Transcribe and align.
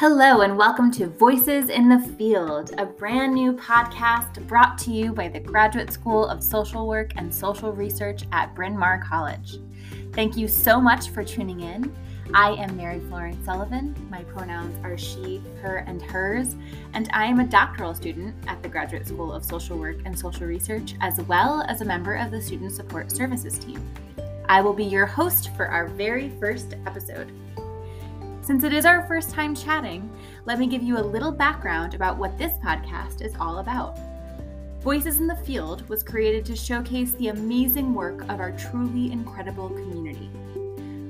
Hello, 0.00 0.40
and 0.40 0.56
welcome 0.56 0.90
to 0.92 1.08
Voices 1.08 1.68
in 1.68 1.90
the 1.90 1.98
Field, 2.16 2.72
a 2.78 2.86
brand 2.86 3.34
new 3.34 3.52
podcast 3.52 4.46
brought 4.46 4.78
to 4.78 4.90
you 4.90 5.12
by 5.12 5.28
the 5.28 5.38
Graduate 5.38 5.92
School 5.92 6.24
of 6.24 6.42
Social 6.42 6.88
Work 6.88 7.12
and 7.16 7.32
Social 7.32 7.70
Research 7.70 8.22
at 8.32 8.54
Bryn 8.54 8.78
Mawr 8.78 9.04
College. 9.06 9.58
Thank 10.14 10.38
you 10.38 10.48
so 10.48 10.80
much 10.80 11.10
for 11.10 11.22
tuning 11.22 11.60
in. 11.60 11.94
I 12.32 12.52
am 12.52 12.78
Mary 12.78 12.98
Florence 12.98 13.44
Sullivan. 13.44 13.94
My 14.08 14.24
pronouns 14.24 14.74
are 14.86 14.96
she, 14.96 15.42
her, 15.60 15.84
and 15.86 16.00
hers, 16.00 16.56
and 16.94 17.10
I 17.12 17.26
am 17.26 17.38
a 17.38 17.46
doctoral 17.46 17.94
student 17.94 18.34
at 18.46 18.62
the 18.62 18.70
Graduate 18.70 19.06
School 19.06 19.30
of 19.30 19.44
Social 19.44 19.76
Work 19.76 19.98
and 20.06 20.18
Social 20.18 20.46
Research, 20.46 20.94
as 21.02 21.20
well 21.20 21.62
as 21.68 21.82
a 21.82 21.84
member 21.84 22.14
of 22.14 22.30
the 22.30 22.40
Student 22.40 22.72
Support 22.72 23.12
Services 23.12 23.58
team. 23.58 23.86
I 24.48 24.62
will 24.62 24.72
be 24.72 24.82
your 24.82 25.04
host 25.04 25.54
for 25.56 25.66
our 25.66 25.88
very 25.88 26.30
first 26.40 26.74
episode. 26.86 27.30
Since 28.42 28.64
it 28.64 28.72
is 28.72 28.86
our 28.86 29.06
first 29.06 29.30
time 29.30 29.54
chatting, 29.54 30.10
let 30.46 30.58
me 30.58 30.66
give 30.66 30.82
you 30.82 30.98
a 30.98 31.00
little 31.00 31.30
background 31.30 31.94
about 31.94 32.16
what 32.16 32.38
this 32.38 32.58
podcast 32.58 33.20
is 33.20 33.34
all 33.38 33.58
about. 33.58 33.98
Voices 34.80 35.18
in 35.18 35.26
the 35.26 35.36
Field 35.36 35.86
was 35.90 36.02
created 36.02 36.46
to 36.46 36.56
showcase 36.56 37.12
the 37.12 37.28
amazing 37.28 37.92
work 37.92 38.22
of 38.30 38.40
our 38.40 38.52
truly 38.52 39.12
incredible 39.12 39.68
community. 39.68 40.30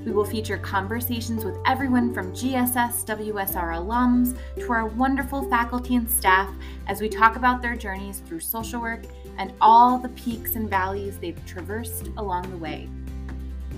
We 0.04 0.10
will 0.12 0.24
feature 0.24 0.58
conversations 0.58 1.44
with 1.44 1.56
everyone 1.66 2.12
from 2.12 2.32
GSS 2.32 3.04
WSR 3.04 3.74
alums 3.74 4.36
to 4.58 4.72
our 4.72 4.86
wonderful 4.86 5.48
faculty 5.48 5.94
and 5.94 6.10
staff 6.10 6.50
as 6.88 7.00
we 7.00 7.08
talk 7.08 7.36
about 7.36 7.62
their 7.62 7.76
journeys 7.76 8.20
through 8.26 8.40
social 8.40 8.80
work 8.80 9.04
and 9.38 9.52
all 9.60 9.98
the 9.98 10.08
peaks 10.10 10.56
and 10.56 10.68
valleys 10.68 11.18
they've 11.18 11.46
traversed 11.46 12.08
along 12.16 12.50
the 12.50 12.56
way. 12.56 12.88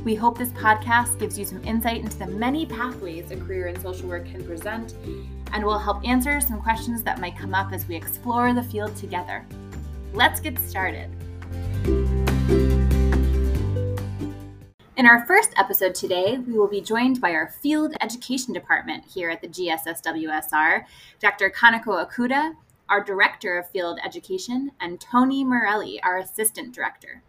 We 0.05 0.16
hope 0.16 0.37
this 0.37 0.48
podcast 0.48 1.20
gives 1.20 1.38
you 1.38 1.45
some 1.45 1.62
insight 1.62 2.01
into 2.01 2.19
the 2.19 2.27
many 2.27 2.66
pathways 2.66 3.30
a 3.30 3.37
career 3.37 3.68
in 3.68 3.80
social 3.80 4.09
work 4.09 4.27
can 4.27 4.45
present 4.45 4.95
and 5.52 5.65
will 5.65 5.79
help 5.79 6.04
answer 6.04 6.40
some 6.40 6.60
questions 6.60 7.04
that 7.04 7.21
might 7.21 7.38
come 7.38 7.54
up 7.54 7.73
as 7.73 7.87
we 7.87 7.95
explore 7.95 8.52
the 8.52 8.65
field 8.65 8.96
together. 8.96 9.46
Let's 10.12 10.40
get 10.40 10.59
started. 10.59 11.09
In 14.96 15.07
our 15.07 15.24
first 15.24 15.52
episode 15.57 15.95
today, 15.95 16.38
we 16.38 16.59
will 16.59 16.66
be 16.66 16.80
joined 16.80 17.21
by 17.21 17.30
our 17.30 17.55
field 17.62 17.95
education 18.01 18.52
department 18.52 19.05
here 19.05 19.30
at 19.30 19.40
the 19.40 19.46
GSSWSR, 19.46 20.84
Dr. 21.21 21.49
Kanako 21.49 22.05
Okuda, 22.05 22.55
our 22.88 23.05
director 23.05 23.57
of 23.57 23.71
field 23.71 24.01
education, 24.05 24.73
and 24.80 25.01
Tony 25.01 25.45
Morelli, 25.45 26.02
our 26.02 26.18
assistant 26.18 26.74
director. 26.74 27.23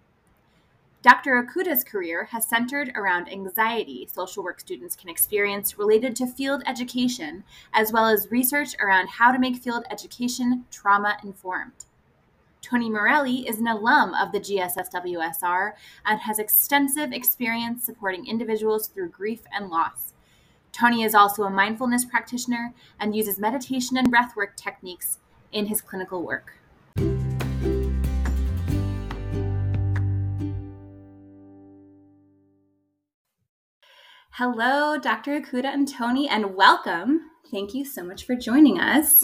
Dr. 1.04 1.32
Okuda's 1.44 1.84
career 1.84 2.24
has 2.32 2.48
centered 2.48 2.94
around 2.96 3.30
anxiety 3.30 4.08
social 4.10 4.42
work 4.42 4.62
students 4.62 4.96
can 4.96 5.10
experience 5.10 5.78
related 5.78 6.16
to 6.16 6.26
field 6.26 6.64
education, 6.66 7.44
as 7.74 7.92
well 7.92 8.08
as 8.08 8.32
research 8.32 8.74
around 8.80 9.10
how 9.10 9.30
to 9.30 9.38
make 9.38 9.58
field 9.58 9.84
education 9.92 10.64
trauma 10.72 11.18
informed. 11.22 11.74
Tony 12.62 12.90
Morelli 12.90 13.46
is 13.46 13.60
an 13.60 13.68
alum 13.68 14.14
of 14.14 14.32
the 14.32 14.40
GSSWSR 14.40 15.74
and 16.06 16.22
has 16.22 16.40
extensive 16.40 17.12
experience 17.12 17.84
supporting 17.84 18.26
individuals 18.26 18.88
through 18.88 19.10
grief 19.10 19.42
and 19.52 19.70
loss. 19.70 20.14
Tony 20.72 21.04
is 21.04 21.14
also 21.14 21.44
a 21.44 21.50
mindfulness 21.50 22.06
practitioner 22.06 22.74
and 22.98 23.14
uses 23.14 23.38
meditation 23.38 23.98
and 23.98 24.10
breathwork 24.10 24.56
techniques 24.56 25.20
in 25.52 25.66
his 25.66 25.82
clinical 25.82 26.24
work. 26.24 26.54
Hello, 34.38 34.98
Dr. 34.98 35.40
Okuda 35.40 35.66
and 35.66 35.88
Tony, 35.88 36.28
and 36.28 36.56
welcome. 36.56 37.22
Thank 37.52 37.76
you 37.76 37.86
so 37.86 38.04
much 38.04 38.26
for 38.26 38.36
joining 38.36 38.80
us. 38.80 39.24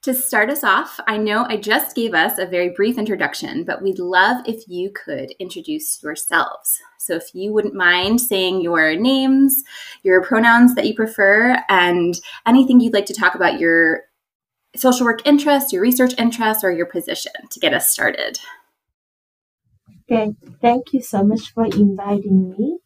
To 0.00 0.14
start 0.14 0.48
us 0.48 0.64
off, 0.64 0.98
I 1.06 1.18
know 1.18 1.44
I 1.46 1.58
just 1.58 1.94
gave 1.94 2.14
us 2.14 2.38
a 2.38 2.46
very 2.46 2.70
brief 2.70 2.96
introduction, 2.96 3.64
but 3.64 3.82
we'd 3.82 3.98
love 3.98 4.40
if 4.46 4.66
you 4.66 4.90
could 4.90 5.32
introduce 5.38 6.02
yourselves. 6.02 6.80
So, 6.98 7.16
if 7.16 7.34
you 7.34 7.52
wouldn't 7.52 7.74
mind 7.74 8.22
saying 8.22 8.62
your 8.62 8.96
names, 8.96 9.62
your 10.04 10.22
pronouns 10.22 10.74
that 10.74 10.86
you 10.86 10.94
prefer, 10.94 11.62
and 11.68 12.18
anything 12.46 12.80
you'd 12.80 12.94
like 12.94 13.04
to 13.04 13.14
talk 13.14 13.34
about 13.34 13.60
your 13.60 14.04
social 14.74 15.04
work 15.04 15.20
interests, 15.26 15.70
your 15.70 15.82
research 15.82 16.14
interests, 16.16 16.64
or 16.64 16.72
your 16.72 16.86
position 16.86 17.32
to 17.50 17.60
get 17.60 17.74
us 17.74 17.90
started. 17.90 18.38
Okay, 20.10 20.34
thank 20.62 20.94
you 20.94 21.02
so 21.02 21.22
much 21.22 21.52
for 21.52 21.66
inviting 21.66 22.54
me. 22.56 22.78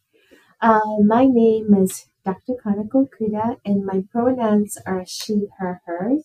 Uh, 0.61 0.97
my 1.05 1.25
name 1.25 1.73
is 1.75 2.07
Dr. 2.25 2.55
Kanako 2.65 3.07
Okuda, 3.07 3.57
and 3.65 3.85
my 3.85 4.03
pronouns 4.11 4.77
are 4.85 5.05
she, 5.05 5.47
her, 5.59 5.81
hers. 5.85 6.23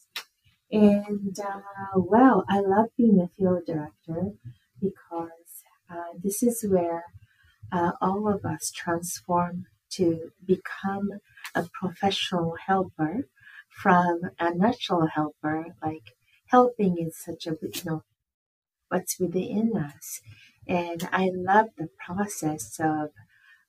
And 0.73 1.39
uh, 1.39 1.61
well, 1.97 2.45
I 2.49 2.61
love 2.61 2.89
being 2.97 3.21
a 3.21 3.29
field 3.37 3.65
director 3.67 4.33
because 4.81 5.65
uh, 5.91 6.15
this 6.23 6.43
is 6.43 6.65
where 6.69 7.05
uh, 7.73 7.93
all 8.01 8.29
of 8.33 8.45
us 8.45 8.71
transform 8.71 9.67
to 9.93 10.31
become 10.47 11.11
a 11.55 11.69
professional 11.81 12.57
helper 12.67 13.29
from 13.71 14.21
a 14.41 14.55
natural 14.55 15.07
helper. 15.09 15.67
Like 15.83 16.15
helping 16.47 16.99
is 16.99 17.17
such 17.25 17.47
a 17.47 17.57
you 17.63 17.83
know 17.85 18.05
what's 18.89 19.19
within 19.21 19.73
us, 19.77 20.21
and 20.67 21.09
I 21.13 21.31
love 21.35 21.69
the 21.79 21.89
process 22.07 22.79
of 22.81 23.11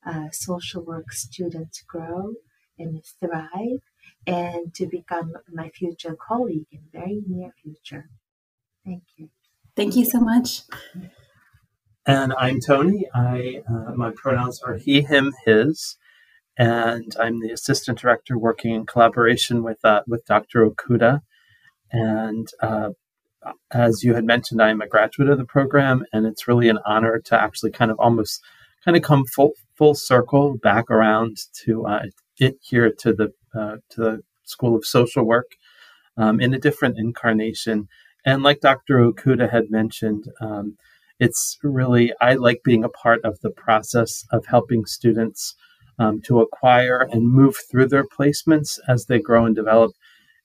uh, 0.06 0.30
social 0.32 0.84
work 0.84 1.12
students 1.12 1.84
grow 1.88 2.34
and 2.78 3.04
thrive 3.20 3.82
and 4.28 4.74
to 4.76 4.86
become 4.88 5.34
my 5.52 5.70
future 5.70 6.16
colleague 6.16 6.68
in 6.72 6.82
very 6.92 7.22
near 7.28 7.52
future. 7.62 8.10
Thank 8.86 9.04
you. 9.18 9.30
Thank 9.76 9.96
you 9.96 10.06
so 10.06 10.20
much. 10.20 10.62
And 12.06 12.34
I'm 12.38 12.60
Tony. 12.60 13.08
I 13.14 13.62
uh, 13.70 13.94
my 13.96 14.12
pronouns 14.12 14.62
are 14.64 14.76
he, 14.76 15.02
him, 15.02 15.34
his, 15.46 15.98
and 16.58 17.16
I'm 17.20 17.40
the 17.40 17.52
assistant 17.52 18.00
director 18.00 18.38
working 18.38 18.74
in 18.74 18.86
collaboration 18.86 19.64
with 19.64 19.84
uh, 19.84 20.02
with 20.08 20.26
Dr. 20.26 20.68
Okuda. 20.68 21.22
And 21.92 22.48
uh, 22.60 22.90
as 23.72 24.04
you 24.04 24.16
had 24.16 24.26
mentioned, 24.26 24.62
I'm 24.62 24.82
a 24.82 24.88
graduate 24.88 25.30
of 25.30 25.38
the 25.38 25.46
program, 25.46 26.04
and 26.12 26.26
it's 26.26 26.48
really 26.48 26.70
an 26.70 26.80
honor 26.86 27.20
to 27.26 27.42
actually 27.42 27.72
kind 27.72 27.92
of 27.92 28.00
almost 28.00 28.42
kind 28.84 28.98
of 28.98 29.04
come 29.04 29.26
full 29.26 29.52
full 29.82 29.96
circle 29.96 30.60
back 30.62 30.92
around 30.92 31.36
to 31.52 31.88
uh, 31.88 32.04
it 32.38 32.56
here 32.62 32.92
to 32.92 33.12
the 33.14 33.34
uh, 33.60 33.78
to 33.90 34.02
the 34.02 34.22
School 34.44 34.76
of 34.76 34.86
Social 34.86 35.24
Work 35.24 35.54
um, 36.18 36.40
in 36.40 36.54
a 36.54 36.60
different 36.60 37.00
incarnation. 37.00 37.88
And 38.24 38.44
like 38.44 38.60
Dr. 38.62 39.00
Okuda 39.00 39.52
had 39.52 39.72
mentioned, 39.72 40.26
um, 40.40 40.78
it's 41.20 41.58
really 41.64 42.14
I 42.22 42.36
like 42.36 42.62
being 42.64 42.84
a 42.84 42.90
part 42.90 43.22
of 43.26 43.40
the 43.40 43.50
process 43.50 44.24
of 44.32 44.46
helping 44.46 44.86
students 44.86 45.56
um, 45.98 46.22
to 46.28 46.42
acquire 46.42 47.08
and 47.12 47.28
move 47.28 47.56
through 47.72 47.88
their 47.88 48.06
placements 48.06 48.78
as 48.88 49.08
they 49.08 49.18
grow 49.20 49.48
and 49.48 49.56
develop 49.56 49.94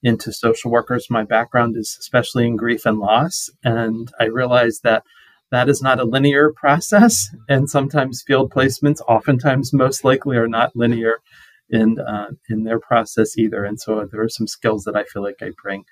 into 0.02 0.32
social 0.32 0.70
workers. 0.70 1.08
My 1.10 1.24
background 1.24 1.76
is 1.76 1.94
especially 2.00 2.46
in 2.46 2.56
grief 2.56 2.86
and 2.86 2.98
loss, 2.98 3.50
and 3.62 4.10
I 4.18 4.24
realized 4.40 4.82
that 4.84 5.02
that 5.50 5.68
is 5.68 5.80
not 5.80 6.00
a 6.00 6.04
linear 6.04 6.52
process, 6.52 7.28
and 7.48 7.70
sometimes 7.70 8.22
field 8.26 8.52
placements, 8.52 9.00
oftentimes 9.08 9.72
most 9.72 10.04
likely, 10.04 10.36
are 10.36 10.48
not 10.48 10.74
linear 10.74 11.18
in 11.70 11.98
uh, 11.98 12.30
in 12.48 12.64
their 12.64 12.80
process 12.80 13.38
either. 13.38 13.64
And 13.64 13.80
so 13.80 14.06
there 14.10 14.22
are 14.22 14.28
some 14.28 14.46
skills 14.46 14.84
that 14.84 14.96
I 14.96 15.04
feel 15.04 15.22
like 15.22 15.36
I 15.40 15.50
bring 15.62 15.84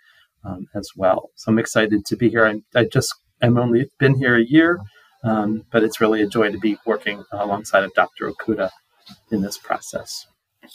um, 0.44 0.66
as 0.75 0.91
well. 0.97 1.31
So 1.37 1.50
I'm 1.50 1.59
excited 1.59 2.04
to 2.06 2.16
be 2.16 2.28
here. 2.31 2.47
I'm, 2.47 2.64
I 2.75 2.84
just 2.84 3.14
I'm 3.43 3.59
only 3.59 3.91
been 3.98 4.16
here 4.16 4.37
a 4.37 4.44
year, 4.44 4.78
um, 5.22 5.64
but 5.70 5.82
it's 5.82 6.00
really 6.00 6.22
a 6.22 6.26
joy 6.26 6.50
to 6.50 6.59
be 6.59 6.78
working 6.87 7.25
alongside 7.32 7.84
of 7.84 7.94
Dr. 7.94 8.31
Okuda 8.31 8.70
in 9.31 9.43
this 9.43 9.58
process. 9.58 10.26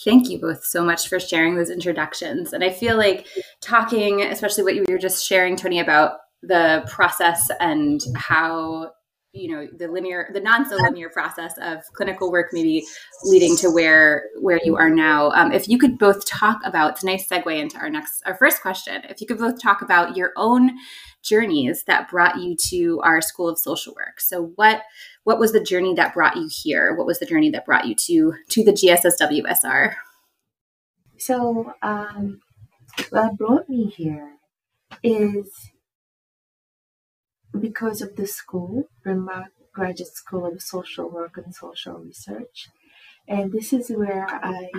Thank 0.04 0.30
you 0.30 0.39
both 0.39 0.63
so 0.63 0.83
much 0.83 1.07
for 1.07 1.19
sharing 1.19 1.56
those 1.56 1.71
introductions. 1.71 2.54
And 2.54 2.63
I 2.63 2.69
feel 2.69 2.95
like 2.95 3.25
talking, 3.59 4.21
especially 4.21 4.63
what 4.63 4.75
you 4.75 4.86
were 4.88 5.00
just 5.00 5.25
sharing, 5.25 5.56
Tony, 5.56 5.80
about 5.80 6.19
the 6.41 6.88
process 6.89 7.50
and 7.59 8.01
how 8.15 8.91
you 9.31 9.51
know 9.51 9.68
the 9.77 9.88
linear 9.88 10.31
the 10.33 10.39
non 10.39 10.68
so 10.68 10.75
linear 10.75 11.09
process 11.09 11.53
of 11.62 11.83
clinical 11.94 12.31
work 12.31 12.47
maybe 12.51 12.83
leading 13.25 13.56
to 13.57 13.69
where 13.69 14.25
where 14.41 14.59
you 14.63 14.75
are 14.75 14.89
now. 14.89 15.30
Um, 15.31 15.51
if 15.51 15.68
you 15.68 15.77
could 15.77 16.00
both 16.00 16.25
talk 16.25 16.59
about 16.65 16.94
it's 16.94 17.03
a 17.03 17.06
nice 17.06 17.27
segue 17.27 17.56
into 17.56 17.77
our 17.77 17.89
next 17.89 18.24
our 18.25 18.36
first 18.36 18.62
question. 18.62 19.03
If 19.07 19.21
you 19.21 19.27
could 19.27 19.38
both 19.38 19.62
talk 19.62 19.81
about 19.81 20.18
your 20.18 20.31
own 20.36 20.71
journeys 21.21 21.83
that 21.83 22.09
brought 22.09 22.39
you 22.39 22.56
to 22.69 23.01
our 23.03 23.21
school 23.21 23.50
of 23.50 23.59
social 23.59 23.94
work. 23.94 24.19
So 24.19 24.51
what 24.56 24.81
what 25.25 25.38
was 25.38 25.51
the 25.51 25.63
journey 25.63 25.94
that 25.94 26.13
brought 26.13 26.38
you 26.38 26.50
here? 26.50 26.95
What 26.95 27.06
was 27.06 27.19
the 27.19 27.27
journey 27.27 27.51
that 27.51 27.65
brought 27.65 27.85
you 27.85 27.94
to 27.95 28.33
to 28.50 28.63
the 28.63 28.71
gsswsr 28.71 29.94
so 31.19 31.74
um, 31.81 32.39
what 33.09 33.38
brought 33.38 33.69
me 33.69 33.88
here 33.88 34.35
is 35.03 35.51
because 37.57 38.01
of 38.01 38.16
the 38.16 38.28
school, 38.28 38.90
Mawr 39.06 39.48
Graduate 39.74 40.13
School 40.13 40.46
of 40.46 40.62
Social 40.62 41.10
Work 41.10 41.38
and 41.38 41.54
Social 41.54 41.96
Research. 42.00 42.69
And 43.28 43.51
this 43.51 43.72
is 43.74 43.90
where 43.90 44.28
I 44.28 44.72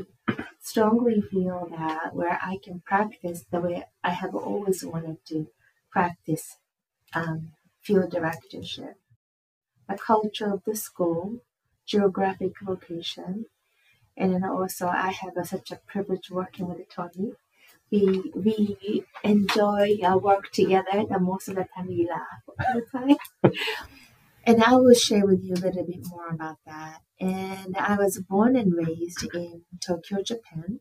strongly 0.60 1.20
feel 1.20 1.68
that 1.70 2.14
where 2.14 2.38
I 2.42 2.58
can 2.62 2.80
practice 2.80 3.44
the 3.50 3.60
way 3.60 3.84
I 4.02 4.10
have 4.10 4.34
always 4.34 4.84
wanted 4.84 5.18
to 5.28 5.48
practice 5.90 6.56
um, 7.14 7.52
field 7.80 8.10
directorship, 8.10 8.96
the 9.88 9.96
culture 9.96 10.52
of 10.52 10.62
the 10.64 10.76
school, 10.76 11.40
geographic 11.86 12.52
location, 12.62 13.46
and 14.16 14.34
then 14.34 14.44
also 14.44 14.86
I 14.88 15.12
have 15.12 15.36
a, 15.36 15.44
such 15.44 15.70
a 15.70 15.80
privilege 15.86 16.30
working 16.30 16.68
with 16.68 16.88
Tony. 16.88 17.32
We 17.92 18.32
we 18.34 19.04
enjoy 19.24 19.98
our 20.04 20.18
work 20.18 20.50
together. 20.52 21.04
The 21.08 21.18
most 21.20 21.48
of 21.48 21.56
the 21.56 21.66
time 21.74 21.88
we 21.88 22.08
laugh 22.08 22.42
all 22.48 22.80
the 22.80 22.86
time. 22.98 23.52
and 24.44 24.62
I 24.62 24.74
will 24.76 24.94
share 24.94 25.26
with 25.26 25.42
you 25.44 25.54
a 25.54 25.62
little 25.66 25.84
bit 25.86 26.06
more 26.08 26.28
about 26.28 26.58
that. 26.66 27.00
And 27.20 27.76
I 27.76 27.96
was 27.96 28.18
born 28.28 28.56
and 28.56 28.72
raised 28.74 29.24
in 29.34 29.64
Tokyo, 29.80 30.22
Japan. 30.22 30.80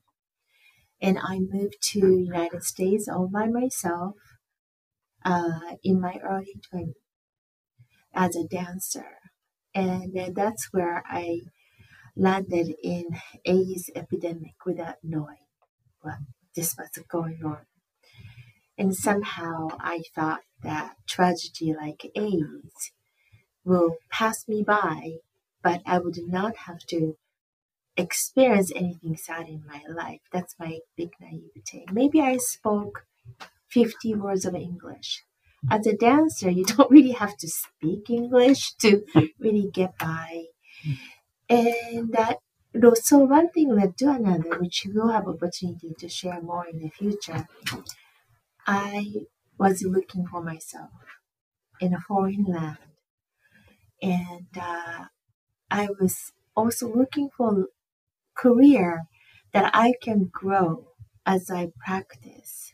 And 1.01 1.19
I 1.19 1.39
moved 1.39 1.81
to 1.91 1.99
United 1.99 2.63
States 2.63 3.09
all 3.09 3.27
by 3.27 3.47
myself 3.47 4.15
uh, 5.25 5.75
in 5.83 5.99
my 6.01 6.17
early 6.23 6.55
20s 6.69 6.95
as 8.13 8.35
a 8.35 8.45
dancer. 8.47 9.17
And 9.75 10.35
that's 10.35 10.69
where 10.73 11.03
I 11.07 11.41
landed 12.15 12.75
in 12.83 13.05
AIDS 13.45 13.91
epidemic 13.95 14.55
without 14.65 14.97
knowing 15.03 15.45
what 16.01 16.19
this 16.59 16.75
was 16.77 16.89
going 17.07 17.39
on. 17.45 17.59
And 18.77 18.93
somehow 18.93 19.69
I 19.79 20.03
thought 20.13 20.41
that 20.61 20.95
tragedy 21.07 21.73
like 21.73 22.11
AIDS 22.15 22.91
will 23.63 23.95
pass 24.09 24.47
me 24.47 24.63
by, 24.63 25.19
but 25.63 25.81
I 25.85 25.99
would 25.99 26.19
not 26.27 26.55
have 26.67 26.79
to 26.89 27.15
experience 27.95 28.71
anything 28.75 29.15
sad 29.15 29.47
in 29.47 29.63
my 29.65 29.81
life. 29.89 30.19
That's 30.33 30.55
my 30.59 30.79
big 30.97 31.11
naivete. 31.21 31.85
Maybe 31.91 32.21
I 32.21 32.37
spoke 32.37 33.05
50 33.69 34.15
words 34.15 34.45
of 34.45 34.55
English. 34.55 35.23
As 35.71 35.87
a 35.87 35.95
dancer, 35.95 36.49
you 36.49 36.65
don't 36.73 36.91
really 36.91 37.11
have 37.11 37.37
to 37.37 37.47
speak 37.47 38.09
English 38.09 38.73
to 38.81 39.05
really 39.39 39.69
get 39.73 39.97
by. 39.97 40.45
Hmm. 40.83 40.93
And 41.49 42.13
that 42.13 42.39
so 42.95 43.19
one 43.19 43.49
thing 43.51 43.69
led 43.75 43.97
to 43.99 44.09
another, 44.11 44.57
which 44.59 44.87
we'll 44.91 45.09
have 45.09 45.27
opportunity 45.27 45.93
to 45.99 46.09
share 46.09 46.41
more 46.41 46.65
in 46.67 46.79
the 46.79 46.89
future. 46.89 47.47
I 48.67 49.25
was 49.57 49.83
looking 49.83 50.25
for 50.25 50.41
myself 50.41 50.91
in 51.81 51.93
a 51.93 51.99
foreign 52.01 52.45
land, 52.45 52.79
and 54.01 54.47
uh, 54.59 55.05
I 55.71 55.89
was 55.99 56.33
also 56.55 56.93
looking 56.93 57.29
for 57.37 57.61
a 57.61 57.65
career 58.35 59.05
that 59.53 59.71
I 59.75 59.95
can 60.01 60.29
grow 60.31 60.89
as 61.25 61.51
I 61.51 61.71
practice. 61.85 62.73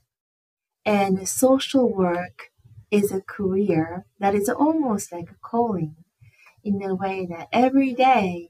And 0.85 1.27
social 1.27 1.93
work 1.93 2.51
is 2.91 3.11
a 3.11 3.21
career 3.21 4.05
that 4.19 4.35
is 4.35 4.49
almost 4.49 5.11
like 5.11 5.31
a 5.31 5.35
calling 5.43 5.95
in 6.63 6.79
the 6.79 6.95
way 6.95 7.25
that 7.27 7.49
every 7.53 7.93
day 7.93 8.49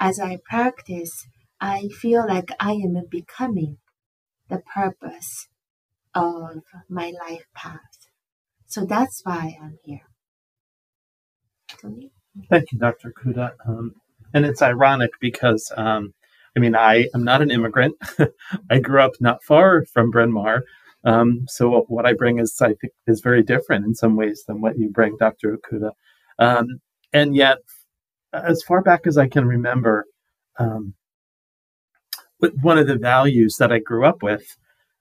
as 0.00 0.20
I 0.20 0.38
practice, 0.44 1.26
I 1.60 1.88
feel 1.88 2.26
like 2.26 2.50
I 2.60 2.72
am 2.72 2.96
becoming 3.10 3.78
the 4.48 4.62
purpose 4.74 5.48
of 6.14 6.62
my 6.88 7.12
life 7.28 7.44
path. 7.54 7.80
So 8.66 8.84
that's 8.84 9.22
why 9.24 9.56
I'm 9.62 9.78
here. 9.84 10.00
Tony? 11.80 12.10
Thank 12.50 12.72
you, 12.72 12.78
Dr. 12.78 13.12
Okuda. 13.12 13.52
Um, 13.66 13.94
and 14.34 14.44
it's 14.44 14.62
ironic 14.62 15.10
because, 15.20 15.72
um, 15.76 16.14
I 16.56 16.60
mean, 16.60 16.74
I 16.76 17.08
am 17.14 17.24
not 17.24 17.42
an 17.42 17.50
immigrant. 17.50 17.96
I 18.70 18.78
grew 18.78 19.00
up 19.00 19.12
not 19.20 19.42
far 19.42 19.84
from 19.92 20.10
Bryn 20.10 20.32
Mawr. 20.32 20.62
Um, 21.04 21.44
so 21.48 21.84
what 21.88 22.06
I 22.06 22.12
bring 22.12 22.38
is, 22.38 22.56
I 22.60 22.74
think, 22.80 22.92
is 23.06 23.20
very 23.20 23.42
different 23.42 23.86
in 23.86 23.94
some 23.94 24.16
ways 24.16 24.44
than 24.46 24.60
what 24.60 24.78
you 24.78 24.90
bring, 24.90 25.16
Dr. 25.18 25.56
Okuda. 25.56 25.92
Um, 26.38 26.80
and 27.12 27.34
yet, 27.36 27.58
as 28.32 28.62
far 28.62 28.82
back 28.82 29.06
as 29.06 29.16
I 29.18 29.28
can 29.28 29.46
remember, 29.46 30.06
um, 30.58 30.94
one 32.38 32.78
of 32.78 32.86
the 32.86 32.96
values 32.96 33.56
that 33.58 33.72
I 33.72 33.78
grew 33.78 34.04
up 34.04 34.22
with, 34.22 34.56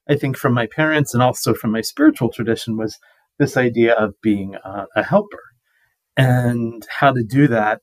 I 0.10 0.16
think 0.16 0.38
from 0.38 0.54
my 0.54 0.68
parents 0.68 1.14
and 1.14 1.22
also 1.22 1.54
from 1.54 1.72
my 1.72 1.82
spiritual 1.82 2.30
tradition, 2.32 2.78
was 2.78 2.98
this 3.38 3.58
idea 3.58 3.94
of 3.94 4.14
being 4.22 4.56
a, 4.56 4.86
a 4.96 5.04
helper 5.04 5.44
and 6.16 6.86
how 6.90 7.12
to 7.12 7.24
do 7.24 7.48
that. 7.48 7.82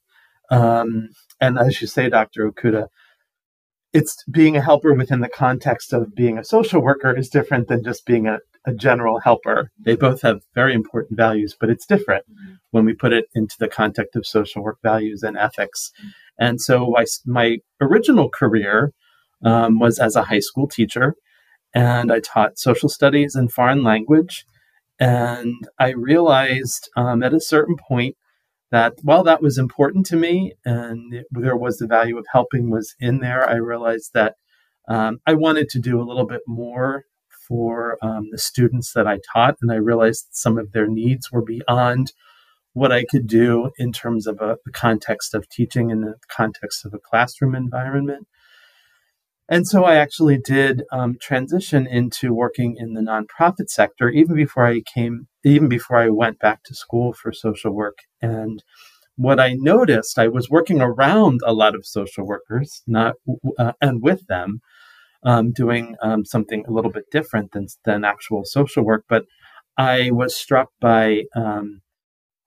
Um, 0.51 1.11
and 1.41 1.59
as 1.59 1.81
you 1.81 1.87
say, 1.87 2.09
Dr. 2.09 2.51
Okuda, 2.51 2.89
it's 3.93 4.25
being 4.25 4.57
a 4.57 4.63
helper 4.63 4.93
within 4.93 5.21
the 5.21 5.29
context 5.29 5.93
of 5.93 6.15
being 6.15 6.37
a 6.37 6.45
social 6.45 6.83
worker 6.83 7.17
is 7.17 7.29
different 7.29 7.69
than 7.69 7.85
just 7.85 8.05
being 8.05 8.27
a, 8.27 8.39
a 8.67 8.73
general 8.73 9.21
helper. 9.21 9.71
They 9.79 9.97
both 9.97 10.23
have 10.23 10.43
very 10.55 10.75
important 10.75 11.17
values, 11.17 11.57
but 11.59 11.71
it's 11.71 11.87
different 11.87 12.25
when 12.71 12.85
we 12.85 12.95
put 12.95 13.13
it 13.13 13.27
into 13.35 13.57
the 13.59 13.69
context 13.69 14.17
of 14.17 14.27
social 14.27 14.63
work 14.63 14.79
values 14.83 15.23
and 15.23 15.37
ethics. 15.37 15.93
And 16.39 16.61
so 16.61 16.97
I, 16.97 17.05
my 17.27 17.59
original 17.81 18.29
career 18.29 18.93
um, 19.45 19.79
was 19.79 19.99
as 19.99 20.17
a 20.17 20.25
high 20.25 20.41
school 20.41 20.67
teacher, 20.67 21.15
and 21.75 22.13
I 22.13 22.21
taught 22.21 22.59
social 22.59 22.89
studies 22.89 23.35
and 23.35 23.53
foreign 23.53 23.83
language. 23.83 24.47
And 24.99 25.69
I 25.79 25.91
realized 25.91 26.89
um, 26.97 27.23
at 27.23 27.35
a 27.35 27.41
certain 27.41 27.77
point 27.77 28.17
that 28.71 28.95
while 29.03 29.25
that 29.25 29.43
was 29.43 29.59
important 29.59 30.07
to 30.07 30.17
me 30.17 30.55
and 30.65 31.13
it, 31.13 31.27
there 31.31 31.57
was 31.57 31.79
the 31.79 31.87
value 31.87 32.17
of 32.17 32.27
helping 32.33 32.71
was 32.71 32.95
in 33.01 33.21
there, 33.21 33.49
I 33.49 33.57
realized 33.57 34.13
that 34.15 34.37
um, 34.89 35.19
I 35.27 35.35
wanted 35.35 35.69
to 35.71 35.79
do 35.79 36.01
a 36.01 36.05
little 36.05 36.27
bit 36.27 36.43
more 36.47 37.05
for 37.47 37.99
um, 38.03 38.29
the 38.31 38.39
students 38.39 38.93
that 38.93 39.07
I 39.07 39.19
taught, 39.33 39.57
and 39.61 39.71
I 39.71 39.77
realized 39.77 40.29
some 40.31 40.59
of 40.59 40.73
their 40.73 40.87
needs 40.87 41.31
were 41.31 41.45
beyond 41.45 42.13
what 42.73 42.93
I 42.93 43.05
could 43.05 43.27
do 43.27 43.71
in 43.79 43.93
terms 43.93 44.27
of 44.27 44.41
a, 44.41 44.59
the 44.65 44.73
context 44.73 45.35
of 45.35 45.49
teaching 45.49 45.91
in 45.91 46.01
the 46.01 46.15
context 46.29 46.85
of 46.85 46.93
a 46.93 46.99
classroom 46.99 47.55
environment. 47.55 48.27
And 49.49 49.67
so 49.67 49.85
I 49.85 49.97
actually 49.97 50.39
did 50.39 50.85
um, 50.91 51.17
transition 51.21 51.87
into 51.87 52.33
working 52.33 52.77
in 52.79 52.95
the 52.95 53.03
nonprofit 53.03 53.69
sector 53.69 54.09
even 54.09 54.35
before 54.35 54.67
I 54.67 54.81
came, 54.81 55.29
even 55.45 55.69
before 55.69 55.99
I 55.99 56.09
went 56.09 56.39
back 56.39 56.63
to 56.65 56.75
school 56.75 57.13
for 57.13 57.33
social 57.33 57.73
work. 57.73 57.99
And 58.23 58.65
what 59.17 59.39
I 59.39 59.53
noticed, 59.53 60.19
I 60.19 60.29
was 60.29 60.51
working 60.51 60.81
around 60.81 61.41
a 61.45 61.53
lot 61.53 61.75
of 61.75 61.87
social 61.87 62.27
workers, 62.27 62.83
not 62.87 63.15
uh, 63.59 63.73
and 63.81 64.03
with 64.03 64.27
them, 64.27 64.61
um, 65.25 65.53
doing 65.53 65.97
um, 66.03 66.25
something 66.25 66.65
a 66.67 66.73
little 66.73 66.91
bit 66.91 67.11
different 67.11 67.53
than 67.53 67.67
than 67.85 68.05
actual 68.05 68.45
social 68.45 68.85
work. 68.85 69.05
But 69.09 69.25
I 69.77 70.11
was 70.11 70.37
struck 70.37 70.69
by 70.81 71.23
um, 71.35 71.81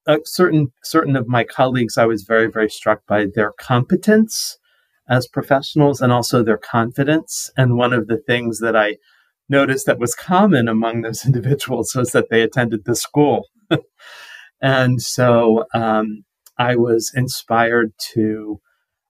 uh, 0.07 0.19
certain 0.25 0.71
certain 0.83 1.15
of 1.15 1.27
my 1.27 1.43
colleagues. 1.43 1.97
I 1.97 2.05
was 2.05 2.23
very 2.23 2.47
very 2.47 2.69
struck 2.69 3.01
by 3.07 3.27
their 3.33 3.51
competence 3.59 4.57
as 5.09 5.27
professionals 5.27 6.01
and 6.01 6.11
also 6.11 6.43
their 6.43 6.57
confidence. 6.57 7.49
And 7.57 7.77
one 7.77 7.93
of 7.93 8.07
the 8.07 8.17
things 8.17 8.59
that 8.59 8.75
I 8.75 8.97
noticed 9.49 9.85
that 9.85 9.99
was 9.99 10.13
common 10.13 10.67
among 10.67 11.01
those 11.01 11.25
individuals 11.25 11.93
was 11.95 12.11
that 12.11 12.29
they 12.29 12.41
attended 12.41 12.85
the 12.85 12.95
school. 12.95 13.45
and 14.61 15.01
so 15.01 15.65
um, 15.73 16.23
I 16.57 16.75
was 16.75 17.11
inspired 17.15 17.93
to 18.13 18.59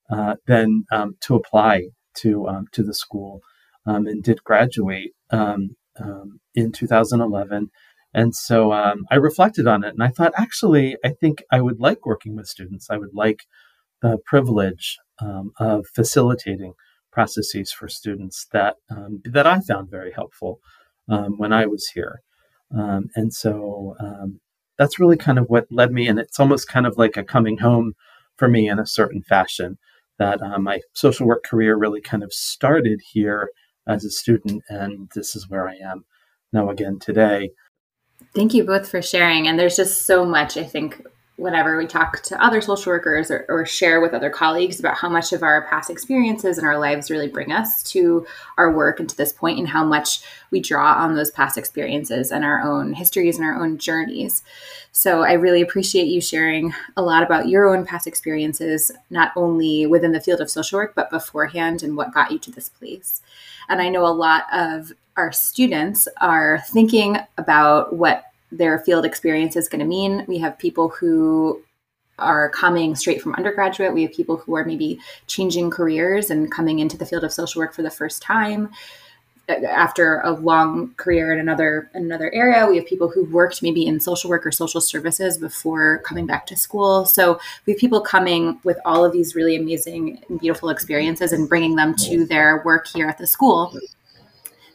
uh, 0.09 0.35
then 0.45 0.85
um, 0.91 1.15
to 1.21 1.35
apply 1.35 1.87
to 2.15 2.47
um, 2.47 2.65
to 2.71 2.83
the 2.83 2.93
school 2.93 3.41
and 3.95 4.23
did 4.23 4.43
graduate 4.43 5.13
um, 5.31 5.75
um, 5.99 6.39
in 6.53 6.71
2011. 6.71 7.69
And 8.13 8.35
so 8.35 8.71
I 8.71 9.15
reflected 9.15 9.67
on 9.67 9.83
it 9.83 9.93
and 9.93 10.03
I 10.03 10.07
thought, 10.07 10.33
actually, 10.35 10.97
I 11.05 11.09
think 11.09 11.43
I 11.51 11.61
would 11.61 11.79
like 11.79 12.05
working 12.05 12.35
with 12.35 12.47
students. 12.47 12.89
I 12.89 12.97
would 12.97 13.13
like 13.13 13.41
the 14.01 14.17
privilege 14.25 14.97
um, 15.19 15.51
of 15.59 15.85
facilitating 15.93 16.73
processes 17.11 17.71
for 17.71 17.87
students 17.87 18.45
that 18.51 18.75
um, 18.91 19.21
that 19.25 19.47
I 19.47 19.59
found 19.59 19.89
very 19.89 20.11
helpful 20.11 20.59
um, 21.09 21.37
when 21.37 21.51
I 21.51 21.65
was 21.65 21.87
here, 21.87 22.21
um, 22.77 23.09
and 23.15 23.33
so 23.33 23.95
um, 23.99 24.39
that's 24.77 24.99
really 24.99 25.17
kind 25.17 25.39
of 25.39 25.45
what 25.47 25.65
led 25.71 25.91
me. 25.91 26.07
And 26.07 26.19
it's 26.19 26.39
almost 26.39 26.67
kind 26.67 26.85
of 26.85 26.97
like 26.97 27.17
a 27.17 27.23
coming 27.23 27.57
home 27.57 27.93
for 28.35 28.47
me 28.47 28.69
in 28.69 28.79
a 28.79 28.85
certain 28.85 29.23
fashion. 29.23 29.77
That 30.19 30.41
uh, 30.41 30.57
my 30.59 30.81
social 30.93 31.27
work 31.27 31.43
career 31.43 31.75
really 31.75 32.01
kind 32.01 32.23
of 32.23 32.33
started 32.33 33.01
here 33.11 33.49
as 33.87 34.05
a 34.05 34.09
student, 34.09 34.63
and 34.69 35.09
this 35.15 35.35
is 35.35 35.49
where 35.49 35.67
I 35.67 35.75
am 35.75 36.05
now 36.53 36.69
again 36.69 36.99
today. 36.99 37.51
Thank 38.33 38.53
you 38.53 38.63
both 38.63 38.89
for 38.89 39.01
sharing. 39.01 39.47
And 39.47 39.57
there's 39.59 39.75
just 39.75 40.05
so 40.05 40.25
much 40.25 40.57
I 40.57 40.63
think 40.63 41.05
whenever 41.37 41.77
we 41.77 41.85
talk 41.85 42.21
to 42.23 42.43
other 42.43 42.61
social 42.61 42.91
workers 42.91 43.29
or, 43.29 43.45
or, 43.47 43.63
share 43.63 44.01
with 44.01 44.13
other 44.13 44.29
colleagues 44.29 44.79
about 44.79 44.97
how 44.97 45.07
much 45.07 45.31
of 45.31 45.43
our 45.43 45.67
past 45.67 45.87
experiences 45.87 46.57
and 46.57 46.65
our 46.65 46.79
lives 46.79 47.11
really 47.11 47.27
bring 47.27 47.51
us 47.51 47.83
to 47.83 48.25
our 48.57 48.71
work 48.71 48.99
and 48.99 49.07
to 49.07 49.15
this 49.15 49.31
point 49.31 49.59
and 49.59 49.67
how 49.67 49.83
much 49.83 50.21
we 50.49 50.59
draw 50.59 50.93
on 50.93 51.15
those 51.15 51.29
past 51.29 51.55
experiences 51.55 52.31
and 52.31 52.43
our 52.43 52.61
own 52.61 52.91
histories 52.91 53.37
and 53.37 53.45
our 53.45 53.63
own 53.63 53.77
journeys. 53.77 54.41
So 54.91 55.21
I 55.21 55.33
really 55.33 55.61
appreciate 55.61 56.07
you 56.07 56.21
sharing 56.21 56.73
a 56.95 57.03
lot 57.03 57.21
about 57.21 57.47
your 57.47 57.67
own 57.67 57.85
past 57.85 58.07
experiences, 58.07 58.91
not 59.11 59.31
only 59.35 59.85
within 59.85 60.13
the 60.13 60.21
field 60.21 60.41
of 60.41 60.49
social 60.49 60.79
work, 60.79 60.95
but 60.95 61.11
beforehand 61.11 61.83
and 61.83 61.95
what 61.95 62.15
got 62.15 62.31
you 62.31 62.39
to 62.39 62.51
this 62.51 62.69
place. 62.69 63.21
And 63.69 63.81
I 63.81 63.89
know 63.89 64.05
a 64.05 64.07
lot 64.07 64.45
of 64.53 64.91
our 65.15 65.31
students 65.31 66.07
are 66.21 66.63
thinking 66.69 67.17
about 67.37 67.93
what 67.95 68.25
their 68.51 68.79
field 68.79 69.05
experience 69.05 69.55
is 69.55 69.67
going 69.67 69.79
to 69.79 69.85
mean. 69.85 70.25
We 70.27 70.37
have 70.37 70.57
people 70.57 70.89
who 70.89 71.61
are 72.19 72.49
coming 72.49 72.95
straight 72.95 73.21
from 73.21 73.35
undergraduate. 73.35 73.93
We 73.93 74.03
have 74.03 74.13
people 74.13 74.37
who 74.37 74.55
are 74.55 74.65
maybe 74.65 74.99
changing 75.27 75.69
careers 75.69 76.29
and 76.29 76.51
coming 76.51 76.79
into 76.79 76.97
the 76.97 77.05
field 77.05 77.23
of 77.23 77.33
social 77.33 77.59
work 77.59 77.73
for 77.73 77.83
the 77.83 77.91
first 77.91 78.21
time 78.21 78.69
after 79.49 80.19
a 80.21 80.31
long 80.31 80.93
career 80.95 81.31
in 81.31 81.39
another 81.39 81.89
in 81.93 82.03
another 82.03 82.33
area. 82.33 82.67
We 82.67 82.77
have 82.77 82.85
people 82.85 83.09
who 83.09 83.23
worked 83.25 83.63
maybe 83.63 83.85
in 83.85 83.99
social 83.99 84.29
work 84.29 84.45
or 84.45 84.51
social 84.51 84.81
services 84.81 85.37
before 85.37 85.99
coming 85.99 86.25
back 86.25 86.45
to 86.47 86.55
school. 86.55 87.05
So 87.05 87.39
we 87.65 87.73
have 87.73 87.79
people 87.79 88.01
coming 88.01 88.59
with 88.63 88.77
all 88.83 89.05
of 89.05 89.13
these 89.13 89.35
really 89.35 89.55
amazing 89.55 90.21
and 90.27 90.39
beautiful 90.39 90.69
experiences 90.69 91.31
and 91.31 91.47
bringing 91.47 91.75
them 91.75 91.95
to 91.95 92.25
their 92.25 92.61
work 92.65 92.87
here 92.87 93.07
at 93.07 93.17
the 93.17 93.27
school. 93.27 93.73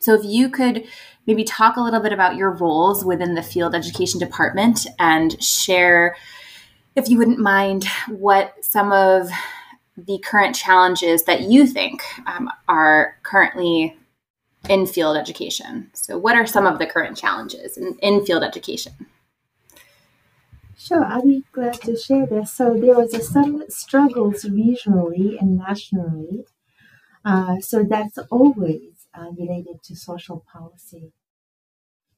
So 0.00 0.14
if 0.14 0.25
you 0.25 0.49
could 0.49 0.85
maybe 1.26 1.45
talk 1.45 1.76
a 1.76 1.81
little 1.81 2.00
bit 2.00 2.12
about 2.12 2.37
your 2.37 2.50
roles 2.50 3.05
within 3.05 3.35
the 3.35 3.43
field 3.43 3.75
education 3.75 4.19
department 4.19 4.87
and 4.99 5.41
share, 5.43 6.17
if 6.97 7.09
you 7.09 7.19
wouldn't 7.19 7.38
mind, 7.38 7.85
what 8.09 8.55
some 8.64 8.91
of 8.91 9.31
the 9.97 10.19
current 10.25 10.57
challenges 10.57 11.25
that 11.25 11.43
you 11.43 11.67
think 11.67 12.02
um, 12.26 12.50
are 12.69 13.17
currently 13.23 13.97
in 14.69 14.87
field 14.87 15.16
education. 15.16 15.90
So, 15.92 16.19
what 16.19 16.37
are 16.37 16.47
some 16.47 16.66
of 16.66 16.78
the 16.78 16.87
current 16.87 17.16
challenges 17.16 17.76
in, 17.76 17.99
in 18.00 18.25
field 18.25 18.42
education? 18.42 18.92
Sure, 20.76 21.04
I'll 21.04 21.23
be 21.23 21.45
glad 21.52 21.81
to 21.83 21.97
share 21.97 22.26
this. 22.26 22.52
So, 22.52 22.75
there 22.75 22.95
was 22.95 23.33
some 23.33 23.64
struggles 23.69 24.45
regionally 24.45 25.40
and 25.40 25.57
nationally. 25.59 26.45
Uh, 27.25 27.61
so, 27.61 27.83
that's 27.83 28.19
always 28.31 29.07
uh, 29.14 29.31
related 29.37 29.83
to 29.85 29.97
social 29.97 30.45
policy. 30.52 31.12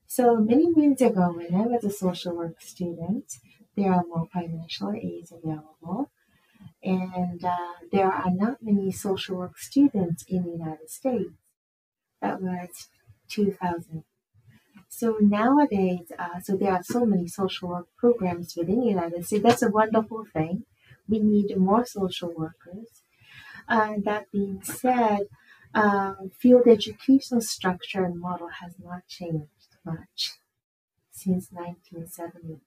So 0.06 0.36
many 0.36 0.70
moons 0.70 1.02
ago, 1.02 1.32
when 1.34 1.54
I 1.54 1.66
was 1.66 1.82
a 1.82 1.90
social 1.90 2.36
work 2.36 2.60
student, 2.60 3.24
there 3.76 3.92
are 3.92 4.04
more 4.06 4.28
financial 4.32 4.92
aids 4.92 5.32
available, 5.32 6.12
and 6.82 7.44
uh, 7.44 7.72
there 7.90 8.06
are 8.06 8.30
not 8.30 8.58
many 8.62 8.92
social 8.92 9.36
work 9.38 9.58
students 9.58 10.24
in 10.28 10.44
the 10.44 10.50
United 10.50 10.88
States. 10.88 11.32
That 12.24 12.42
was 12.42 12.88
2000. 13.28 14.04
So 14.88 15.18
nowadays, 15.20 16.12
uh, 16.18 16.40
so 16.40 16.56
there 16.56 16.72
are 16.72 16.82
so 16.84 17.06
many 17.06 17.28
social 17.28 17.68
work 17.70 17.88
programs 17.98 18.56
within 18.56 18.80
the 18.80 18.88
United 18.98 19.26
States. 19.26 19.44
That's 19.44 19.62
a 19.62 19.70
wonderful 19.70 20.24
thing. 20.32 20.64
We 21.08 21.18
need 21.20 21.56
more 21.58 21.86
social 21.86 22.32
workers. 22.34 22.88
Uh, 23.68 23.94
that 24.04 24.30
being 24.32 24.62
said, 24.62 25.22
um, 25.74 26.30
field 26.40 26.66
education 26.68 27.40
structure 27.40 28.04
and 28.04 28.20
model 28.20 28.48
has 28.62 28.74
not 28.78 29.06
changed 29.08 29.70
much 29.84 30.32
since 31.12 31.50
1970. 31.52 32.60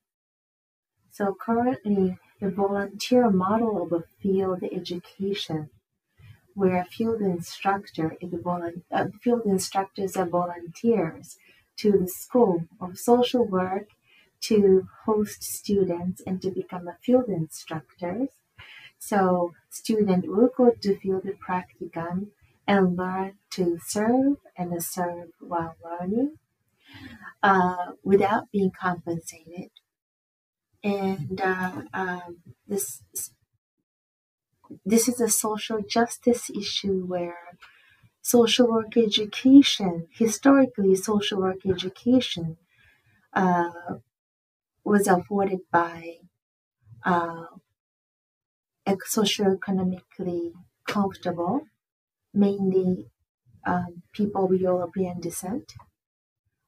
So 1.12 1.36
currently, 1.36 2.18
the 2.40 2.50
volunteer 2.50 3.30
model 3.30 3.84
of 3.84 3.92
a 3.92 4.04
field 4.22 4.64
education, 4.64 5.70
where 6.58 6.84
field 6.86 7.22
instructor 7.22 8.18
is 8.20 8.32
volu- 8.48 8.82
uh, 8.92 9.06
field 9.24 9.44
instructors 9.46 10.18
are 10.18 10.26
volunteers 10.42 11.38
to 11.82 11.92
the 11.92 12.08
school 12.08 12.66
of 12.82 12.98
social 12.98 13.46
work 13.46 13.88
to 14.42 14.88
host 15.06 15.44
students 15.44 16.20
and 16.26 16.42
to 16.42 16.50
become 16.50 16.88
a 16.88 16.98
field 17.04 17.28
instructors. 17.28 18.30
So 18.98 19.54
student 19.70 20.24
will 20.28 20.50
go 20.58 20.72
to 20.72 21.00
field 21.00 21.28
practicum 21.48 22.18
and 22.68 22.98
learn 22.98 23.34
to 23.52 23.80
serve 23.86 24.38
and 24.58 24.72
to 24.74 24.82
serve 24.82 25.30
while 25.40 25.76
learning 25.86 26.38
uh, 27.44 27.92
without 28.04 28.52
being 28.52 28.72
compensated. 28.72 29.70
And 30.84 31.40
uh, 31.42 31.82
um, 31.94 32.38
this 32.68 33.04
this 34.86 35.08
is 35.08 35.22
a 35.22 35.30
social 35.30 35.82
justice 35.82 36.50
issue 36.50 37.06
where 37.06 37.58
social 38.22 38.68
work 38.68 38.98
education, 38.98 40.08
historically, 40.12 40.96
social 40.96 41.40
work 41.42 41.66
education 41.66 42.58
uh, 43.34 43.72
was 44.84 45.08
afforded 45.08 45.60
by 45.72 46.18
uh, 47.06 47.46
socioeconomically 48.88 50.54
comfortable 50.88 51.62
mainly 52.34 53.08
um, 53.66 54.04
people 54.14 54.46
of 54.46 54.62
European 54.62 55.20
descent, 55.20 55.74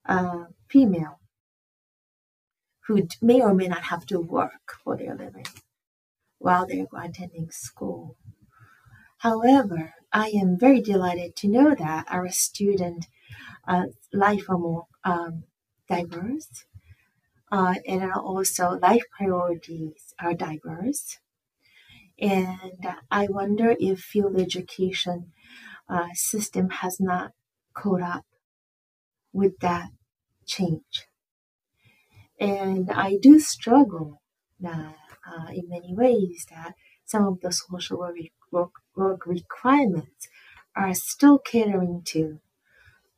uh, 0.06 0.46
female, 0.68 1.20
who 2.88 3.08
may 3.22 3.42
or 3.42 3.54
may 3.54 3.68
not 3.68 3.84
have 3.84 4.06
to 4.08 4.20
work 4.20 4.76
for 4.84 4.98
their 4.98 5.16
living 5.16 5.46
while 6.40 6.68
they're 6.68 6.88
attending 6.94 7.52
school. 7.52 8.18
However, 9.20 9.94
I 10.12 10.30
am 10.30 10.58
very 10.58 10.82
delighted 10.82 11.36
to 11.38 11.48
know 11.48 11.76
that 11.76 12.08
our 12.10 12.28
student 12.30 13.06
uh, 13.68 13.88
life 14.14 14.50
are 14.50 14.58
more 14.58 14.88
um, 15.04 15.46
diverse, 15.90 16.66
uh, 17.52 17.76
and 17.88 18.12
also 18.14 18.80
life 18.80 19.04
priorities 19.18 20.14
are 20.20 20.34
diverse. 20.34 21.20
And 22.20 22.86
I 23.10 23.26
wonder 23.32 23.76
if 23.80 24.00
field 24.02 24.40
education 24.40 25.34
uh, 25.90 26.10
system 26.14 26.70
has 26.70 27.00
not 27.00 27.34
caught 27.74 28.02
up 28.04 28.26
with 29.34 29.58
that 29.60 29.90
change. 30.46 31.08
And 32.40 32.90
I 32.90 33.18
do 33.18 33.40
struggle 33.40 34.24
uh, 34.66 34.94
uh, 35.30 35.50
in 35.52 35.70
many 35.70 35.94
ways 35.94 36.46
that 36.52 36.76
some 37.06 37.26
of 37.28 37.42
the 37.42 37.52
social 37.52 38.00
work, 38.00 38.16
work, 38.52 38.72
work 38.96 39.26
requirements 39.28 40.28
are 40.76 40.94
still 40.94 41.40
catering 41.40 42.02
to 42.06 42.40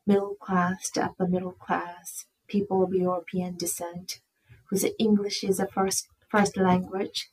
middle 0.06 0.36
class 0.36 0.92
to 0.92 1.04
upper 1.06 1.28
middle 1.28 1.54
class, 1.54 2.26
people 2.48 2.84
of 2.84 2.94
European 2.94 3.58
descent, 3.58 4.20
whose 4.70 4.86
English 5.00 5.44
is 5.44 5.60
a 5.60 5.68
first 5.68 6.08
first 6.30 6.58
language, 6.58 7.30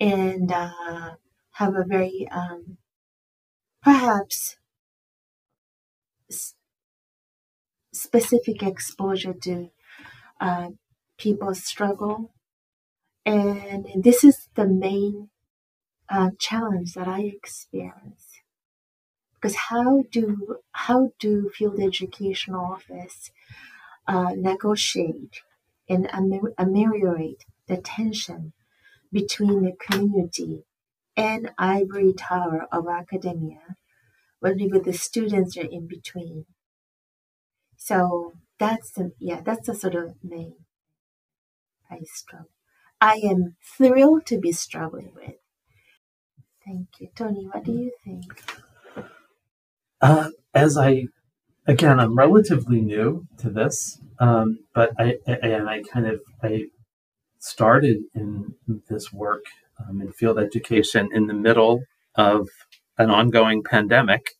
and 0.00 0.52
uh, 0.52 1.16
have 1.52 1.74
a 1.76 1.84
very 1.84 2.28
um, 2.30 2.78
perhaps 3.82 4.56
specific 7.94 8.62
exposure 8.62 9.32
to 9.32 9.70
uh, 10.40 10.70
people's 11.18 11.64
struggle. 11.64 12.33
And 13.26 13.86
this 14.02 14.24
is 14.24 14.48
the 14.54 14.66
main 14.66 15.30
uh, 16.08 16.30
challenge 16.38 16.94
that 16.94 17.08
I 17.08 17.22
experience. 17.22 18.42
Because 19.34 19.56
how 19.70 20.02
do 20.10 20.58
how 20.72 21.12
do 21.20 21.50
field 21.50 21.78
education 21.80 22.54
office 22.54 23.30
uh, 24.08 24.32
negotiate 24.36 25.42
and 25.88 26.08
ameliorate 26.58 27.44
the 27.68 27.78
tension 27.78 28.52
between 29.12 29.62
the 29.62 29.72
community 29.72 30.64
and 31.16 31.52
ivory 31.58 32.12
tower 32.14 32.66
of 32.72 32.88
academia, 32.88 33.76
when 34.40 34.58
the 34.58 34.92
students 34.92 35.56
are 35.56 35.62
in 35.70 35.86
between. 35.88 36.46
So 37.76 38.32
that's 38.58 38.90
the 38.90 39.12
yeah, 39.20 39.40
that's 39.40 39.68
the 39.68 39.74
sort 39.76 39.94
of 39.94 40.16
main 40.24 40.64
I 41.90 42.00
struggle. 42.04 42.53
I 43.00 43.16
am 43.24 43.56
thrilled 43.76 44.26
to 44.26 44.38
be 44.38 44.52
struggling 44.52 45.12
with. 45.14 45.36
Thank 46.66 46.88
you, 47.00 47.08
Tony. 47.14 47.48
What 47.52 47.64
do 47.64 47.72
you 47.72 47.92
think? 48.04 48.24
Uh, 50.00 50.30
as 50.54 50.76
I 50.76 51.06
again, 51.66 52.00
I'm 52.00 52.16
relatively 52.16 52.80
new 52.80 53.26
to 53.38 53.50
this, 53.50 54.00
um, 54.18 54.60
but 54.74 54.92
I 54.98 55.16
and 55.26 55.68
I 55.68 55.82
kind 55.82 56.06
of 56.06 56.20
I 56.42 56.66
started 57.38 57.98
in 58.14 58.54
this 58.88 59.12
work 59.12 59.44
um, 59.78 60.00
in 60.00 60.12
field 60.12 60.38
education 60.38 61.10
in 61.12 61.26
the 61.26 61.34
middle 61.34 61.82
of 62.16 62.48
an 62.98 63.10
ongoing 63.10 63.62
pandemic. 63.62 64.30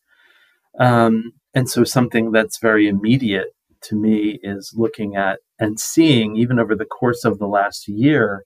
Um, 0.79 1.33
and 1.55 1.69
so, 1.69 1.85
something 1.85 2.33
that's 2.33 2.59
very 2.59 2.89
immediate 2.89 3.49
to 3.85 3.97
me 3.97 4.39
is 4.43 4.73
looking 4.77 5.17
at 5.17 5.41
and 5.59 5.79
seeing, 5.79 6.37
even 6.37 6.59
over 6.59 6.75
the 6.75 6.85
course 6.85 7.25
of 7.25 7.39
the 7.39 7.47
last 7.47 7.89
year, 7.89 8.45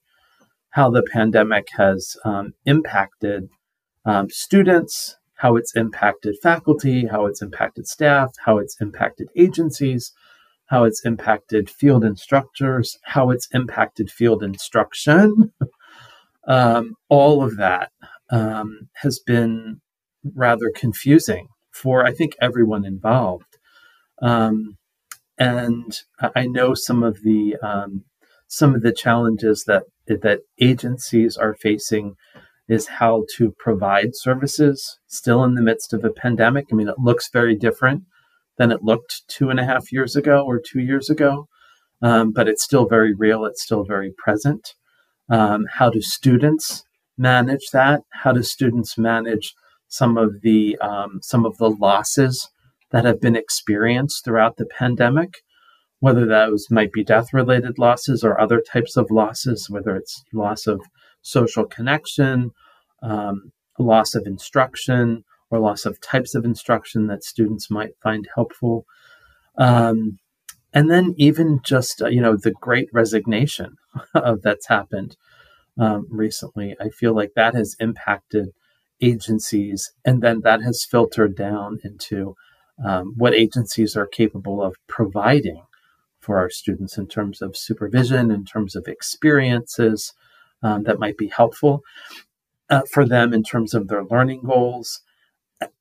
how 0.70 0.90
the 0.90 1.02
pandemic 1.12 1.68
has 1.76 2.16
um, 2.24 2.52
impacted 2.66 3.48
um, 4.04 4.28
students, 4.30 5.16
how 5.34 5.56
it's 5.56 5.74
impacted 5.74 6.36
faculty, 6.42 7.06
how 7.06 7.26
it's 7.26 7.42
impacted 7.42 7.86
staff, 7.86 8.32
how 8.44 8.58
it's 8.58 8.76
impacted 8.80 9.28
agencies, 9.36 10.12
how 10.66 10.84
it's 10.84 11.04
impacted 11.04 11.70
field 11.70 12.04
instructors, 12.04 12.98
how 13.04 13.30
it's 13.30 13.48
impacted 13.52 14.10
field 14.10 14.42
instruction. 14.42 15.52
um, 16.48 16.94
all 17.08 17.42
of 17.42 17.56
that 17.56 17.90
um, 18.30 18.88
has 18.94 19.18
been 19.18 19.80
rather 20.34 20.70
confusing 20.74 21.48
for, 21.70 22.04
I 22.04 22.12
think, 22.12 22.34
everyone 22.40 22.84
involved. 22.84 23.58
Um, 24.20 24.76
and 25.38 25.96
I 26.34 26.46
know 26.46 26.74
some 26.74 27.02
of 27.02 27.22
the 27.22 27.56
um, 27.62 28.04
some 28.48 28.74
of 28.74 28.82
the 28.82 28.92
challenges 28.92 29.64
that 29.66 29.84
that 30.06 30.40
agencies 30.60 31.36
are 31.36 31.54
facing 31.54 32.14
is 32.68 32.86
how 32.86 33.24
to 33.36 33.54
provide 33.58 34.10
services 34.14 34.98
still 35.06 35.42
in 35.44 35.54
the 35.54 35.62
midst 35.62 35.92
of 35.92 36.04
a 36.04 36.10
pandemic. 36.10 36.66
I 36.70 36.74
mean, 36.74 36.88
it 36.88 36.98
looks 36.98 37.30
very 37.32 37.56
different 37.56 38.02
than 38.58 38.70
it 38.72 38.82
looked 38.82 39.22
two 39.28 39.48
and 39.50 39.58
a 39.58 39.64
half 39.64 39.92
years 39.92 40.16
ago 40.16 40.44
or 40.44 40.60
two 40.60 40.80
years 40.80 41.08
ago, 41.08 41.46
um, 42.02 42.32
but 42.32 42.48
it's 42.48 42.64
still 42.64 42.86
very 42.86 43.14
real. 43.14 43.44
It's 43.44 43.62
still 43.62 43.84
very 43.84 44.12
present. 44.18 44.74
Um, 45.30 45.66
how 45.70 45.88
do 45.90 46.00
students 46.00 46.84
manage 47.16 47.68
that? 47.72 48.02
How 48.12 48.32
do 48.32 48.42
students 48.42 48.98
manage 48.98 49.54
some 49.88 50.18
of 50.18 50.42
the 50.42 50.76
um, 50.78 51.20
some 51.22 51.46
of 51.46 51.56
the 51.58 51.70
losses 51.70 52.48
that 52.90 53.04
have 53.04 53.20
been 53.20 53.36
experienced 53.36 54.24
throughout 54.24 54.56
the 54.56 54.66
pandemic? 54.66 55.42
Whether 56.00 56.26
those 56.26 56.68
might 56.70 56.92
be 56.92 57.02
death 57.02 57.32
related 57.32 57.78
losses 57.78 58.22
or 58.22 58.40
other 58.40 58.60
types 58.60 58.96
of 58.96 59.10
losses, 59.10 59.68
whether 59.68 59.96
it's 59.96 60.22
loss 60.32 60.66
of 60.66 60.80
social 61.22 61.64
connection, 61.64 62.52
um, 63.02 63.52
loss 63.78 64.14
of 64.14 64.26
instruction, 64.26 65.24
or 65.50 65.58
loss 65.58 65.84
of 65.84 66.00
types 66.00 66.34
of 66.34 66.44
instruction 66.44 67.08
that 67.08 67.24
students 67.24 67.70
might 67.70 67.94
find 68.02 68.28
helpful. 68.34 68.84
Um, 69.56 70.18
and 70.72 70.90
then 70.90 71.14
even 71.16 71.60
just 71.64 72.02
uh, 72.02 72.08
you 72.08 72.20
know 72.20 72.36
the 72.36 72.52
great 72.52 72.88
resignation 72.92 73.76
of 74.14 74.42
that's 74.42 74.68
happened 74.68 75.16
um, 75.78 76.06
recently 76.10 76.76
i 76.80 76.88
feel 76.88 77.14
like 77.14 77.32
that 77.34 77.54
has 77.54 77.76
impacted 77.80 78.50
agencies 79.00 79.92
and 80.04 80.22
then 80.22 80.40
that 80.42 80.62
has 80.62 80.84
filtered 80.84 81.36
down 81.36 81.78
into 81.84 82.34
um, 82.84 83.14
what 83.16 83.34
agencies 83.34 83.96
are 83.96 84.06
capable 84.06 84.62
of 84.62 84.76
providing 84.86 85.62
for 86.20 86.38
our 86.38 86.50
students 86.50 86.98
in 86.98 87.06
terms 87.06 87.40
of 87.40 87.56
supervision 87.56 88.30
in 88.30 88.44
terms 88.44 88.76
of 88.76 88.86
experiences 88.86 90.12
um, 90.62 90.82
that 90.84 90.98
might 90.98 91.16
be 91.16 91.28
helpful 91.28 91.82
uh, 92.70 92.82
for 92.92 93.06
them 93.06 93.32
in 93.32 93.42
terms 93.42 93.74
of 93.74 93.88
their 93.88 94.04
learning 94.04 94.42
goals 94.44 95.02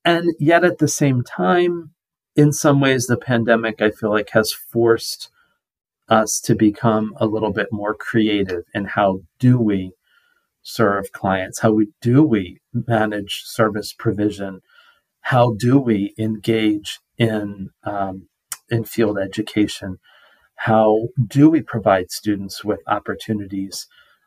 and 0.04 0.34
yet 0.38 0.64
at 0.64 0.78
the 0.78 0.88
same 0.88 1.22
time, 1.22 1.90
in 2.34 2.52
some 2.52 2.80
ways, 2.80 3.06
the 3.06 3.16
pandemic, 3.16 3.80
I 3.80 3.90
feel 3.90 4.10
like, 4.10 4.30
has 4.30 4.52
forced 4.52 5.30
us 6.08 6.40
to 6.40 6.54
become 6.54 7.14
a 7.18 7.26
little 7.26 7.52
bit 7.52 7.68
more 7.70 7.94
creative 7.94 8.64
in 8.74 8.86
how 8.86 9.20
do 9.38 9.58
we 9.58 9.92
serve 10.62 11.12
clients? 11.12 11.60
How 11.60 11.72
we, 11.72 11.88
do 12.00 12.22
we 12.22 12.58
manage 12.72 13.42
service 13.44 13.92
provision? 13.92 14.60
How 15.20 15.54
do 15.58 15.78
we 15.78 16.14
engage 16.18 17.00
in, 17.18 17.70
um, 17.84 18.28
in 18.70 18.84
field 18.84 19.18
education? 19.18 19.98
How 20.56 21.08
do 21.26 21.50
we 21.50 21.62
provide 21.62 22.10
students 22.10 22.64
with 22.64 22.80
opportunities 22.86 23.86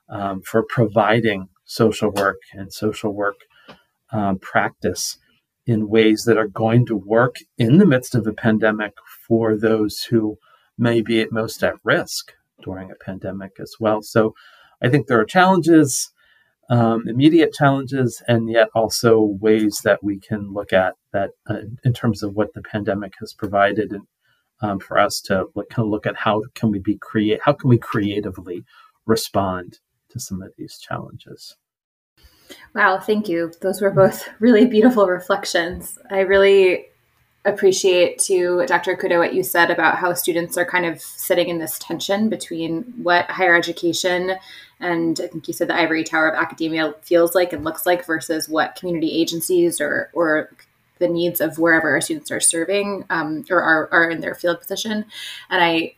um, 0.09 0.41
for 0.41 0.63
providing 0.63 1.49
social 1.65 2.11
work 2.11 2.37
and 2.53 2.71
social 2.71 3.13
work 3.13 3.35
um, 4.11 4.39
practice 4.39 5.17
in 5.65 5.89
ways 5.89 6.23
that 6.25 6.37
are 6.37 6.47
going 6.47 6.85
to 6.85 6.95
work 6.95 7.37
in 7.57 7.77
the 7.77 7.85
midst 7.85 8.15
of 8.15 8.27
a 8.27 8.33
pandemic 8.33 8.93
for 9.27 9.55
those 9.55 10.03
who 10.09 10.37
may 10.77 11.01
be 11.01 11.21
at 11.21 11.31
most 11.31 11.63
at 11.63 11.75
risk 11.83 12.33
during 12.63 12.91
a 12.91 13.03
pandemic 13.05 13.51
as 13.59 13.75
well. 13.79 14.01
So 14.01 14.33
I 14.81 14.89
think 14.89 15.07
there 15.07 15.19
are 15.19 15.25
challenges, 15.25 16.11
um, 16.71 17.07
immediate 17.07 17.53
challenges, 17.53 18.23
and 18.27 18.49
yet 18.49 18.69
also 18.73 19.19
ways 19.19 19.81
that 19.83 20.03
we 20.03 20.19
can 20.19 20.53
look 20.53 20.73
at 20.73 20.95
that 21.13 21.31
uh, 21.47 21.61
in 21.83 21.93
terms 21.93 22.23
of 22.23 22.33
what 22.33 22.53
the 22.53 22.61
pandemic 22.61 23.13
has 23.19 23.33
provided 23.33 23.91
and 23.91 24.07
um, 24.61 24.79
for 24.79 24.97
us 24.97 25.19
to 25.21 25.47
look, 25.55 25.69
kind 25.69 25.85
of 25.85 25.91
look 25.91 26.05
at 26.05 26.15
how 26.15 26.41
can 26.55 26.71
we 26.71 26.79
be 26.79 26.97
create 26.97 27.41
how 27.43 27.51
can 27.51 27.69
we 27.69 27.77
creatively 27.77 28.63
respond 29.05 29.79
to 30.09 30.19
some 30.19 30.41
of 30.41 30.53
these 30.57 30.77
challenges. 30.77 31.57
Wow, 32.75 32.99
thank 32.99 33.27
you. 33.27 33.51
Those 33.61 33.81
were 33.81 33.91
both 33.91 34.27
really 34.39 34.65
beautiful 34.65 35.07
reflections. 35.07 35.97
I 36.09 36.19
really 36.19 36.85
appreciate 37.45 38.19
to 38.19 38.65
Dr. 38.67 38.95
Okuda 38.95 39.17
what 39.17 39.33
you 39.33 39.41
said 39.41 39.71
about 39.71 39.97
how 39.97 40.13
students 40.13 40.57
are 40.57 40.65
kind 40.65 40.85
of 40.85 41.01
sitting 41.01 41.49
in 41.49 41.57
this 41.57 41.79
tension 41.79 42.29
between 42.29 42.83
what 43.01 43.29
higher 43.31 43.55
education 43.55 44.35
and 44.79 45.19
I 45.23 45.27
think 45.27 45.47
you 45.47 45.53
said 45.53 45.67
the 45.67 45.75
ivory 45.75 46.03
tower 46.03 46.29
of 46.29 46.39
academia 46.39 46.93
feels 47.03 47.35
like 47.35 47.53
and 47.53 47.63
looks 47.63 47.85
like 47.85 48.05
versus 48.05 48.49
what 48.49 48.75
community 48.75 49.11
agencies 49.11 49.79
or 49.79 50.09
or 50.13 50.49
the 50.97 51.07
needs 51.07 51.41
of 51.41 51.57
wherever 51.57 51.89
our 51.89 52.01
students 52.01 52.31
are 52.31 52.39
serving 52.39 53.05
um, 53.09 53.43
or 53.49 53.61
are, 53.61 53.89
are 53.91 54.09
in 54.09 54.21
their 54.21 54.35
field 54.35 54.59
position. 54.59 55.05
And 55.49 55.63
I 55.63 55.95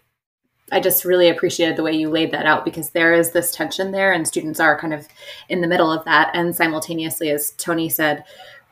I 0.72 0.80
just 0.80 1.06
really 1.06 1.30
appreciated 1.30 1.76
the 1.76 1.84
way 1.84 1.92
you 1.92 2.10
laid 2.10 2.32
that 2.32 2.46
out 2.46 2.66
because 2.66 2.90
there 2.90 3.14
is 3.14 3.32
this 3.32 3.54
tension 3.54 3.92
there, 3.92 4.12
and 4.12 4.28
students 4.28 4.60
are 4.60 4.80
kind 4.80 4.94
of 4.94 5.08
in 5.50 5.62
the 5.62 5.68
middle 5.68 5.92
of 5.92 6.06
that. 6.06 6.32
And 6.34 6.56
simultaneously, 6.56 7.30
as 7.30 7.52
Tony 7.52 7.90
said, 7.90 8.24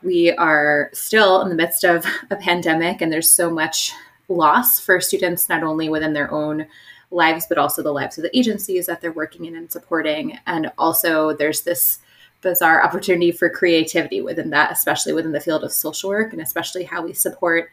we 0.02 0.32
are 0.32 0.90
still 0.92 1.42
in 1.42 1.48
the 1.48 1.54
midst 1.54 1.84
of 1.84 2.04
a 2.30 2.36
pandemic, 2.36 3.00
and 3.00 3.12
there's 3.12 3.30
so 3.30 3.50
much 3.50 3.92
loss 4.28 4.78
for 4.78 5.00
students, 5.00 5.48
not 5.48 5.62
only 5.62 5.88
within 5.88 6.12
their 6.12 6.30
own 6.30 6.66
lives, 7.10 7.46
but 7.48 7.58
also 7.58 7.82
the 7.82 7.92
lives 7.92 8.16
of 8.16 8.22
the 8.22 8.36
agencies 8.36 8.86
that 8.86 9.00
they're 9.00 9.12
working 9.12 9.44
in 9.44 9.56
and 9.56 9.70
supporting. 9.70 10.38
And 10.46 10.72
also, 10.78 11.34
there's 11.34 11.62
this 11.62 11.98
bizarre 12.40 12.84
opportunity 12.84 13.30
for 13.30 13.48
creativity 13.48 14.20
within 14.20 14.50
that, 14.50 14.72
especially 14.72 15.12
within 15.12 15.32
the 15.32 15.40
field 15.40 15.62
of 15.64 15.72
social 15.72 16.10
work 16.10 16.32
and 16.32 16.42
especially 16.42 16.82
how 16.82 17.02
we 17.02 17.12
support 17.12 17.70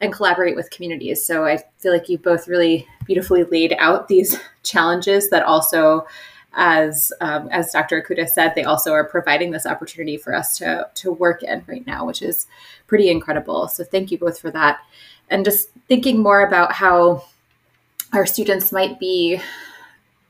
and 0.00 0.12
collaborate 0.12 0.56
with 0.56 0.70
communities. 0.70 1.24
So 1.24 1.44
I 1.44 1.62
feel 1.78 1.92
like 1.92 2.08
you 2.08 2.18
both 2.18 2.48
really 2.48 2.88
beautifully 3.04 3.44
laid 3.44 3.76
out 3.78 4.08
these 4.08 4.38
challenges 4.62 5.28
that 5.30 5.42
also 5.42 6.06
as 6.56 7.12
um, 7.20 7.48
as 7.50 7.70
Dr. 7.70 8.02
Okuda 8.02 8.28
said, 8.28 8.54
they 8.54 8.64
also 8.64 8.92
are 8.92 9.04
providing 9.04 9.50
this 9.50 9.66
opportunity 9.66 10.16
for 10.16 10.34
us 10.34 10.58
to 10.58 10.88
to 10.94 11.12
work 11.12 11.42
in 11.42 11.62
right 11.66 11.86
now, 11.86 12.04
which 12.04 12.22
is 12.22 12.46
pretty 12.86 13.10
incredible. 13.10 13.68
So 13.68 13.84
thank 13.84 14.10
you 14.10 14.18
both 14.18 14.38
for 14.38 14.50
that. 14.50 14.80
And 15.28 15.44
just 15.44 15.70
thinking 15.88 16.22
more 16.22 16.46
about 16.46 16.72
how 16.72 17.24
our 18.12 18.26
students 18.26 18.72
might 18.72 18.98
be 18.98 19.40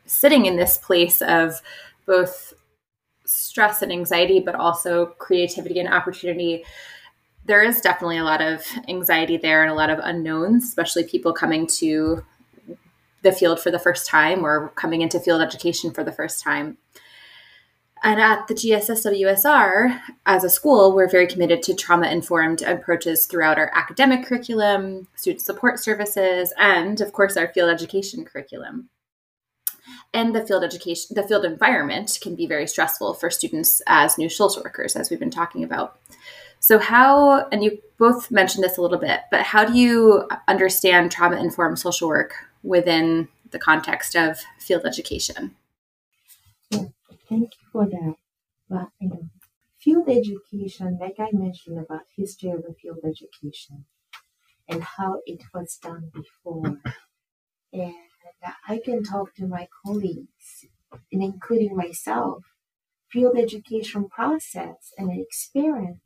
sitting 0.06 0.46
in 0.46 0.56
this 0.56 0.78
place 0.78 1.20
of 1.22 1.60
both 2.06 2.54
stress 3.24 3.82
and 3.82 3.92
anxiety, 3.92 4.40
but 4.40 4.54
also 4.54 5.06
creativity 5.18 5.78
and 5.80 5.92
opportunity. 5.92 6.64
There 7.44 7.62
is 7.62 7.80
definitely 7.80 8.18
a 8.18 8.24
lot 8.24 8.40
of 8.42 8.64
anxiety 8.88 9.36
there 9.36 9.62
and 9.62 9.70
a 9.70 9.74
lot 9.74 9.90
of 9.90 10.00
unknowns, 10.00 10.64
especially 10.64 11.04
people 11.04 11.32
coming 11.32 11.66
to 11.78 12.24
the 13.22 13.32
field 13.32 13.60
for 13.60 13.70
the 13.70 13.78
first 13.78 14.06
time 14.06 14.44
or 14.44 14.70
coming 14.70 15.00
into 15.00 15.20
field 15.20 15.42
education 15.42 15.90
for 15.90 16.04
the 16.04 16.12
first 16.12 16.42
time. 16.42 16.78
And 18.02 18.20
at 18.20 18.46
the 18.46 18.54
GSSWSR, 18.54 20.00
as 20.26 20.44
a 20.44 20.50
school, 20.50 20.94
we're 20.94 21.08
very 21.08 21.26
committed 21.26 21.62
to 21.62 21.74
trauma 21.74 22.08
informed 22.08 22.62
approaches 22.62 23.26
throughout 23.26 23.58
our 23.58 23.70
academic 23.74 24.26
curriculum, 24.26 25.08
student 25.16 25.42
support 25.42 25.80
services, 25.80 26.52
and 26.58 27.00
of 27.00 27.12
course, 27.12 27.36
our 27.36 27.48
field 27.48 27.70
education 27.70 28.24
curriculum. 28.24 28.90
And 30.12 30.34
the 30.34 30.46
field 30.46 30.62
education 30.62 31.14
the 31.14 31.22
field 31.22 31.44
environment 31.44 32.18
can 32.22 32.34
be 32.34 32.46
very 32.46 32.66
stressful 32.66 33.14
for 33.14 33.30
students 33.30 33.82
as 33.86 34.18
new 34.18 34.28
social 34.28 34.62
workers 34.62 34.94
as 34.94 35.10
we've 35.10 35.20
been 35.20 35.30
talking 35.30 35.64
about. 35.64 35.98
So 36.60 36.78
how 36.78 37.48
and 37.48 37.62
you 37.62 37.78
both 37.98 38.30
mentioned 38.30 38.64
this 38.64 38.78
a 38.78 38.82
little 38.82 38.98
bit 38.98 39.20
but 39.30 39.42
how 39.42 39.64
do 39.64 39.74
you 39.74 40.28
understand 40.48 41.12
trauma 41.12 41.36
informed 41.36 41.78
social 41.78 42.08
work 42.08 42.34
within 42.66 43.28
the 43.52 43.58
context 43.60 44.16
of 44.16 44.40
field 44.58 44.84
education. 44.86 45.56
Thank 47.28 47.52
you 47.60 47.66
for 47.70 47.86
that. 47.86 48.16
Well, 48.68 48.92
you 49.00 49.08
know, 49.08 49.28
field 49.78 50.08
education 50.08 50.98
like 51.00 51.16
i 51.20 51.30
mentioned 51.32 51.78
about 51.78 52.02
history 52.16 52.50
of 52.50 52.62
the 52.64 52.74
field 52.74 53.00
education 53.04 53.84
and 54.68 54.82
how 54.84 55.22
it 55.26 55.42
was 55.54 55.76
done 55.78 56.10
before. 56.14 56.80
And 57.72 57.94
I 58.68 58.78
can 58.84 59.04
talk 59.04 59.34
to 59.36 59.46
my 59.46 59.68
colleagues, 59.84 60.66
and 61.12 61.22
including 61.22 61.76
myself, 61.76 62.44
field 63.10 63.36
education 63.38 64.08
process 64.08 64.92
and 64.98 65.10
experience 65.12 66.00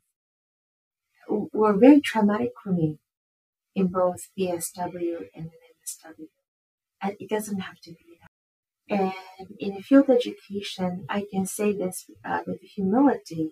were 1.29 1.73
very 1.73 1.99
traumatic 1.99 2.51
for 2.63 2.71
me 2.71 2.99
in 3.75 3.87
both 3.87 4.29
BSW 4.35 5.29
and 5.35 5.51
MSW. 5.51 6.29
And 7.01 7.15
it 7.19 7.29
doesn't 7.29 7.59
have 7.59 7.79
to 7.81 7.91
be 7.91 8.17
that. 8.89 9.01
And 9.39 9.49
in 9.59 9.81
field 9.83 10.09
education, 10.09 11.05
I 11.09 11.25
can 11.31 11.45
say 11.45 11.73
this 11.73 12.05
uh, 12.25 12.41
with 12.47 12.61
humility 12.61 13.51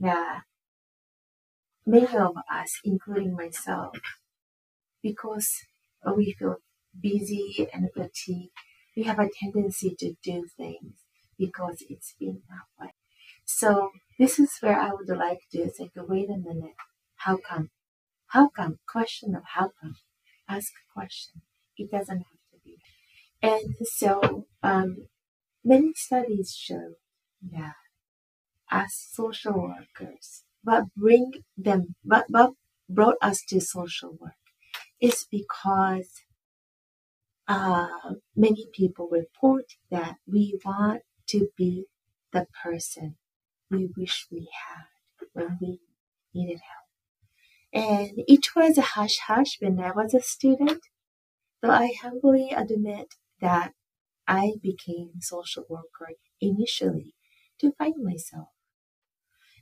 that 0.00 0.42
many 1.86 2.06
of 2.16 2.36
us, 2.52 2.80
including 2.84 3.34
myself, 3.36 3.96
because 5.02 5.50
we 6.16 6.32
feel 6.38 6.56
busy 7.00 7.68
and 7.72 7.88
fatigued, 7.94 8.50
we 8.96 9.02
have 9.04 9.18
a 9.18 9.28
tendency 9.40 9.94
to 9.98 10.14
do 10.22 10.46
things 10.56 10.94
because 11.38 11.78
it's 11.88 12.14
been 12.18 12.42
that 12.48 12.66
way. 12.84 12.92
So 13.44 13.90
this 14.18 14.38
is 14.38 14.50
where 14.60 14.78
I 14.78 14.90
would 14.92 15.08
like 15.16 15.40
to 15.52 15.70
say, 15.70 15.90
wait 15.96 16.30
a 16.30 16.38
minute, 16.38 16.74
how 17.16 17.38
come? 17.38 17.70
How 18.28 18.48
come? 18.48 18.78
Question 18.88 19.34
of 19.36 19.42
how 19.54 19.70
come. 19.80 19.96
Ask 20.48 20.72
a 20.72 20.92
question. 21.00 21.42
It 21.78 21.90
doesn't 21.90 22.18
have. 22.18 22.41
And 23.42 23.74
so 23.82 24.46
um, 24.62 25.08
many 25.64 25.92
studies 25.94 26.54
show 26.56 26.94
that 27.50 27.74
as 28.70 28.94
social 28.94 29.54
workers, 29.54 30.44
what 30.62 30.84
bring 30.96 31.32
them, 31.56 31.96
what, 32.02 32.26
what 32.28 32.52
brought 32.88 33.16
us 33.20 33.42
to 33.48 33.60
social 33.60 34.16
work 34.20 34.32
is 35.00 35.26
because 35.30 36.22
uh, 37.48 37.88
many 38.36 38.68
people 38.72 39.08
report 39.10 39.64
that 39.90 40.16
we 40.26 40.58
want 40.64 41.02
to 41.28 41.48
be 41.56 41.86
the 42.32 42.46
person 42.62 43.16
we 43.70 43.88
wish 43.96 44.26
we 44.30 44.48
had 44.68 45.26
when 45.32 45.58
we 45.60 45.80
needed 46.34 46.60
help. 46.60 47.84
And 47.84 48.24
it 48.28 48.54
was 48.54 48.78
a 48.78 48.82
hush 48.82 49.18
hush 49.26 49.58
when 49.60 49.80
I 49.80 49.92
was 49.92 50.14
a 50.14 50.20
student, 50.20 50.82
though 51.60 51.70
I 51.70 51.92
humbly 52.02 52.50
admit 52.54 53.14
that 53.42 53.74
I 54.26 54.54
became 54.62 55.20
social 55.20 55.66
worker 55.68 56.12
initially 56.40 57.14
to 57.60 57.72
find 57.72 57.96
myself. 58.02 58.48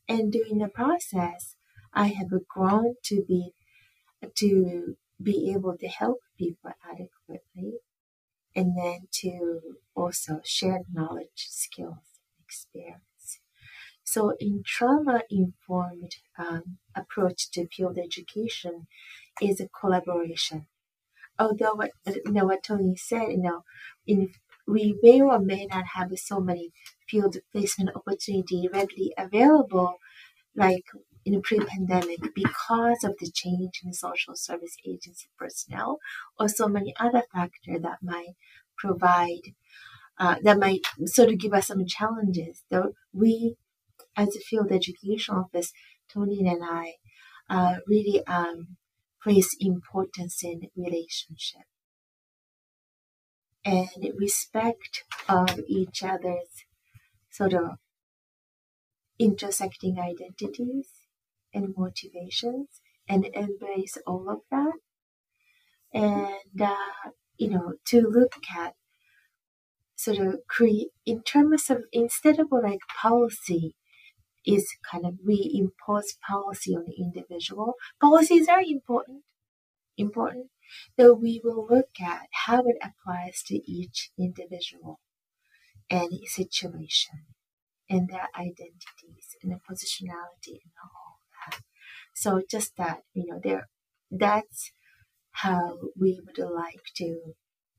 And 0.08 0.30
during 0.32 0.58
the 0.58 0.68
process, 0.68 1.56
I 1.92 2.08
have 2.08 2.30
grown 2.48 2.94
to 3.06 3.24
be 3.26 3.54
to 4.36 4.96
be 5.22 5.52
able 5.52 5.76
to 5.78 5.88
help 5.88 6.18
people 6.38 6.72
adequately 6.84 7.78
and 8.54 8.76
then 8.76 9.08
to 9.22 9.60
also 9.94 10.40
share 10.44 10.80
knowledge, 10.92 11.46
skills, 11.48 12.20
and 12.24 12.44
experience. 12.44 13.40
So 14.04 14.34
in 14.40 14.62
trauma-informed 14.66 16.16
um, 16.38 16.78
approach 16.96 17.50
to 17.52 17.68
field 17.68 17.98
education 17.98 18.88
is 19.40 19.60
a 19.60 19.68
collaboration. 19.68 20.66
Although 21.40 21.74
what 21.80 21.90
you 22.06 22.32
know 22.36 22.44
what 22.44 22.62
Tony 22.62 22.94
said, 22.96 23.28
you 23.30 23.42
know, 23.46 23.64
in 24.06 24.28
we 24.66 24.84
may 25.02 25.20
or 25.20 25.38
may 25.40 25.66
not 25.66 25.86
have 25.94 26.10
so 26.16 26.38
many 26.38 26.70
field 27.08 27.36
placement 27.52 27.96
opportunity 27.96 28.68
readily 28.72 29.12
available, 29.18 29.94
like 30.54 30.84
in 31.24 31.34
a 31.34 31.40
pre-pandemic, 31.40 32.20
because 32.34 33.02
of 33.04 33.14
the 33.18 33.30
change 33.42 33.80
in 33.84 33.92
social 33.92 34.34
service 34.36 34.76
agency 34.86 35.28
personnel, 35.38 35.98
or 36.38 36.48
so 36.48 36.68
many 36.68 36.94
other 37.00 37.22
factors 37.32 37.80
that 37.82 37.98
might 38.02 38.34
provide, 38.76 39.46
uh, 40.18 40.36
that 40.42 40.58
might 40.58 40.82
sort 41.06 41.30
of 41.30 41.38
give 41.38 41.54
us 41.54 41.66
some 41.68 41.84
challenges. 41.86 42.62
Though 42.70 42.92
we 43.12 43.56
as 44.16 44.36
a 44.36 44.40
field 44.40 44.70
education 44.72 45.34
office, 45.34 45.72
Tony 46.12 46.46
and 46.46 46.62
I 46.64 46.94
uh, 47.48 47.76
really 47.86 48.24
um, 48.26 48.76
place 49.22 49.56
importance 49.60 50.42
in 50.42 50.68
relationship. 50.76 51.62
And 53.64 53.88
respect 54.18 55.04
of 55.28 55.60
each 55.68 56.02
other's 56.02 56.64
sort 57.30 57.52
of 57.52 57.72
intersecting 59.18 59.98
identities 59.98 60.88
and 61.52 61.74
motivations 61.76 62.80
and 63.06 63.26
embrace 63.34 63.98
all 64.06 64.30
of 64.30 64.40
that. 64.50 64.72
And 65.92 66.62
uh, 66.62 67.10
you 67.40 67.48
know 67.48 67.72
to 67.86 68.00
look 68.02 68.34
at 68.54 68.74
sort 69.96 70.18
of 70.18 70.40
create 70.46 70.88
in 71.06 71.22
terms 71.22 71.70
of 71.70 71.82
instead 71.92 72.38
of 72.38 72.48
like 72.52 72.80
policy 73.02 73.74
is 74.46 74.74
kind 74.90 75.04
of 75.04 75.18
we 75.24 75.50
impose 75.54 76.16
policy 76.26 76.74
on 76.74 76.84
the 76.86 76.96
individual. 76.96 77.74
Policies 78.00 78.48
are 78.48 78.62
important, 78.62 79.22
important, 79.96 80.46
though 80.96 81.14
we 81.14 81.40
will 81.42 81.66
look 81.68 81.90
at 82.00 82.26
how 82.46 82.60
it 82.60 82.76
applies 82.82 83.42
to 83.46 83.56
each 83.70 84.10
individual 84.18 85.00
and 85.90 86.10
situation 86.26 87.26
and 87.88 88.08
their 88.08 88.28
identities 88.36 89.36
and 89.42 89.52
the 89.52 89.56
positionality 89.56 90.60
and 90.62 90.72
all 90.82 91.18
that. 91.50 91.60
So 92.14 92.42
just 92.48 92.76
that, 92.76 93.00
you 93.12 93.26
know, 93.26 93.40
there 93.42 93.68
that's 94.10 94.72
how 95.32 95.78
we 95.98 96.20
would 96.24 96.38
like 96.38 96.82
to 96.96 97.34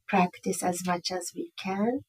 practice 0.07 0.63
as 0.63 0.85
much 0.85 1.11
as 1.11 1.31
we 1.35 1.51
can 1.57 2.01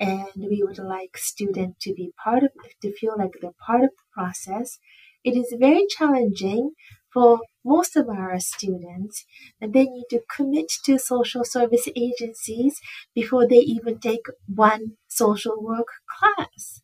and 0.00 0.28
we 0.36 0.64
would 0.66 0.78
like 0.78 1.18
students 1.18 1.78
to 1.84 1.94
be 1.94 2.12
part 2.24 2.42
of 2.42 2.50
to 2.82 2.92
feel 2.92 3.14
like 3.18 3.32
they're 3.40 3.52
part 3.66 3.84
of 3.84 3.90
the 3.90 4.04
process. 4.14 4.78
It 5.24 5.36
is 5.36 5.54
very 5.60 5.86
challenging 5.88 6.72
for 7.12 7.40
most 7.64 7.96
of 7.96 8.08
our 8.08 8.38
students 8.40 9.26
and 9.60 9.72
they 9.74 9.84
need 9.84 10.06
to 10.10 10.22
commit 10.34 10.70
to 10.86 10.98
social 10.98 11.44
service 11.44 11.88
agencies 11.96 12.80
before 13.14 13.46
they 13.46 13.58
even 13.58 13.98
take 13.98 14.24
one 14.46 14.96
social 15.08 15.62
work 15.62 15.88
class. 16.18 16.82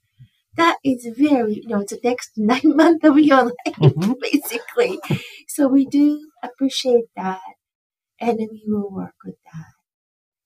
That 0.56 0.78
is 0.84 1.06
very 1.16 1.54
you 1.62 1.68
know 1.68 1.80
it's 1.80 1.92
the 1.92 2.00
next 2.04 2.32
nine 2.36 2.76
months 2.76 3.04
of 3.06 3.18
your 3.18 3.44
life 3.44 3.76
mm-hmm. 3.78 4.12
basically. 4.20 5.00
So 5.48 5.68
we 5.68 5.86
do 5.86 6.28
appreciate 6.42 7.06
that 7.16 7.40
and 8.20 8.38
we 8.38 8.62
will 8.66 8.90
work 8.90 9.14
with 9.24 9.36
that. 9.52 9.72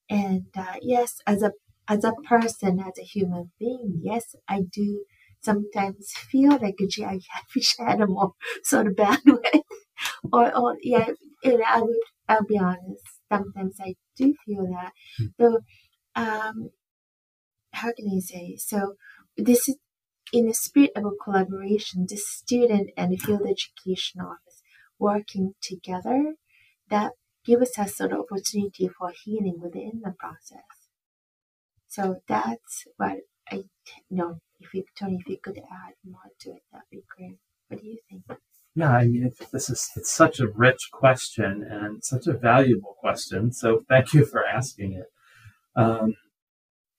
And 0.09 0.47
uh, 0.57 0.77
yes 0.83 1.17
as 1.27 1.43
a 1.43 1.53
as 1.91 2.05
a 2.05 2.13
person, 2.25 2.79
as 2.79 2.97
a 2.99 3.03
human 3.03 3.51
being, 3.59 4.01
yes, 4.01 4.37
I 4.49 4.63
do 4.73 5.05
sometimes 5.41 6.13
feel 6.13 6.53
like, 6.53 6.77
gee, 6.89 7.05
I 7.05 7.19
wish 7.55 7.75
I 7.81 7.91
had 7.91 8.01
a 8.01 8.07
more 8.07 8.35
sort 8.63 8.87
of 8.87 8.95
bandwidth. 8.95 9.63
or, 10.33 10.57
or, 10.57 10.77
yeah, 10.83 11.09
and 11.43 11.63
I 11.67 11.83
would, 11.83 11.97
I'll 12.29 12.45
be 12.45 12.59
honest, 12.59 13.05
sometimes 13.31 13.77
I 13.81 13.97
do 14.17 14.35
feel 14.47 14.67
that. 14.71 14.93
Mm. 15.21 15.33
So, 15.41 15.59
um, 16.15 16.71
how 17.73 17.93
can 17.93 18.09
I 18.17 18.21
say? 18.21 18.57
So, 18.57 18.95
this 19.37 19.69
is 19.69 19.77
in 20.33 20.47
the 20.47 20.55
spirit 20.55 20.93
of 20.95 21.05
a 21.05 21.25
collaboration, 21.25 22.07
the 22.09 22.17
student 22.17 22.91
and 22.97 23.13
the 23.13 23.17
field 23.17 23.43
education 23.43 24.21
office 24.21 24.63
working 24.99 25.55
together 25.61 26.35
that 26.89 27.13
gives 27.45 27.77
us 27.79 27.97
sort 27.97 28.13
of 28.13 28.21
opportunity 28.21 28.89
for 28.89 29.13
healing 29.25 29.59
within 29.61 30.03
the 30.05 30.15
process. 30.17 30.80
So 31.91 32.23
that's 32.29 32.87
what 32.99 33.19
I 33.51 33.65
know. 34.11 34.39
If 34.61 34.73
you 34.75 34.85
Tony, 34.97 35.19
if 35.21 35.29
you 35.29 35.39
could 35.43 35.59
add 35.59 35.95
more 36.09 36.31
to 36.41 36.51
it, 36.51 36.63
that'd 36.71 36.85
be 36.89 37.03
great. 37.17 37.37
What 37.67 37.83
do 37.83 37.89
you 37.89 37.99
think? 38.09 38.23
Yeah, 38.77 38.93
I 38.93 39.09
mean, 39.09 39.33
this 39.53 39.69
is 39.69 39.91
it's 39.97 40.13
such 40.13 40.39
a 40.39 40.47
rich 40.47 40.91
question 40.93 41.67
and 41.69 42.05
such 42.05 42.29
a 42.29 42.33
valuable 42.33 42.95
question. 43.01 43.53
So 43.53 43.83
thank 43.89 44.15
you 44.15 44.25
for 44.25 44.47
asking 44.47 44.93
it. 44.93 45.07
Um, 45.75 46.15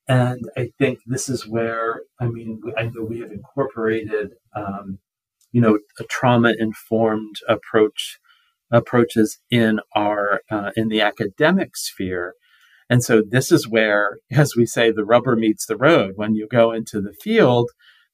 and 0.09 0.41
I 0.57 0.73
think 0.77 0.99
this 1.05 1.29
is 1.29 1.47
where 1.47 2.01
I 2.19 2.25
mean, 2.25 2.61
I 2.77 2.83
know 2.83 3.03
we 3.03 3.19
have 3.19 3.31
incorporated, 3.31 4.33
um, 4.53 4.99
you 5.53 5.61
know, 5.61 5.79
a 5.99 6.03
trauma-informed 6.03 7.37
approach 7.47 8.19
approaches 8.69 9.39
in 9.49 9.79
our 9.95 10.41
uh, 10.51 10.71
in 10.75 10.89
the 10.89 10.99
academic 10.99 11.77
sphere 11.77 12.35
and 12.91 13.01
so 13.01 13.23
this 13.25 13.53
is 13.53 13.69
where, 13.69 14.17
as 14.29 14.53
we 14.53 14.65
say, 14.65 14.91
the 14.91 15.05
rubber 15.05 15.37
meets 15.37 15.65
the 15.65 15.77
road. 15.77 16.11
When 16.17 16.35
you 16.35 16.45
go 16.45 16.73
into 16.73 16.99
the 16.99 17.13
field, 17.23 17.69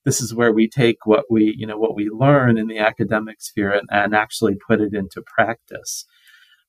this 0.05 0.21
is 0.21 0.35
where 0.35 0.53
we 0.53 0.69
take 0.69 0.97
what 1.03 1.25
we, 1.31 1.55
you 1.57 1.65
know, 1.65 1.79
what 1.79 1.95
we 1.95 2.11
learn 2.11 2.59
in 2.59 2.67
the 2.67 2.77
academic 2.77 3.41
sphere 3.41 3.71
and, 3.71 3.89
and 3.89 4.13
actually 4.13 4.55
put 4.67 4.79
it 4.79 4.93
into 4.93 5.23
practice. 5.25 6.05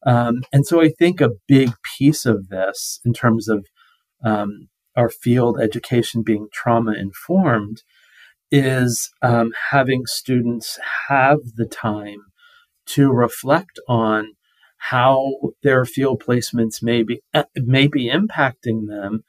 Um, 0.07 0.37
and 0.55 0.67
so 0.67 0.81
I 0.81 0.89
think 0.89 1.21
a 1.21 1.33
big 1.47 1.73
piece 1.99 2.25
of 2.25 2.49
this, 2.49 2.99
in 3.05 3.13
terms 3.13 3.47
of 3.47 3.67
um, 4.25 4.69
our 4.97 5.11
field 5.11 5.61
education 5.61 6.23
being 6.23 6.49
trauma 6.51 6.95
informed, 6.95 7.83
is 8.51 9.11
um, 9.21 9.53
having 9.71 10.07
students 10.07 10.79
have 11.09 11.41
the 11.57 11.67
time 11.67 12.21
to 12.87 13.13
reflect 13.13 13.79
on 13.87 14.33
how 14.79 15.35
their 15.63 15.85
field 15.85 16.23
placements 16.25 16.83
may 16.83 17.03
be 17.03 17.21
uh, 17.35 17.45
may 17.57 17.87
be 17.87 18.11
impacting 18.11 18.87
them 18.89 19.25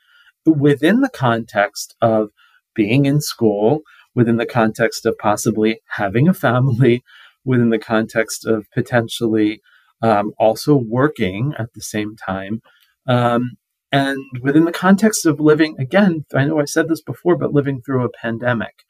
within 0.45 1.01
the 1.01 1.09
context 1.09 1.95
of 2.01 2.29
being 2.75 3.05
in 3.05 3.19
school, 3.19 3.81
within 4.15 4.37
the 4.37 4.45
context 4.45 5.05
of 5.05 5.17
possibly 5.17 5.81
having 5.97 6.27
a 6.27 6.33
family, 6.33 7.03
within 7.43 7.69
the 7.69 7.79
context 7.79 8.45
of 8.45 8.69
potentially 8.71 9.61
um, 10.01 10.31
also 10.39 10.75
working 10.75 11.53
at 11.57 11.73
the 11.73 11.81
same 11.81 12.15
time. 12.15 12.61
Um, 13.07 13.57
and 13.91 14.19
within 14.41 14.65
the 14.65 14.71
context 14.71 15.25
of 15.25 15.39
living, 15.39 15.75
again, 15.79 16.25
I 16.33 16.45
know 16.45 16.59
I 16.59 16.65
said 16.65 16.87
this 16.87 17.01
before, 17.01 17.35
but 17.35 17.53
living 17.53 17.81
through 17.81 18.05
a 18.05 18.09
pandemic. 18.09 18.83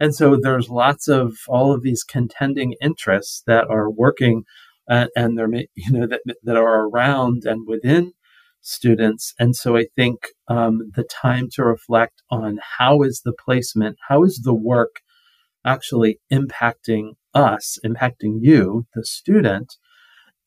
And 0.00 0.14
so 0.14 0.34
there's 0.34 0.68
lots 0.68 1.08
of 1.08 1.36
all 1.46 1.72
of 1.72 1.82
these 1.82 2.02
contending 2.02 2.74
interests 2.80 3.42
that 3.46 3.68
are 3.68 3.88
working 3.88 4.44
uh, 4.90 5.06
and 5.16 5.38
they're, 5.38 5.48
you 5.74 5.92
know, 5.92 6.06
that, 6.06 6.20
that 6.42 6.56
are 6.56 6.88
around 6.88 7.44
and 7.44 7.66
within 7.66 8.12
students. 8.60 9.32
And 9.38 9.56
so 9.56 9.76
I 9.76 9.86
think 9.96 10.18
um, 10.48 10.90
the 10.94 11.04
time 11.04 11.48
to 11.54 11.64
reflect 11.64 12.22
on 12.30 12.58
how 12.78 13.02
is 13.02 13.22
the 13.24 13.32
placement, 13.32 13.96
how 14.08 14.24
is 14.24 14.42
the 14.44 14.54
work 14.54 14.96
actually 15.64 16.18
impacting 16.32 17.12
us, 17.32 17.78
impacting 17.84 18.38
you, 18.40 18.86
the 18.94 19.04
student, 19.04 19.76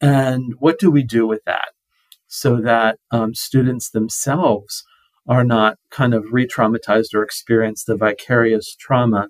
and 0.02 0.54
what 0.60 0.80
do 0.80 0.92
we 0.92 1.04
do 1.04 1.26
with 1.26 1.42
that 1.46 1.70
so 2.28 2.60
that 2.60 2.98
um, 3.12 3.34
students 3.34 3.90
themselves 3.90 4.84
are 5.28 5.44
not 5.44 5.78
kind 5.90 6.14
of 6.14 6.26
re 6.32 6.46
traumatized 6.46 7.14
or 7.14 7.24
experience 7.24 7.84
the 7.84 7.96
vicarious 7.96 8.76
trauma 8.76 9.30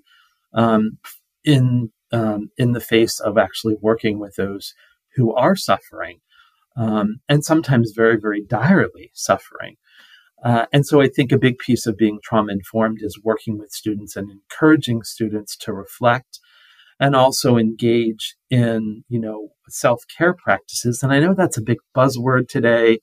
um, 0.52 0.98
in, 1.44 1.90
um, 2.12 2.50
in 2.56 2.72
the 2.72 2.80
face 2.80 3.20
of 3.20 3.38
actually 3.38 3.76
working 3.80 4.18
with 4.18 4.34
those 4.36 4.74
who 5.16 5.34
are 5.34 5.56
suffering 5.56 6.18
um, 6.76 7.16
and 7.28 7.44
sometimes 7.44 7.92
very, 7.94 8.18
very 8.20 8.42
direly 8.42 9.10
suffering. 9.14 9.76
Uh, 10.44 10.66
and 10.72 10.84
so 10.84 11.00
I 11.00 11.08
think 11.08 11.32
a 11.32 11.38
big 11.38 11.58
piece 11.58 11.86
of 11.86 11.96
being 11.96 12.18
trauma 12.22 12.52
informed 12.52 12.98
is 13.00 13.18
working 13.24 13.58
with 13.58 13.70
students 13.70 14.14
and 14.16 14.30
encouraging 14.30 15.02
students 15.02 15.56
to 15.58 15.72
reflect 15.72 16.38
and 17.00 17.16
also 17.16 17.56
engage 17.56 18.36
in, 18.50 19.04
you 19.08 19.18
know, 19.18 19.48
self-care 19.68 20.34
practices. 20.34 21.02
And 21.02 21.12
I 21.12 21.20
know 21.20 21.34
that's 21.34 21.56
a 21.56 21.62
big 21.62 21.78
buzzword 21.96 22.48
today. 22.48 22.98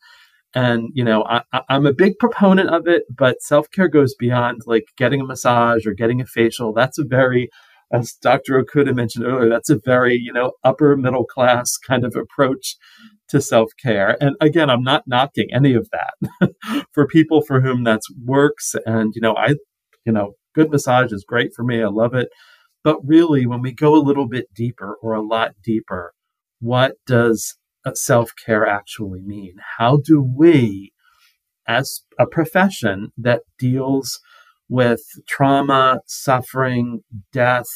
And, 0.53 0.89
you 0.93 1.03
know, 1.03 1.23
I, 1.23 1.41
I'm 1.67 1.85
a 1.85 1.93
big 1.93 2.19
proponent 2.19 2.69
of 2.69 2.87
it, 2.87 3.03
but 3.09 3.41
self-care 3.41 3.87
goes 3.87 4.13
beyond 4.15 4.61
like 4.65 4.85
getting 4.97 5.21
a 5.21 5.25
massage 5.25 5.85
or 5.87 5.93
getting 5.93 6.21
a 6.21 6.25
facial. 6.25 6.73
That's 6.73 6.99
a 6.99 7.05
very 7.05 7.49
as 7.91 8.13
Dr. 8.13 8.61
Okuda 8.61 8.95
mentioned 8.95 9.25
earlier, 9.25 9.49
that's 9.49 9.69
a 9.69 9.79
very, 9.83 10.15
you 10.15 10.31
know, 10.31 10.53
upper 10.63 10.95
middle 10.95 11.25
class 11.25 11.77
kind 11.77 12.05
of 12.05 12.15
approach 12.15 12.75
to 13.29 13.41
self 13.41 13.71
care. 13.81 14.17
And 14.21 14.35
again, 14.41 14.69
I'm 14.69 14.83
not 14.83 15.07
knocking 15.07 15.47
any 15.53 15.73
of 15.73 15.89
that 15.91 16.85
for 16.93 17.07
people 17.07 17.41
for 17.41 17.61
whom 17.61 17.83
that 17.85 18.01
works. 18.23 18.75
And, 18.85 19.13
you 19.15 19.21
know, 19.21 19.35
I, 19.35 19.55
you 20.05 20.11
know, 20.11 20.33
good 20.53 20.69
massage 20.71 21.11
is 21.11 21.25
great 21.27 21.53
for 21.55 21.63
me. 21.63 21.81
I 21.81 21.87
love 21.87 22.13
it. 22.13 22.29
But 22.83 22.97
really, 23.03 23.45
when 23.45 23.61
we 23.61 23.73
go 23.73 23.95
a 23.95 24.01
little 24.01 24.27
bit 24.27 24.47
deeper 24.53 24.97
or 25.01 25.13
a 25.13 25.21
lot 25.21 25.51
deeper, 25.63 26.13
what 26.59 26.93
does 27.05 27.55
self 27.93 28.31
care 28.45 28.65
actually 28.65 29.21
mean? 29.21 29.55
How 29.77 29.97
do 29.97 30.21
we, 30.21 30.93
as 31.67 32.01
a 32.19 32.25
profession 32.25 33.11
that 33.17 33.41
deals 33.59 34.19
with 34.71 35.01
trauma, 35.27 35.99
suffering, 36.07 37.01
death, 37.33 37.67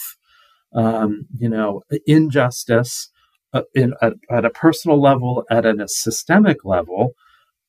um, 0.73 1.25
you 1.37 1.49
know, 1.49 1.81
injustice 2.07 3.11
uh, 3.53 3.63
in, 3.73 3.93
at, 4.01 4.13
at 4.31 4.45
a 4.45 4.49
personal 4.49 4.99
level, 4.99 5.43
at 5.51 5.65
a 5.65 5.87
systemic 5.87 6.63
level. 6.63 7.11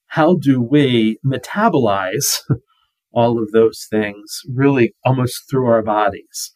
How 0.07 0.37
do 0.37 0.63
we 0.63 1.19
metabolize 1.27 2.41
all 3.13 3.43
of 3.43 3.51
those 3.51 3.89
things 3.91 4.43
really 4.49 4.95
almost 5.05 5.51
through 5.51 5.67
our 5.67 5.83
bodies 5.83 6.53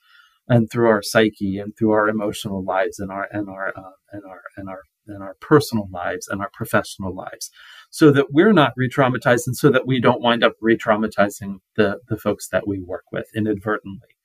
and 0.49 0.71
through 0.71 0.89
our 0.89 1.03
psyche 1.03 1.59
and 1.59 1.73
through 1.77 1.91
our 1.91 2.09
emotional 2.09 2.65
lives 2.65 3.01
and 3.01 3.11
our 3.11 3.27
and 3.33 3.49
our 3.49 3.73
uh, 3.77 3.97
and 4.13 4.23
our 4.29 4.43
and 4.57 4.69
our 4.69 4.83
and 5.11 5.23
our 5.23 5.37
personal 5.41 5.89
lives 5.93 6.29
and 6.29 6.41
our 6.41 6.51
professional 6.53 7.15
lives 7.15 7.51
so 7.91 8.11
that 8.11 8.33
we're 8.33 8.53
not 8.53 8.73
re-traumatized 8.77 9.47
and 9.47 9.57
so 9.57 9.71
that 9.71 9.87
we 9.87 10.01
don't 10.01 10.23
wind 10.23 10.45
up 10.45 10.55
re-traumatizing 10.61 11.59
the, 11.77 11.99
the 12.09 12.17
folks 12.17 12.49
that 12.49 12.67
we 12.67 12.81
work 12.81 13.05
with 13.13 13.27
inadvertently 13.35 14.17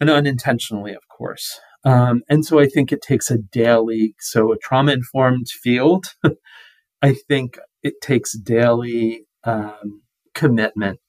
and 0.00 0.10
unintentionally, 0.10 0.92
of 0.92 1.08
course. 1.08 1.60
Um, 1.84 2.22
and 2.28 2.44
so 2.44 2.58
I 2.58 2.66
think 2.66 2.92
it 2.92 3.02
takes 3.02 3.30
a 3.30 3.38
daily, 3.38 4.14
so 4.18 4.52
a 4.52 4.58
trauma 4.58 4.92
informed 4.92 5.48
field, 5.48 6.06
I 7.02 7.14
think 7.28 7.58
it 7.82 8.00
takes 8.00 8.36
daily 8.38 9.26
um, 9.44 10.02
commitment 10.34 11.00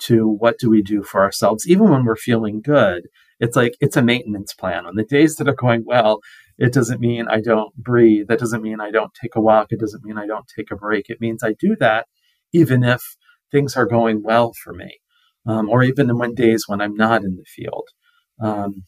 to 0.00 0.26
what 0.26 0.58
do 0.58 0.68
we 0.70 0.82
do 0.82 1.02
for 1.02 1.22
ourselves, 1.22 1.68
even 1.68 1.90
when 1.90 2.04
we're 2.04 2.16
feeling 2.16 2.60
good. 2.60 3.08
It's 3.38 3.56
like 3.56 3.74
it's 3.80 3.96
a 3.96 4.02
maintenance 4.02 4.54
plan. 4.54 4.86
On 4.86 4.96
the 4.96 5.04
days 5.04 5.36
that 5.36 5.48
are 5.48 5.54
going 5.54 5.84
well, 5.84 6.20
it 6.58 6.72
doesn't 6.72 7.00
mean 7.00 7.26
I 7.28 7.40
don't 7.40 7.74
breathe. 7.76 8.28
That 8.28 8.38
doesn't 8.38 8.62
mean 8.62 8.80
I 8.80 8.90
don't 8.90 9.12
take 9.20 9.34
a 9.34 9.40
walk. 9.40 9.68
It 9.70 9.80
doesn't 9.80 10.04
mean 10.04 10.18
I 10.18 10.26
don't 10.26 10.46
take 10.56 10.70
a 10.70 10.76
break. 10.76 11.08
It 11.08 11.20
means 11.20 11.42
I 11.42 11.54
do 11.58 11.76
that 11.80 12.06
even 12.52 12.84
if 12.84 13.16
things 13.50 13.76
are 13.76 13.86
going 13.86 14.22
well 14.22 14.52
for 14.62 14.72
me, 14.72 15.00
um, 15.46 15.68
or 15.68 15.82
even 15.82 16.16
when 16.18 16.34
days 16.34 16.64
when 16.66 16.80
I'm 16.80 16.94
not 16.94 17.24
in 17.24 17.36
the 17.36 17.44
field. 17.44 17.88
Um, 18.40 18.84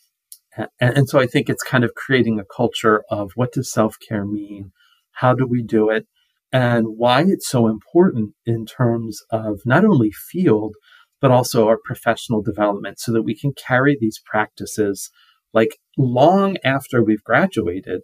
and, 0.56 0.68
and 0.80 1.08
so 1.08 1.18
I 1.18 1.26
think 1.26 1.48
it's 1.48 1.62
kind 1.62 1.84
of 1.84 1.94
creating 1.94 2.38
a 2.38 2.44
culture 2.44 3.02
of 3.10 3.32
what 3.34 3.52
does 3.52 3.72
self 3.72 3.96
care 4.06 4.24
mean? 4.24 4.72
How 5.12 5.34
do 5.34 5.46
we 5.46 5.62
do 5.62 5.90
it? 5.90 6.06
And 6.52 6.86
why 6.96 7.22
it's 7.22 7.48
so 7.48 7.66
important 7.66 8.34
in 8.46 8.64
terms 8.64 9.20
of 9.30 9.60
not 9.64 9.84
only 9.84 10.10
field, 10.12 10.76
but 11.20 11.30
also 11.30 11.66
our 11.66 11.78
professional 11.84 12.42
development 12.42 13.00
so 13.00 13.12
that 13.12 13.22
we 13.22 13.36
can 13.36 13.52
carry 13.54 13.96
these 13.98 14.20
practices 14.24 15.10
like 15.54 15.78
long 15.96 16.56
after 16.64 17.02
we've 17.02 17.24
graduated 17.24 18.02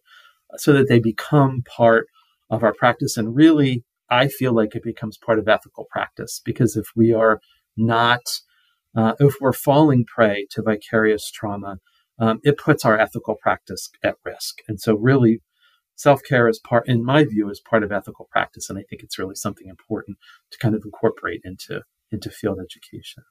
so 0.57 0.73
that 0.73 0.89
they 0.89 1.01
become 1.01 1.63
part 1.77 2.07
of 2.49 2.63
our 2.63 2.73
practice. 2.73 3.17
And 3.17 3.35
really, 3.35 3.85
I 4.09 4.29
feel 4.29 4.55
like 4.55 4.75
it 4.75 4.83
becomes 4.83 5.19
part 5.19 5.39
of 5.39 5.49
ethical 5.49 5.87
practice 5.91 6.41
because 6.45 6.77
if 6.77 6.87
we 6.97 7.13
are 7.13 7.41
not, 7.77 8.23
uh, 8.97 9.15
if 9.21 9.35
we're 9.41 9.53
falling 9.53 10.05
prey 10.05 10.47
to 10.51 10.63
vicarious 10.63 11.31
trauma, 11.31 11.77
um, 12.19 12.39
it 12.43 12.59
puts 12.59 12.85
our 12.85 12.99
ethical 12.99 13.37
practice 13.41 13.91
at 14.03 14.17
risk. 14.25 14.57
And 14.69 14.81
so, 14.81 14.95
really, 14.95 15.41
self 15.95 16.21
care 16.23 16.49
is 16.49 16.59
part, 16.59 16.89
in 16.89 17.05
my 17.05 17.25
view, 17.25 17.49
is 17.51 17.63
part 17.69 17.83
of 17.83 17.93
ethical 17.93 18.29
practice, 18.31 18.69
and 18.69 18.79
I 18.79 18.83
think 18.89 19.03
it's 19.03 19.19
really 19.19 19.37
something 19.37 19.69
important 19.69 20.19
to 20.51 20.59
kind 20.59 20.75
of 20.75 20.83
incorporate 20.85 21.41
into 21.45 21.83
into 22.13 22.31
field 22.31 22.59
education. 22.61 23.23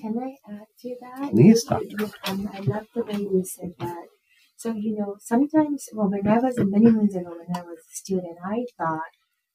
Can 0.00 0.18
I 0.18 0.36
add 0.52 0.66
to 0.82 0.96
that? 1.02 1.30
Please, 1.32 1.64
Doctor. 1.64 2.10
Um, 2.26 2.50
I 2.52 2.60
love 2.60 2.86
the 2.94 3.04
way 3.04 3.14
you 3.20 3.44
said 3.44 3.74
that. 3.78 4.06
So, 4.56 4.72
you 4.74 4.96
know, 4.96 5.16
sometimes, 5.20 5.88
well, 5.92 6.10
when 6.10 6.26
I 6.28 6.38
was, 6.38 6.56
many 6.58 6.90
moons 6.90 7.16
ago, 7.16 7.30
when 7.30 7.56
I 7.56 7.62
was 7.62 7.78
a 7.80 7.96
student, 7.96 8.38
I 8.44 8.66
thought 8.78 9.02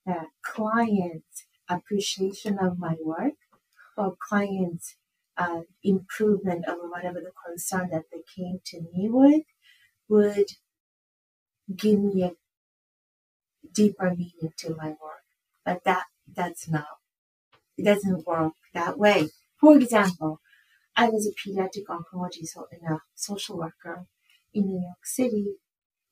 that 0.05 0.27
clients' 0.45 1.45
appreciation 1.69 2.59
of 2.59 2.79
my 2.79 2.95
work 3.03 3.33
or 3.97 4.15
clients' 4.29 4.95
uh, 5.37 5.61
improvement 5.83 6.65
of 6.67 6.77
whatever 6.89 7.19
the 7.21 7.31
concern 7.47 7.89
that 7.91 8.05
they 8.11 8.21
came 8.35 8.59
to 8.65 8.81
me 8.93 9.09
with 9.09 9.43
would 10.09 10.47
give 11.75 11.99
me 11.99 12.23
a 12.23 12.31
deeper 13.73 14.11
meaning 14.11 14.53
to 14.59 14.75
my 14.75 14.89
work. 14.89 15.23
But 15.65 15.83
that, 15.85 16.05
that's 16.33 16.69
not, 16.69 16.87
it 17.77 17.85
doesn't 17.85 18.27
work 18.27 18.53
that 18.73 18.99
way. 18.99 19.29
For 19.61 19.77
example, 19.77 20.41
I 20.95 21.09
was 21.09 21.27
a 21.27 21.31
pediatric 21.31 21.85
oncologist 21.89 22.57
and 22.71 22.83
a 22.97 23.01
social 23.15 23.57
worker 23.57 24.07
in 24.53 24.67
New 24.67 24.81
York 24.81 25.05
City. 25.05 25.57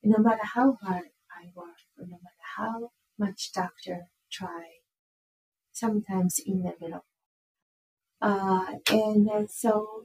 no 0.04 0.18
matter 0.18 0.44
how 0.44 0.74
hard 0.82 1.10
I 1.30 1.52
work, 1.54 1.78
no 1.98 2.06
matter 2.06 2.44
how 2.56 2.92
much 3.18 3.52
doctor 3.52 4.08
try, 4.30 4.80
sometimes 5.72 6.40
inevitable. 6.46 7.04
Uh, 8.20 8.76
and 8.90 9.28
uh, 9.30 9.46
so 9.48 10.04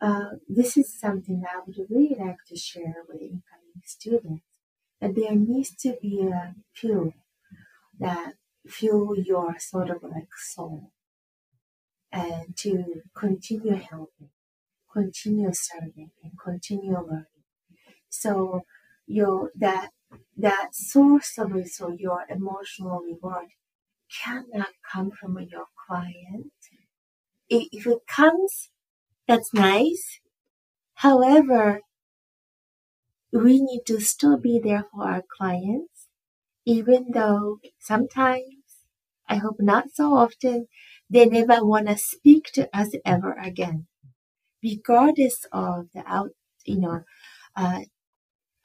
uh, 0.00 0.30
this 0.48 0.76
is 0.76 0.98
something 0.98 1.44
I 1.46 1.60
would 1.66 1.76
really 1.90 2.16
like 2.18 2.38
to 2.48 2.56
share 2.56 3.04
with 3.08 3.20
incoming 3.22 3.82
students. 3.84 4.44
That 5.00 5.14
there 5.16 5.34
needs 5.34 5.74
to 5.82 5.96
be 6.02 6.22
a 6.22 6.54
fuel 6.74 7.12
that 8.00 8.34
fuel 8.68 9.18
your 9.18 9.58
sort 9.58 9.90
of 9.90 10.02
like 10.04 10.28
soul 10.36 10.92
and 12.16 12.56
to 12.56 12.72
continue 13.14 13.74
helping, 13.76 14.30
continue 14.92 15.52
serving, 15.52 16.10
and 16.24 16.32
continue 16.42 16.98
learning. 16.98 17.44
So 18.10 18.62
your 19.06 19.52
that 19.56 19.90
that 20.36 20.68
source 20.74 21.38
of 21.38 21.52
so 21.68 21.86
your 22.06 22.20
emotional 22.30 23.00
reward 23.10 23.48
cannot 24.22 24.72
come 24.92 25.10
from 25.10 25.38
your 25.54 25.66
client. 25.86 26.52
If 27.48 27.86
it 27.86 28.06
comes, 28.06 28.70
that's 29.28 29.52
nice. 29.54 30.20
However, 30.94 31.82
we 33.32 33.60
need 33.62 33.82
to 33.86 34.00
still 34.00 34.36
be 34.38 34.58
there 34.58 34.84
for 34.92 35.04
our 35.08 35.22
clients, 35.38 36.08
even 36.66 37.12
though 37.12 37.60
sometimes, 37.78 38.64
I 39.28 39.36
hope 39.36 39.56
not 39.60 39.86
so 39.94 40.14
often, 40.14 40.68
they 41.10 41.26
never 41.26 41.64
want 41.64 41.88
to 41.88 41.96
speak 41.98 42.46
to 42.54 42.68
us 42.76 42.90
ever 43.04 43.32
again, 43.34 43.86
regardless 44.62 45.46
of 45.52 45.88
the 45.94 46.02
out, 46.06 46.30
you 46.64 46.80
know, 46.80 47.02
uh, 47.56 47.80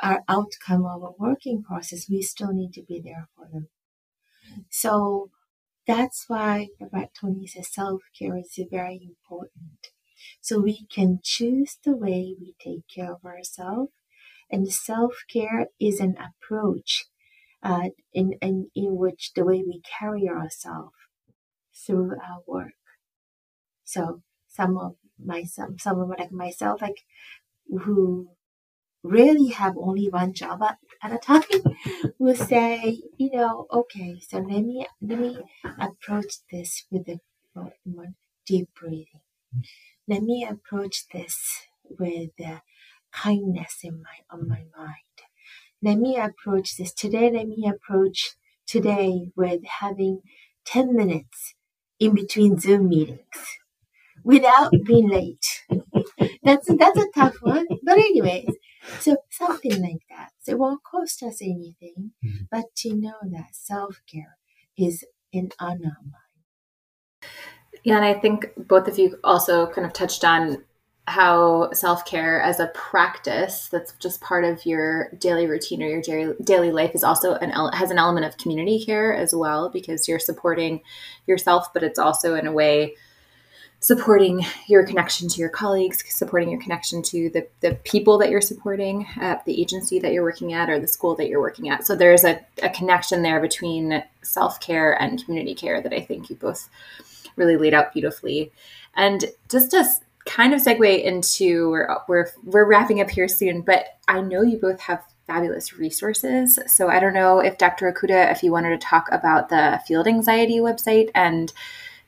our 0.02 0.24
outcome 0.28 0.86
of 0.86 1.04
a 1.04 1.12
working 1.20 1.64
process. 1.64 2.08
We 2.10 2.22
still 2.22 2.54
need 2.54 2.74
to 2.74 2.84
be 2.84 3.02
there 3.04 3.30
for 3.36 3.48
them. 3.52 3.70
So 4.70 5.32
that's 5.88 6.26
why 6.28 6.70
Robert 6.80 7.10
Tony 7.20 7.48
says 7.48 7.74
self 7.74 8.02
care 8.18 8.38
is 8.38 8.60
very 8.72 9.02
important. 9.04 9.90
So 10.42 10.60
we 10.60 10.86
can 10.94 11.20
choose 11.24 11.78
the 11.84 11.96
way 11.96 12.36
we 12.40 12.56
take 12.64 12.84
care 12.94 13.14
of 13.14 13.26
ourselves, 13.26 13.92
and 14.52 14.72
self 14.72 15.16
care 15.32 15.68
is 15.80 16.00
an 16.00 16.16
approach 16.18 17.06
uh, 17.64 17.90
in, 18.14 18.34
in 18.42 18.70
in 18.76 18.98
which 18.98 19.32
the 19.36 19.46
way 19.46 19.64
we 19.66 19.82
carry 20.00 20.28
ourselves 20.30 20.96
through 21.86 22.12
our 22.20 22.42
work. 22.48 22.74
So 23.84 24.24
some 24.48 24.76
of 24.78 24.96
myself, 25.20 25.80
someone 25.80 26.10
like 26.18 26.32
myself, 26.32 26.82
like 26.82 27.06
who 27.70 28.30
really 29.04 29.50
have 29.50 29.78
only 29.78 30.10
one 30.10 30.34
job 30.34 30.64
at, 30.64 30.80
at 31.04 31.14
a 31.14 31.20
time, 31.20 31.44
will 32.20 32.36
say, 32.36 33.02
you 33.18 33.32
know, 33.32 33.68
okay, 33.72 34.20
so 34.22 34.40
let 34.40 34.64
me 34.64 34.88
let 35.02 35.20
me 35.20 35.40
approach 35.80 36.36
this 36.52 36.86
with 36.92 37.08
a 37.10 37.20
more 37.86 38.14
deep 38.48 38.70
breathing. 38.76 39.22
Let 40.08 40.24
me 40.24 40.46
approach 40.50 41.08
this 41.10 41.68
with 41.90 42.32
uh, 42.46 42.60
kindness 43.12 43.80
in 43.84 44.04
my 44.04 44.18
on 44.30 44.48
my 44.48 44.66
mind. 44.78 45.18
Let 45.82 45.98
me 46.00 46.18
approach 46.18 46.78
this 46.78 46.94
today. 46.94 47.32
Let 47.32 47.48
me 47.48 47.68
approach 47.68 48.36
today 48.68 49.32
with 49.36 49.64
having 49.82 50.22
ten 50.66 50.96
minutes 50.96 51.56
in 52.02 52.16
between 52.16 52.60
Zoom 52.60 52.90
meetings 52.90 53.20
without 54.24 54.72
being 54.86 55.10
late. 55.10 55.46
that's 56.44 56.68
that's 56.68 57.00
a 57.00 57.08
tough 57.16 57.36
one, 57.42 57.68
but 57.84 57.98
anyways, 57.98 58.50
so 59.00 59.18
something 59.30 59.82
like 59.82 60.02
that. 60.10 60.32
So 60.42 60.54
it 60.54 60.60
won't 60.60 60.84
cost 60.84 61.22
us 61.24 61.42
anything, 61.42 62.12
mm-hmm. 62.26 62.46
but 62.50 62.66
to 62.78 62.96
know 62.96 63.20
that 63.30 63.54
self 63.54 64.02
care 64.12 64.38
is 64.78 65.06
in 65.32 65.52
our 65.60 65.78
mind. 65.78 66.02
Yeah, 67.84 67.98
and 67.98 68.06
I 68.06 68.16
think 68.16 68.48
both 68.58 68.88
of 68.88 68.98
you 68.98 69.20
also 69.24 69.68
kind 69.68 69.86
of 69.86 69.94
touched 69.94 70.26
on 70.26 70.64
how 71.08 71.72
self 71.74 72.06
care 72.06 72.42
as 72.42 72.60
a 72.60 72.68
practice 72.68 73.68
that's 73.70 73.94
just 73.94 74.22
part 74.22 74.44
of 74.46 74.66
your 74.66 75.10
daily 75.18 75.48
routine 75.48 75.82
or 75.82 75.88
your 75.88 76.02
daily, 76.02 76.36
daily 76.44 76.72
life 76.72 76.92
is 76.94 77.04
also 77.04 77.34
an 77.36 77.50
has 77.74 77.92
an 77.92 77.98
element 77.98 78.26
of 78.26 78.38
community 78.38 78.84
care 78.84 79.14
as 79.14 79.34
well 79.34 79.70
because 79.70 80.08
you're 80.08 80.20
supporting 80.20 80.82
yourself, 81.28 81.74
but 81.74 81.84
it's 81.84 82.00
also 82.00 82.36
in 82.36 82.48
a 82.48 82.52
way 82.52 82.96
supporting 83.82 84.46
your 84.68 84.86
connection 84.86 85.28
to 85.28 85.40
your 85.40 85.50
colleagues, 85.50 86.04
supporting 86.08 86.52
your 86.52 86.62
connection 86.62 87.02
to 87.02 87.32
the, 87.32 87.48
the 87.62 87.74
people 87.84 88.20
that 88.20 88.30
you're 88.30 88.40
supporting 88.40 89.08
at 89.20 89.44
the 89.46 89.60
agency 89.60 89.98
that 89.98 90.14
you're 90.14 90.24
working 90.24 90.54
at 90.54 90.70
or 90.70 90.80
the 90.80 90.88
school 90.88 91.16
that 91.16 91.28
you're 91.28 91.42
working 91.42 91.68
at. 91.68 91.86
So 91.86 91.96
there's 91.96 92.24
a, 92.24 92.40
a 92.62 92.70
connection 92.70 93.24
there 93.24 93.40
between 93.40 94.04
self 94.22 94.60
care 94.60 94.94
and 95.02 95.24
community 95.26 95.56
care 95.56 95.82
that 95.82 95.94
I 95.94 96.00
think 96.00 96.30
you 96.30 96.36
both 96.36 96.70
really 97.36 97.58
laid 97.58 97.74
out 97.74 97.92
beautifully. 97.92 98.52
And 98.96 99.26
just 99.50 99.72
to 99.72 99.84
kind 100.26 100.54
of 100.54 100.62
segue 100.62 101.04
into 101.04 101.70
we're, 101.70 101.98
we're 102.08 102.28
we're 102.44 102.70
wrapping 102.70 103.02
up 103.02 103.10
here 103.10 103.28
soon, 103.28 103.62
but 103.62 103.86
I 104.08 104.22
know 104.22 104.42
you 104.42 104.58
both 104.58 104.80
have 104.82 105.04
fabulous 105.28 105.74
resources. 105.74 106.60
So 106.68 106.90
I 106.90 107.00
don't 107.00 107.14
know 107.14 107.40
if 107.40 107.58
Dr. 107.58 107.92
Okuda, 107.92 108.32
if 108.32 108.44
you 108.44 108.52
wanted 108.52 108.70
to 108.70 108.86
talk 108.86 109.08
about 109.12 109.50
the 109.50 109.80
field 109.88 110.08
anxiety 110.08 110.58
website 110.58 111.10
and 111.16 111.52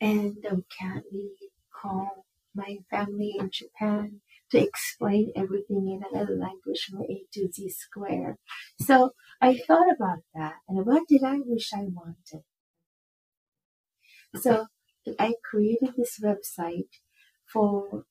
and 0.00 0.44
um, 0.50 0.64
can 0.78 1.02
we 1.12 1.30
call 1.72 2.24
my 2.54 2.78
family 2.90 3.36
in 3.38 3.50
Japan 3.52 4.20
to 4.50 4.58
explain 4.58 5.32
everything 5.36 5.88
in 5.88 6.02
another 6.10 6.36
language 6.36 6.86
from 6.88 7.02
A 7.02 7.24
to 7.34 7.50
Z 7.52 7.68
square. 7.70 8.38
So 8.80 9.10
I 9.40 9.58
thought 9.66 9.92
about 9.94 10.20
that 10.34 10.54
and 10.68 10.86
what 10.86 11.06
did 11.08 11.22
I 11.22 11.38
wish 11.44 11.70
I 11.74 11.82
wanted? 11.82 12.44
So 14.40 14.66
I 15.18 15.34
created 15.48 15.90
this 15.96 16.18
website 16.22 16.88
for 17.52 18.04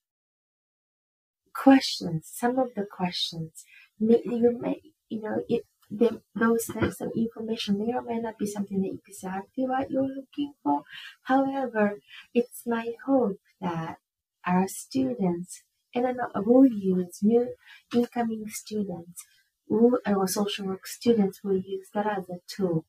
questions, 1.54 2.30
some 2.32 2.60
of 2.60 2.70
the 2.76 2.86
questions. 2.86 3.64
You 3.98 4.60
may, 4.62 4.82
you 5.10 5.22
know, 5.22 5.44
it, 5.48 5.64
the, 5.90 6.22
those 6.34 6.66
types 6.66 7.02
of 7.02 7.12
information 7.16 7.80
may 7.80 7.94
or 7.94 8.02
may 8.02 8.20
not 8.20 8.38
be 8.38 8.46
something 8.46 9.00
exactly 9.08 9.66
what 9.66 9.92
you're 9.92 10.04
looking 10.08 10.54
for. 10.64 10.84
However, 11.24 12.00
it's 12.34 12.64
my 12.66 12.94
hope 13.06 13.40
that 13.62 13.98
our 14.46 14.68
students 14.68 15.64
and 15.94 16.06
then 16.06 16.18
will 16.36 16.66
use 16.66 17.20
new 17.22 17.54
incoming 17.94 18.46
students 18.50 19.24
who 19.68 20.00
our 20.06 20.28
social 20.28 20.68
work 20.68 20.86
students 20.86 21.44
will 21.44 21.58
use 21.58 21.88
that 21.94 22.06
as 22.06 22.30
a 22.30 22.40
tool 22.48 22.86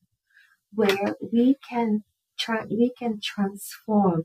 where 0.74 1.16
we 1.32 1.56
can 1.68 2.04
try 2.38 2.64
we 2.68 2.92
can 2.98 3.20
transform 3.22 4.24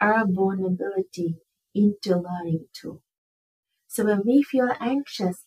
our 0.00 0.24
vulnerability 0.26 1.36
into 1.74 2.16
learning 2.16 2.66
tool. 2.72 3.02
So 3.86 4.04
when 4.04 4.22
we 4.24 4.42
feel 4.42 4.72
anxious, 4.80 5.44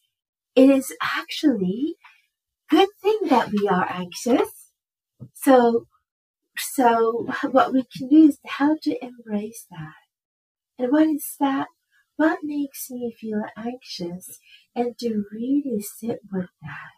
it 0.56 0.70
is 0.70 0.94
actually 1.02 1.96
good 2.74 2.90
thing 3.02 3.20
that 3.30 3.50
we 3.52 3.68
are 3.68 3.88
anxious. 3.90 4.72
So 5.34 5.88
so 6.58 7.28
what 7.52 7.74
we 7.74 7.84
can 7.96 8.08
do 8.10 8.28
is 8.30 8.40
how 8.46 8.78
to 8.84 9.06
embrace 9.06 9.66
that. 9.72 10.02
And 10.78 10.92
what 10.92 11.08
is 11.08 11.36
that? 11.40 11.68
What 12.16 12.40
makes 12.44 12.90
me 12.92 13.16
feel 13.20 13.44
anxious 13.58 14.40
and 14.76 14.98
to 15.00 15.24
really 15.32 15.82
sit 15.82 16.20
with 16.32 16.50
that 16.62 16.94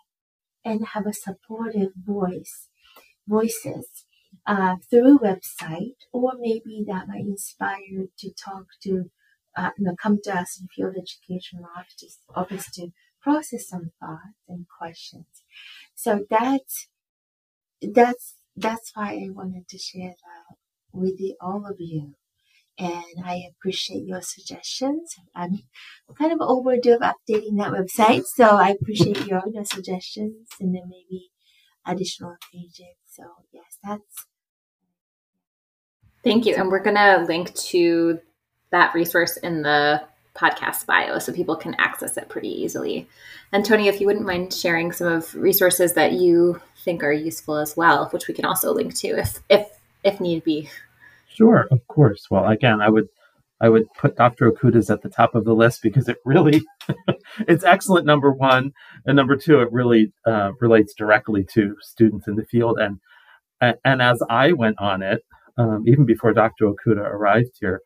and 0.64 0.88
have 0.94 1.08
a 1.08 1.14
supportive 1.14 1.92
voice, 1.96 2.70
voices 3.28 3.88
uh, 4.46 4.76
through 4.90 5.18
a 5.18 5.20
website, 5.20 5.98
or 6.12 6.34
maybe 6.40 6.84
that 6.88 7.08
might 7.08 7.22
inspire 7.36 8.08
to 8.20 8.32
talk 8.34 8.66
to, 8.84 9.06
uh, 9.58 9.72
you 9.78 9.86
know, 9.86 9.96
come 10.02 10.20
to 10.24 10.38
us 10.38 10.60
in 10.60 10.68
field 10.76 10.96
education 10.98 11.62
office, 11.78 12.20
office 12.36 12.72
to 12.72 12.90
process 13.26 13.68
some 13.68 13.92
thoughts 14.00 14.38
and 14.48 14.66
questions. 14.80 15.26
So 15.96 16.26
that's 16.30 16.88
that's 17.82 18.36
that's 18.56 18.92
why 18.94 19.14
I 19.14 19.30
wanted 19.32 19.68
to 19.70 19.78
share 19.78 20.12
that 20.12 20.56
with 20.94 21.18
the, 21.18 21.34
all 21.42 21.66
of 21.70 21.78
you 21.80 22.16
and 22.78 23.04
I 23.24 23.44
appreciate 23.50 24.06
your 24.06 24.22
suggestions. 24.22 25.16
I'm 25.34 25.60
kind 26.18 26.34
of 26.34 26.40
overdue 26.42 26.96
of 26.96 27.02
updating 27.02 27.58
that 27.58 27.72
website, 27.72 28.26
so 28.26 28.58
I 28.58 28.70
appreciate 28.70 29.26
your, 29.28 29.42
your 29.52 29.66
suggestions 29.66 30.50
and 30.60 30.76
then 30.76 30.84
maybe 30.90 31.32
additional 31.86 32.36
pages. 32.52 32.96
So 33.06 33.24
yes, 33.52 33.78
that's. 33.84 34.26
Thank 36.24 36.46
you, 36.46 36.56
and 36.56 36.70
we're 36.70 36.84
gonna 36.84 37.26
link 37.28 37.54
to 37.56 38.20
that 38.72 38.94
resource 38.94 39.38
in 39.38 39.62
the 39.62 40.02
podcast 40.36 40.86
bio 40.86 41.17
so 41.19 41.32
people 41.32 41.56
can 41.56 41.76
access 41.76 42.17
it 42.17 42.30
pretty 42.30 42.50
easily. 42.50 43.08
And 43.52 43.65
Tony, 43.65 43.88
if 43.88 44.00
you 44.00 44.08
wouldn't 44.08 44.26
mind 44.26 44.54
sharing 44.54 44.91
some 44.91 45.08
of 45.08 45.34
resources 45.34 45.93
that 45.93 46.13
you 46.13 46.62
think 46.84 47.04
are 47.04 47.12
useful 47.12 47.58
as 47.58 47.76
well, 47.78 48.10
which 48.10 48.27
we 48.27 48.33
can 48.33 48.46
also 48.46 48.73
link 48.73 48.96
to 48.96 49.08
if 49.17 49.40
if 49.50 49.67
if 50.04 50.19
need 50.19 50.44
be. 50.44 50.69
Sure, 51.27 51.67
of 51.71 51.86
course. 51.88 52.27
Well, 52.29 52.46
again, 52.46 52.81
I 52.81 52.90
would 52.90 53.08
I 53.60 53.69
would 53.69 53.88
put 53.98 54.17
Dr. 54.17 54.52
Okuda's 54.52 54.90
at 54.90 55.02
the 55.02 55.10
top 55.10 55.33
of 55.33 55.46
the 55.46 55.56
list 55.56 55.81
because 55.81 56.10
it 56.10 56.17
really 56.25 56.62
it's 57.48 57.63
excellent. 57.63 58.06
Number 58.06 58.31
one, 58.31 58.73
and 59.06 59.15
number 59.15 59.36
two, 59.36 59.62
it 59.62 59.71
really 59.71 60.12
uh, 60.25 60.52
relates 60.60 60.94
directly 60.94 61.46
to 61.54 61.75
students 61.81 62.27
in 62.27 62.36
the 62.36 62.46
field. 62.46 62.79
And 62.79 63.00
and, 63.62 63.77
and 63.86 64.02
as 64.02 64.21
I 64.29 64.52
went 64.52 64.79
on 64.79 65.02
it, 65.02 65.23
um, 65.58 65.86
even 65.88 66.06
before 66.06 66.33
Dr. 66.33 66.65
Okuda 66.65 67.00
arrived 67.00 67.58
here, 67.60 67.81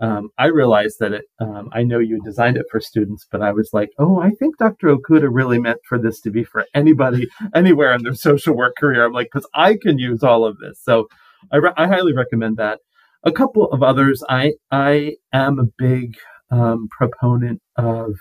um, 0.00 0.30
I 0.38 0.46
realized 0.46 0.98
that 1.00 1.12
it, 1.12 1.24
um, 1.38 1.68
I 1.72 1.82
know 1.82 1.98
you 1.98 2.20
designed 2.24 2.56
it 2.56 2.66
for 2.70 2.80
students, 2.80 3.26
but 3.30 3.42
I 3.42 3.52
was 3.52 3.70
like, 3.72 3.90
oh, 3.98 4.20
I 4.20 4.30
think 4.30 4.58
Dr. 4.58 4.88
Okuda 4.88 5.28
really 5.30 5.58
meant 5.58 5.78
for 5.88 5.98
this 5.98 6.20
to 6.22 6.30
be 6.30 6.44
for 6.44 6.66
anybody, 6.74 7.28
anywhere 7.54 7.94
in 7.94 8.02
their 8.02 8.14
social 8.14 8.56
work 8.56 8.74
career. 8.76 9.04
I'm 9.04 9.12
like, 9.12 9.28
because 9.32 9.48
I 9.54 9.76
can 9.80 9.98
use 9.98 10.22
all 10.22 10.44
of 10.44 10.58
this. 10.58 10.80
So 10.82 11.08
I, 11.52 11.58
re- 11.58 11.74
I 11.76 11.86
highly 11.86 12.12
recommend 12.14 12.56
that. 12.56 12.80
A 13.24 13.30
couple 13.30 13.70
of 13.70 13.82
others, 13.82 14.24
I, 14.28 14.54
I 14.72 15.16
am 15.32 15.60
a 15.60 15.68
big 15.78 16.16
um, 16.50 16.88
proponent 16.90 17.62
of 17.76 18.16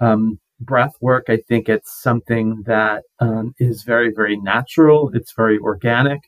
um, 0.00 0.38
breath 0.60 0.94
work. 1.00 1.26
I 1.28 1.38
think 1.48 1.68
it's 1.68 2.02
something 2.02 2.64
that 2.66 3.04
um, 3.20 3.54
is 3.58 3.84
very, 3.84 4.12
very 4.14 4.36
natural. 4.38 5.10
It's 5.14 5.32
very 5.32 5.58
organic 5.58 6.20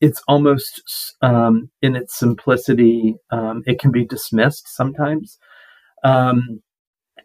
it's 0.00 0.22
almost 0.26 1.14
um, 1.22 1.70
in 1.82 1.94
its 1.94 2.18
simplicity, 2.18 3.16
um, 3.30 3.62
it 3.66 3.78
can 3.78 3.90
be 3.90 4.04
dismissed 4.04 4.68
sometimes. 4.68 5.38
Um, 6.02 6.62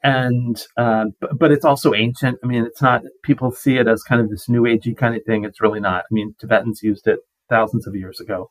and 0.03 0.61
uh, 0.77 1.05
but, 1.19 1.39
but, 1.39 1.51
it's 1.51 1.65
also 1.65 1.93
ancient. 1.93 2.37
I 2.43 2.47
mean, 2.47 2.65
it's 2.65 2.81
not 2.81 3.01
people 3.23 3.51
see 3.51 3.77
it 3.77 3.87
as 3.87 4.03
kind 4.03 4.21
of 4.21 4.29
this 4.29 4.47
new 4.49 4.63
agey 4.63 4.95
kind 4.95 5.15
of 5.15 5.23
thing. 5.23 5.45
It's 5.45 5.61
really 5.61 5.79
not. 5.79 6.03
I 6.03 6.13
mean, 6.13 6.35
Tibetans 6.39 6.83
used 6.83 7.07
it 7.07 7.19
thousands 7.49 7.87
of 7.87 7.95
years 7.95 8.19
ago 8.19 8.47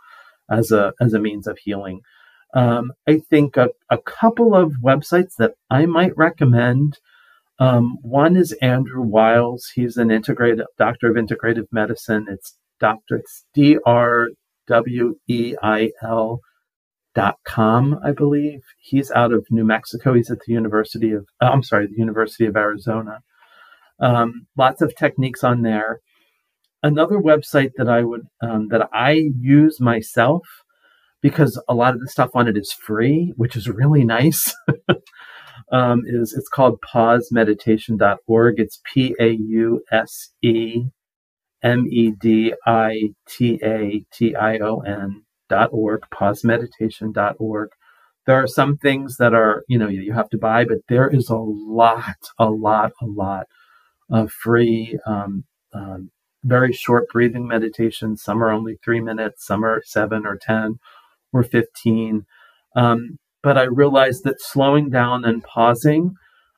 as 0.51 0.73
a 0.73 0.93
as 1.01 1.13
a 1.13 1.21
means 1.21 1.47
of 1.47 1.59
healing. 1.59 2.01
Um, 2.55 2.93
I 3.09 3.19
think 3.19 3.57
a, 3.57 3.71
a, 3.91 3.99
couple 3.99 4.55
of 4.55 4.75
websites 4.83 5.35
that 5.39 5.55
I 5.71 5.87
might 5.87 6.17
recommend. 6.17 6.99
Um, 7.59 7.99
one 8.03 8.37
is 8.37 8.53
Andrew 8.63 9.03
Weil's. 9.03 9.73
He's 9.75 9.97
an 9.97 10.13
integrated 10.13 10.65
doctor 10.79 11.11
of 11.11 11.17
integrative 11.17 11.67
medicine. 11.73 12.27
It's 12.29 12.57
It's 12.81 13.45
D 13.55 13.79
R 13.85 14.29
W 14.69 15.15
E 15.29 15.55
I 15.63 15.91
L 16.03 16.41
dot 17.15 17.37
com, 17.45 17.99
I 18.05 18.13
believe. 18.13 18.61
He's 18.79 19.11
out 19.13 19.33
of 19.33 19.47
New 19.51 19.65
Mexico. 19.65 20.15
He's 20.15 20.31
at 20.31 20.39
the 20.47 20.53
University 20.53 21.13
of, 21.13 21.27
uh, 21.41 21.47
I'm 21.47 21.63
sorry, 21.63 21.87
the 21.87 21.97
University 21.97 22.47
of 22.47 22.57
Arizona. 22.57 23.21
Um, 24.01 24.47
lots 24.57 24.83
of 24.83 24.97
techniques 24.97 25.45
on 25.45 25.63
there. 25.63 26.01
Another 26.83 27.17
website 27.17 27.71
that 27.77 27.89
I 27.89 28.03
would, 28.03 28.23
um, 28.43 28.69
that 28.69 28.89
I 28.93 29.31
use 29.39 29.81
myself 29.81 30.43
because 31.23 31.63
a 31.69 31.75
lot 31.75 31.95
of 31.95 32.01
the 32.01 32.09
stuff 32.09 32.31
on 32.35 32.49
it 32.49 32.57
is 32.57 32.73
free, 32.73 33.33
which 33.37 33.57
is 33.57 33.69
really 33.69 34.05
nice. 34.05 34.55
um, 35.73 36.03
is 36.07 36.35
it's 36.37 36.49
called 36.49 36.81
pausemeditation.org. 36.83 38.61
It's 38.61 38.81
P 38.93 39.15
A 39.19 39.31
U 39.31 39.83
S 39.91 40.31
E 40.43 40.87
M 41.65 41.87
E 41.91 42.13
D 42.13 42.55
I 42.67 43.15
T 43.27 43.59
A 43.65 44.05
T 44.13 44.37
I 44.37 44.59
O 44.59 44.81
N 44.81 45.25
dot 45.49 45.71
org, 45.73 46.05
dot 47.13 47.37
org. 47.39 47.71
There 48.27 48.43
are 48.43 48.47
some 48.47 48.77
things 48.79 49.17
that 49.19 49.35
are, 49.35 49.65
you 49.69 49.79
know, 49.79 49.89
you 49.89 50.13
have 50.13 50.31
to 50.31 50.39
buy, 50.39 50.65
but 50.65 50.79
there 50.89 51.09
is 51.09 51.29
a 51.29 51.37
lot, 51.37 52.17
a 52.39 52.51
lot, 52.51 52.93
a 53.03 53.07
lot 53.07 53.47
of 54.11 54.31
free, 54.33 54.99
um, 55.07 55.45
um, 55.75 56.11
very 56.43 56.73
short 56.73 57.09
breathing 57.11 57.47
meditations. 57.47 58.23
Some 58.23 58.43
are 58.43 58.51
only 58.51 58.79
three 58.83 59.01
minutes, 59.01 59.47
some 59.47 59.65
are 59.65 59.83
seven 59.85 60.27
or 60.27 60.37
10 60.37 60.79
or 61.33 61.43
15. 61.43 62.25
Um, 62.77 63.19
but 63.43 63.59
I 63.59 63.65
realized 63.65 64.25
that 64.25 64.41
slowing 64.41 64.89
down 64.89 65.25
and 65.25 65.43
pausing 65.43 66.15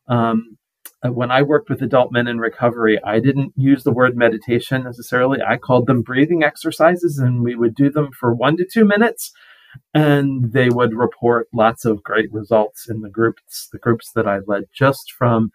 um, 0.08 0.56
when 1.02 1.30
I 1.30 1.42
worked 1.42 1.68
with 1.68 1.82
adult 1.82 2.10
men 2.10 2.26
in 2.26 2.38
recovery, 2.38 2.98
I 3.04 3.20
didn't 3.20 3.52
use 3.56 3.84
the 3.84 3.92
word 3.92 4.16
meditation 4.16 4.84
necessarily. 4.84 5.40
I 5.42 5.56
called 5.56 5.86
them 5.86 6.02
breathing 6.02 6.42
exercises, 6.42 7.18
and 7.18 7.42
we 7.42 7.54
would 7.54 7.74
do 7.74 7.90
them 7.90 8.10
for 8.18 8.34
one 8.34 8.56
to 8.56 8.66
two 8.70 8.84
minutes, 8.84 9.32
and 9.92 10.52
they 10.52 10.70
would 10.70 10.94
report 10.94 11.48
lots 11.52 11.84
of 11.84 12.02
great 12.02 12.32
results 12.32 12.88
in 12.88 13.02
the 13.02 13.10
groups, 13.10 13.68
the 13.72 13.78
groups 13.78 14.10
that 14.14 14.26
I 14.26 14.38
led, 14.46 14.64
just 14.74 15.12
from 15.12 15.50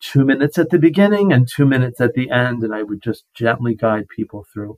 two 0.00 0.24
minutes 0.24 0.58
at 0.58 0.70
the 0.70 0.78
beginning 0.78 1.32
and 1.32 1.48
two 1.48 1.66
minutes 1.66 2.00
at 2.00 2.14
the 2.14 2.30
end, 2.30 2.62
and 2.62 2.74
I 2.74 2.82
would 2.82 3.02
just 3.02 3.24
gently 3.34 3.74
guide 3.74 4.06
people 4.14 4.46
through 4.52 4.76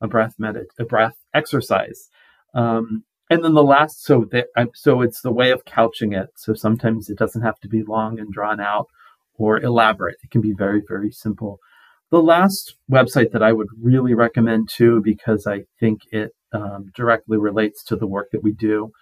a 0.00 0.08
breath 0.08 0.34
medit, 0.40 0.66
a 0.78 0.84
breath 0.84 1.16
exercise. 1.32 2.08
Um, 2.54 3.04
and 3.30 3.44
then 3.44 3.54
the 3.54 3.62
last, 3.62 4.04
so 4.04 4.26
that, 4.32 4.48
so 4.74 5.00
it's 5.00 5.22
the 5.22 5.32
way 5.32 5.52
of 5.52 5.64
couching 5.64 6.12
it. 6.12 6.30
So 6.36 6.52
sometimes 6.54 7.08
it 7.08 7.16
doesn't 7.16 7.42
have 7.42 7.60
to 7.60 7.68
be 7.68 7.82
long 7.82 8.18
and 8.18 8.32
drawn 8.32 8.60
out 8.60 8.88
or 9.42 9.60
elaborate. 9.60 10.16
It 10.22 10.30
can 10.30 10.40
be 10.40 10.52
very, 10.52 10.82
very 10.86 11.10
simple. 11.10 11.58
The 12.10 12.22
last 12.22 12.76
website 12.90 13.32
that 13.32 13.42
I 13.42 13.52
would 13.52 13.68
really 13.80 14.14
recommend 14.14 14.68
too, 14.68 15.00
because 15.02 15.46
I 15.46 15.62
think 15.80 16.02
it 16.12 16.32
um, 16.52 16.92
directly 16.94 17.38
relates 17.38 17.82
to 17.84 17.96
the 17.96 18.06
work 18.06 18.30
that 18.32 18.42
we 18.42 18.52
do, 18.52 18.92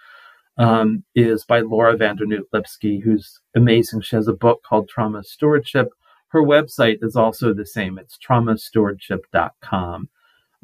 um, 0.56 1.04
is 1.14 1.44
by 1.44 1.60
Laura 1.60 1.96
van 1.96 2.18
Dernoot 2.18 2.44
Lipsky, 2.52 3.02
who's 3.02 3.40
amazing. 3.54 4.02
She 4.02 4.16
has 4.16 4.28
a 4.28 4.32
book 4.32 4.62
called 4.62 4.88
Trauma 4.88 5.24
Stewardship. 5.24 5.88
Her 6.28 6.42
website 6.42 6.98
is 7.02 7.16
also 7.16 7.52
the 7.52 7.66
same. 7.66 7.98
It's 7.98 8.16
traumastewardship.com. 8.18 10.08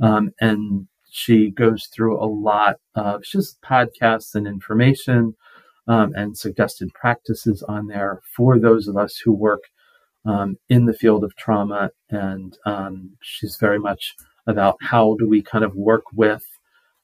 Um, 0.00 0.30
and 0.40 0.86
she 1.10 1.50
goes 1.50 1.86
through 1.86 2.22
a 2.22 2.26
lot 2.26 2.76
of 2.94 3.24
just 3.24 3.60
podcasts 3.62 4.34
and 4.34 4.46
information 4.46 5.34
um, 5.88 6.14
and 6.14 6.36
suggested 6.36 6.92
practices 6.94 7.62
on 7.62 7.86
there 7.86 8.20
for 8.36 8.58
those 8.58 8.88
of 8.88 8.96
us 8.96 9.16
who 9.18 9.32
work 9.32 9.64
um, 10.24 10.56
in 10.68 10.86
the 10.86 10.94
field 10.94 11.24
of 11.24 11.36
trauma. 11.36 11.90
And 12.10 12.56
um, 12.66 13.16
she's 13.22 13.56
very 13.56 13.78
much 13.78 14.14
about 14.46 14.76
how 14.80 15.16
do 15.18 15.28
we 15.28 15.42
kind 15.42 15.64
of 15.64 15.74
work 15.74 16.04
with 16.12 16.44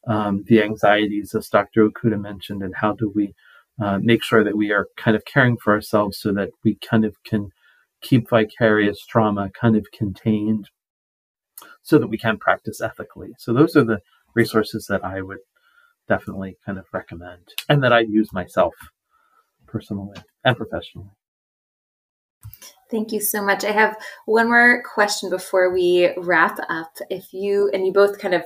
um, 0.07 0.43
the 0.47 0.61
anxieties, 0.61 1.33
as 1.33 1.47
Dr. 1.49 1.89
Okuda 1.89 2.19
mentioned, 2.19 2.61
and 2.61 2.73
how 2.75 2.93
do 2.93 3.11
we 3.15 3.33
uh, 3.81 3.99
make 4.01 4.23
sure 4.23 4.43
that 4.43 4.57
we 4.57 4.71
are 4.71 4.87
kind 4.97 5.15
of 5.15 5.25
caring 5.25 5.57
for 5.57 5.73
ourselves 5.73 6.19
so 6.19 6.33
that 6.33 6.49
we 6.63 6.75
kind 6.75 7.05
of 7.05 7.15
can 7.23 7.49
keep 8.01 8.29
vicarious 8.29 9.05
trauma 9.05 9.49
kind 9.49 9.75
of 9.75 9.87
contained 9.91 10.69
so 11.81 11.97
that 11.97 12.07
we 12.07 12.17
can 12.17 12.37
practice 12.37 12.81
ethically. 12.81 13.29
So 13.37 13.53
those 13.53 13.75
are 13.75 13.83
the 13.83 13.99
resources 14.35 14.87
that 14.87 15.03
I 15.03 15.21
would 15.21 15.39
definitely 16.07 16.57
kind 16.65 16.77
of 16.77 16.85
recommend 16.93 17.53
and 17.69 17.83
that 17.83 17.93
I 17.93 18.01
use 18.01 18.33
myself 18.33 18.73
personally 19.67 20.17
and 20.43 20.55
professionally. 20.55 21.09
Thank 22.91 23.11
you 23.11 23.21
so 23.21 23.43
much. 23.43 23.63
I 23.63 23.71
have 23.71 23.97
one 24.25 24.47
more 24.47 24.83
question 24.83 25.29
before 25.29 25.73
we 25.73 26.13
wrap 26.17 26.59
up. 26.69 26.91
If 27.09 27.33
you 27.33 27.69
and 27.73 27.85
you 27.85 27.93
both 27.93 28.19
kind 28.19 28.35
of 28.35 28.43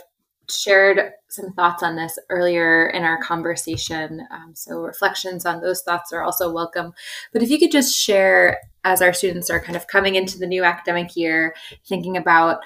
shared 0.50 1.12
some 1.28 1.52
thoughts 1.52 1.84
on 1.84 1.98
this 1.98 2.18
earlier 2.30 2.88
in 2.88 3.04
our 3.04 3.22
conversation, 3.22 4.26
um, 4.32 4.54
so 4.56 4.80
reflections 4.80 5.46
on 5.46 5.60
those 5.60 5.82
thoughts 5.82 6.14
are 6.14 6.24
also 6.24 6.50
welcome. 6.50 6.94
But 7.34 7.44
if 7.44 7.50
you 7.50 7.60
could 7.60 7.72
just 7.72 7.94
share, 7.94 8.60
as 8.86 9.02
our 9.02 9.12
students 9.12 9.50
are 9.50 9.60
kind 9.60 9.76
of 9.76 9.88
coming 9.88 10.16
into 10.16 10.38
the 10.38 10.48
new 10.48 10.64
academic 10.64 11.18
year, 11.18 11.54
thinking 11.86 12.16
about 12.16 12.62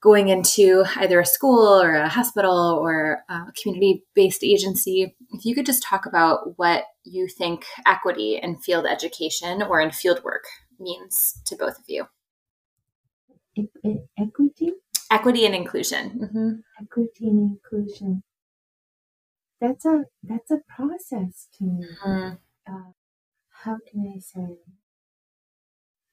going 0.00 0.28
into 0.28 0.84
either 0.96 1.20
a 1.20 1.26
school 1.26 1.80
or 1.80 1.94
a 1.94 2.08
hospital 2.08 2.78
or 2.82 3.22
a 3.28 3.52
community 3.60 4.04
based 4.14 4.42
agency, 4.42 5.14
if 5.30 5.44
you 5.44 5.54
could 5.54 5.66
just 5.66 5.82
talk 5.82 6.06
about 6.06 6.58
what 6.58 6.84
you 7.04 7.28
think 7.28 7.64
equity 7.86 8.40
in 8.42 8.58
field 8.58 8.86
education 8.86 9.62
or 9.62 9.80
in 9.80 9.90
field 9.90 10.22
work 10.24 10.44
means 10.78 11.40
to 11.44 11.56
both 11.56 11.78
of 11.78 11.84
you. 11.86 12.06
equity? 14.18 14.72
Equity 15.10 15.44
and 15.44 15.54
inclusion. 15.54 16.20
Mm-hmm. 16.22 16.50
Equity 16.82 17.28
and 17.28 17.50
inclusion. 17.50 18.22
That's 19.60 19.84
a 19.84 20.04
that's 20.22 20.50
a 20.50 20.60
process 20.74 21.48
to 21.58 21.64
me. 21.64 21.86
Mm-hmm. 22.02 22.72
Uh, 22.72 22.92
how 23.64 23.76
can 23.90 24.14
I 24.16 24.20
say? 24.20 24.56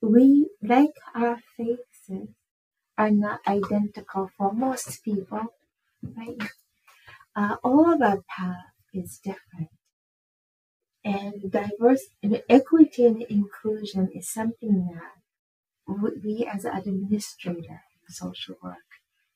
We 0.01 0.49
like 0.61 0.91
our 1.15 1.39
faces 1.55 2.29
are 2.97 3.11
not 3.11 3.41
identical 3.47 4.29
for 4.37 4.53
most 4.53 5.03
people, 5.03 5.47
right? 6.03 6.41
Uh, 7.35 7.57
all 7.63 7.93
of 7.93 8.01
our 8.01 8.21
path 8.29 8.73
is 8.93 9.19
different. 9.19 9.69
And 11.03 11.51
diverse 11.51 12.09
and 12.21 12.43
equity 12.47 13.05
and 13.05 13.23
inclusion 13.23 14.11
is 14.13 14.29
something 14.29 14.87
that 14.93 16.21
we 16.23 16.45
as 16.45 16.65
administrator 16.65 17.81
in 18.07 18.13
social 18.13 18.57
work, 18.61 18.77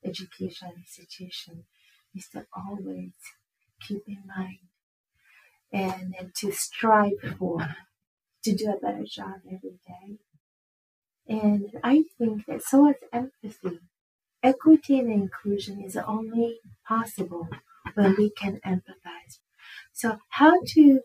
education 0.03 0.69
institution, 0.77 1.65
is 2.13 2.27
to 2.29 2.45
always 2.55 3.13
keep 3.81 4.03
in 4.07 4.23
mind 4.27 4.59
and, 5.71 6.13
and 6.19 6.35
to 6.35 6.51
strive 6.51 7.19
for 7.37 7.75
to 8.43 8.55
do 8.55 8.71
a 8.71 8.79
better 8.79 9.05
job 9.05 9.41
every 9.47 9.79
day. 9.87 10.19
And 11.31 11.79
I 11.83 12.03
think 12.19 12.45
that 12.45 12.61
so 12.61 12.87
is 12.89 12.97
empathy. 13.11 13.79
Equity 14.43 14.99
and 14.99 15.11
inclusion 15.11 15.81
is 15.81 15.97
only 15.97 16.59
possible 16.87 17.49
when 17.95 18.15
we 18.17 18.29
can 18.31 18.59
empathize. 18.65 19.39
So 19.93 20.19
how 20.29 20.61
to 20.75 21.01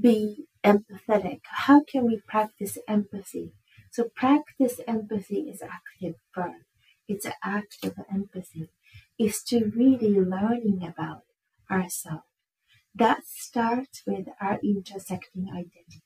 be 0.00 0.46
empathetic? 0.64 1.40
How 1.66 1.82
can 1.84 2.06
we 2.06 2.20
practice 2.28 2.78
empathy? 2.88 3.52
So 3.92 4.10
practice 4.14 4.80
empathy 4.88 5.50
is 5.50 5.62
active 5.62 6.16
verb. 6.34 6.62
It's 7.08 7.26
an 7.26 7.34
active 7.44 7.94
empathy. 8.10 8.70
It's 9.18 9.42
to 9.50 9.72
really 9.76 10.14
learning 10.20 10.84
about 10.86 11.24
ourselves, 11.70 12.24
that 12.94 13.26
starts 13.26 14.02
with 14.06 14.28
our 14.40 14.60
intersecting 14.62 15.50
identity. 15.50 16.05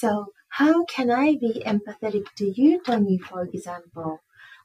So 0.00 0.26
how 0.60 0.84
can 0.84 1.10
I 1.10 1.36
be 1.36 1.62
empathetic 1.64 2.26
to 2.36 2.52
you, 2.60 2.82
Tony, 2.84 3.18
for 3.18 3.42
example, 3.42 4.20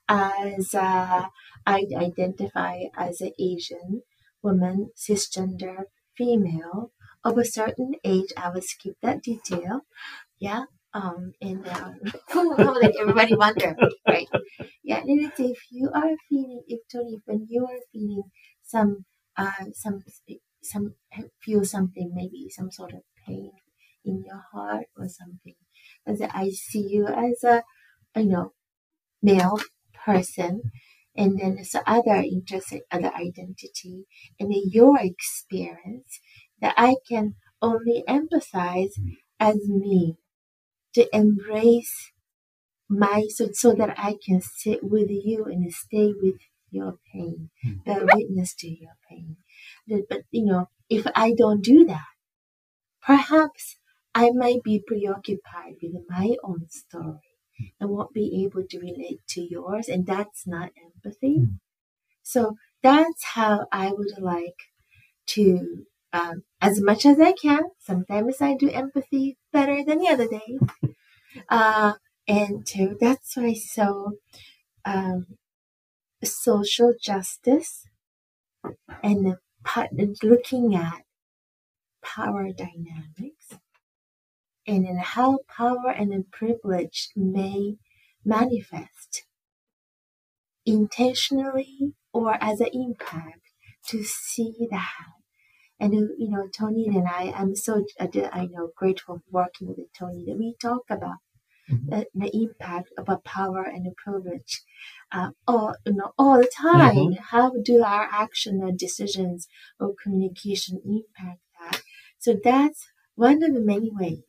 as 0.10 0.76
uh, 0.76 1.28
I 1.66 1.86
identify 1.96 2.84
as 2.98 3.22
an 3.22 3.32
Asian 3.40 4.04
woman, 4.44 4.92
cisgender, 4.96 5.86
female 6.18 6.92
of 7.24 7.38
a 7.38 7.46
certain 7.46 7.94
age. 8.04 8.32
I 8.36 8.50
will 8.50 8.62
skip 8.62 8.96
that 9.02 9.24
detail. 9.24 9.82
Yeah. 10.40 10.66
Um, 10.94 11.34
and 11.42 11.66
um, 11.70 12.00
let 12.82 12.96
everybody 12.98 13.36
wonder, 13.36 13.76
right? 14.08 14.28
Yeah, 14.84 15.00
and 15.00 15.32
if 15.38 15.60
you 15.72 15.90
are 15.94 16.16
feeling, 16.28 16.64
if 16.68 16.82
Tony, 16.92 17.20
when 17.26 17.48
you 17.50 17.66
are 17.66 17.80
feeling 17.94 18.24
some, 18.64 19.06
uh, 19.38 19.66
some, 19.74 20.04
some, 20.62 20.96
feel 21.42 21.64
something, 21.64 22.12
maybe 22.14 22.50
some 22.50 22.72
sort 22.72 22.94
of 22.94 23.02
pain 23.26 23.52
in 24.06 24.24
your 24.26 24.44
heart 24.52 24.86
or 24.98 25.08
something, 25.08 25.56
as 26.06 26.22
I 26.22 26.50
see 26.50 26.88
you 26.90 27.08
as 27.08 27.44
a, 27.44 27.64
you 28.16 28.26
know, 28.26 28.54
male 29.22 29.60
person, 30.06 30.62
and 31.16 31.40
then 31.40 31.56
there's 31.56 31.76
other 31.86 32.16
interest, 32.16 32.74
other 32.92 33.12
identity, 33.14 34.06
and 34.40 34.52
then 34.52 34.64
your 34.66 34.98
experience 35.00 36.20
that 36.62 36.74
I 36.78 36.96
can 37.08 37.36
only 37.62 38.04
empathize 38.08 38.94
as 39.40 39.68
me 39.68 40.18
to 40.94 41.08
embrace 41.16 42.12
my 42.90 43.26
so, 43.30 43.50
so 43.54 43.74
that 43.74 43.94
I 43.98 44.16
can 44.26 44.42
sit 44.42 44.80
with 44.84 45.10
you 45.10 45.46
and 45.46 45.72
stay 45.72 46.14
with 46.22 46.36
your 46.72 46.98
pain, 47.14 47.50
hmm. 47.64 47.74
bear 47.86 48.06
witness 48.14 48.54
to 48.56 48.68
your 48.68 48.96
pain. 49.10 49.38
But 49.88 50.24
you 50.32 50.46
know, 50.46 50.70
if 50.90 51.06
I 51.16 51.34
don't 51.38 51.62
do 51.64 51.86
that, 51.86 52.06
perhaps 53.02 53.78
I 54.16 54.32
might 54.32 54.64
be 54.64 54.84
preoccupied 54.86 55.78
with 55.82 55.96
my 56.10 56.36
own 56.44 56.68
story 56.70 57.20
and 57.80 57.90
won't 57.90 58.14
be 58.14 58.44
able 58.46 58.66
to 58.68 58.80
relate 58.80 59.22
to 59.30 59.42
yours, 59.42 59.88
and 59.90 60.06
that's 60.06 60.48
not 60.48 60.72
empathy. 60.84 61.38
Mm. 61.40 61.60
So 62.24 62.58
that's 62.84 63.24
how 63.26 63.68
I 63.72 63.92
would 63.94 64.20
like 64.20 64.60
to, 65.28 65.88
um, 66.14 66.44
as 66.62 66.82
much 66.82 67.06
as 67.06 67.20
I 67.20 67.34
can. 67.34 67.64
Sometimes 67.80 68.42
I 68.42 68.56
do 68.56 68.70
empathy 68.72 69.38
better 69.54 69.84
than 69.86 70.00
the 70.00 70.10
other 70.10 70.28
day, 70.28 70.60
uh, 71.50 71.94
and 72.28 72.66
to, 72.68 72.98
that's 73.00 73.38
why 73.38 73.54
so 73.54 74.14
um, 74.86 75.28
social 76.24 76.94
justice 77.02 77.86
and 79.04 79.36
looking 80.24 80.76
at 80.76 81.04
power 82.04 82.52
dynamics 82.52 83.41
and 84.72 84.88
in 84.88 84.98
how 85.00 85.40
power 85.50 85.90
and 85.90 86.32
privilege 86.32 87.10
may 87.14 87.76
manifest 88.24 89.26
intentionally 90.66 91.94
or 92.14 92.38
as 92.42 92.62
an 92.62 92.70
impact 92.72 93.42
to 93.90 94.02
see 94.02 94.54
that. 94.72 95.12
And 95.78 95.94
you 95.94 96.30
know, 96.30 96.48
Tony 96.58 96.88
and 96.88 97.06
I, 97.06 97.34
I'm 97.36 97.54
so 97.54 97.84
I 98.00 98.46
know 98.46 98.72
grateful 98.78 99.22
working 99.30 99.68
with 99.68 99.92
Tony 99.98 100.24
that 100.26 100.38
we 100.38 100.56
talk 100.62 100.84
about 100.90 101.18
mm-hmm. 101.70 101.90
the, 101.90 102.06
the, 102.14 102.32
impact 102.34 102.92
of 102.98 103.10
a 103.10 103.18
power 103.18 103.64
and 103.64 103.94
privilege 103.98 104.62
uh, 105.12 105.32
all 105.46 105.76
you 105.86 105.96
know 105.96 106.14
all 106.18 106.38
the 106.38 106.50
time. 106.56 106.96
Mm-hmm. 106.96 107.24
How 107.32 107.52
do 107.62 107.84
our 107.84 108.08
action 108.10 108.62
or 108.62 108.72
decisions 108.72 109.50
or 109.82 109.96
communication 110.02 110.82
impact 110.86 111.42
that? 111.60 111.82
So 112.20 112.38
that's 112.42 112.88
one 113.16 113.44
of 113.44 113.54
the 113.54 113.60
many 113.60 113.92
ways 113.92 114.24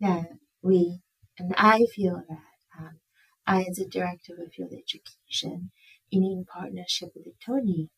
that 0.00 0.26
we, 0.62 1.00
and 1.38 1.54
I 1.56 1.86
feel 1.94 2.22
that 2.28 2.78
um, 2.78 3.00
I, 3.46 3.62
as 3.62 3.78
a 3.78 3.88
director 3.88 4.34
of 4.34 4.52
field 4.52 4.72
education, 4.72 5.70
in, 6.10 6.22
in 6.22 6.44
partnership 6.44 7.10
with 7.14 7.34
Tony, 7.44 7.90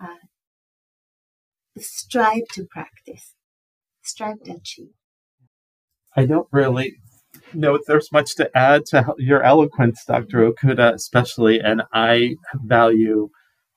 uh, 0.00 0.26
strive 1.78 2.46
to 2.52 2.64
practice, 2.64 3.34
strive 4.02 4.42
to 4.44 4.52
achieve. 4.52 4.92
I 6.16 6.26
don't 6.26 6.48
really 6.50 6.96
know 7.54 7.74
if 7.74 7.82
there's 7.86 8.12
much 8.12 8.34
to 8.36 8.50
add 8.56 8.86
to 8.86 9.14
your 9.18 9.42
eloquence, 9.42 10.04
Dr. 10.06 10.50
Okuda, 10.50 10.94
especially, 10.94 11.60
and 11.60 11.82
I 11.92 12.36
value. 12.54 13.30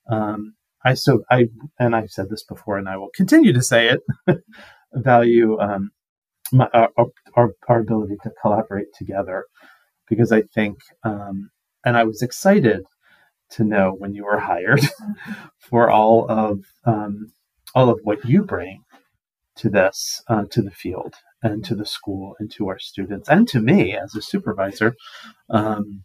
Um, 0.10 0.56
I 0.84 0.96
so 0.96 1.24
I 1.30 1.48
and 1.80 1.96
I've 1.96 2.10
said 2.10 2.30
this 2.30 2.44
before, 2.44 2.78
and 2.78 2.90
I 2.90 2.98
will 2.98 3.12
continue 3.16 3.54
to 3.54 3.62
say 3.62 3.90
it. 3.90 4.02
value 4.94 5.60
um, 5.60 5.92
my, 6.52 6.68
our, 6.74 6.90
our, 7.36 7.52
our 7.68 7.80
ability 7.80 8.18
to 8.24 8.32
collaborate 8.42 8.94
together. 8.94 9.46
Because 10.08 10.32
I 10.32 10.42
think, 10.42 10.80
um, 11.04 11.52
and 11.86 11.96
I 11.96 12.04
was 12.04 12.22
excited 12.22 12.84
to 13.52 13.64
know 13.64 13.94
when 13.98 14.14
you 14.14 14.26
were 14.26 14.40
hired 14.40 14.82
for 15.60 15.90
all 15.90 16.30
of 16.30 16.66
um, 16.86 17.32
all 17.76 17.90
of 17.90 18.00
what 18.04 18.26
you 18.26 18.44
bring 18.44 18.84
to 19.58 19.70
this 19.70 20.22
uh, 20.28 20.46
to 20.50 20.62
the 20.62 20.72
field 20.72 21.16
and 21.44 21.64
to 21.66 21.76
the 21.76 21.86
school 21.86 22.36
and 22.40 22.52
to 22.52 22.68
our 22.68 22.80
students 22.80 23.30
and 23.30 23.48
to 23.48 23.60
me 23.60 23.96
as 23.96 24.16
a 24.16 24.22
supervisor 24.22 24.96
um, 25.50 26.04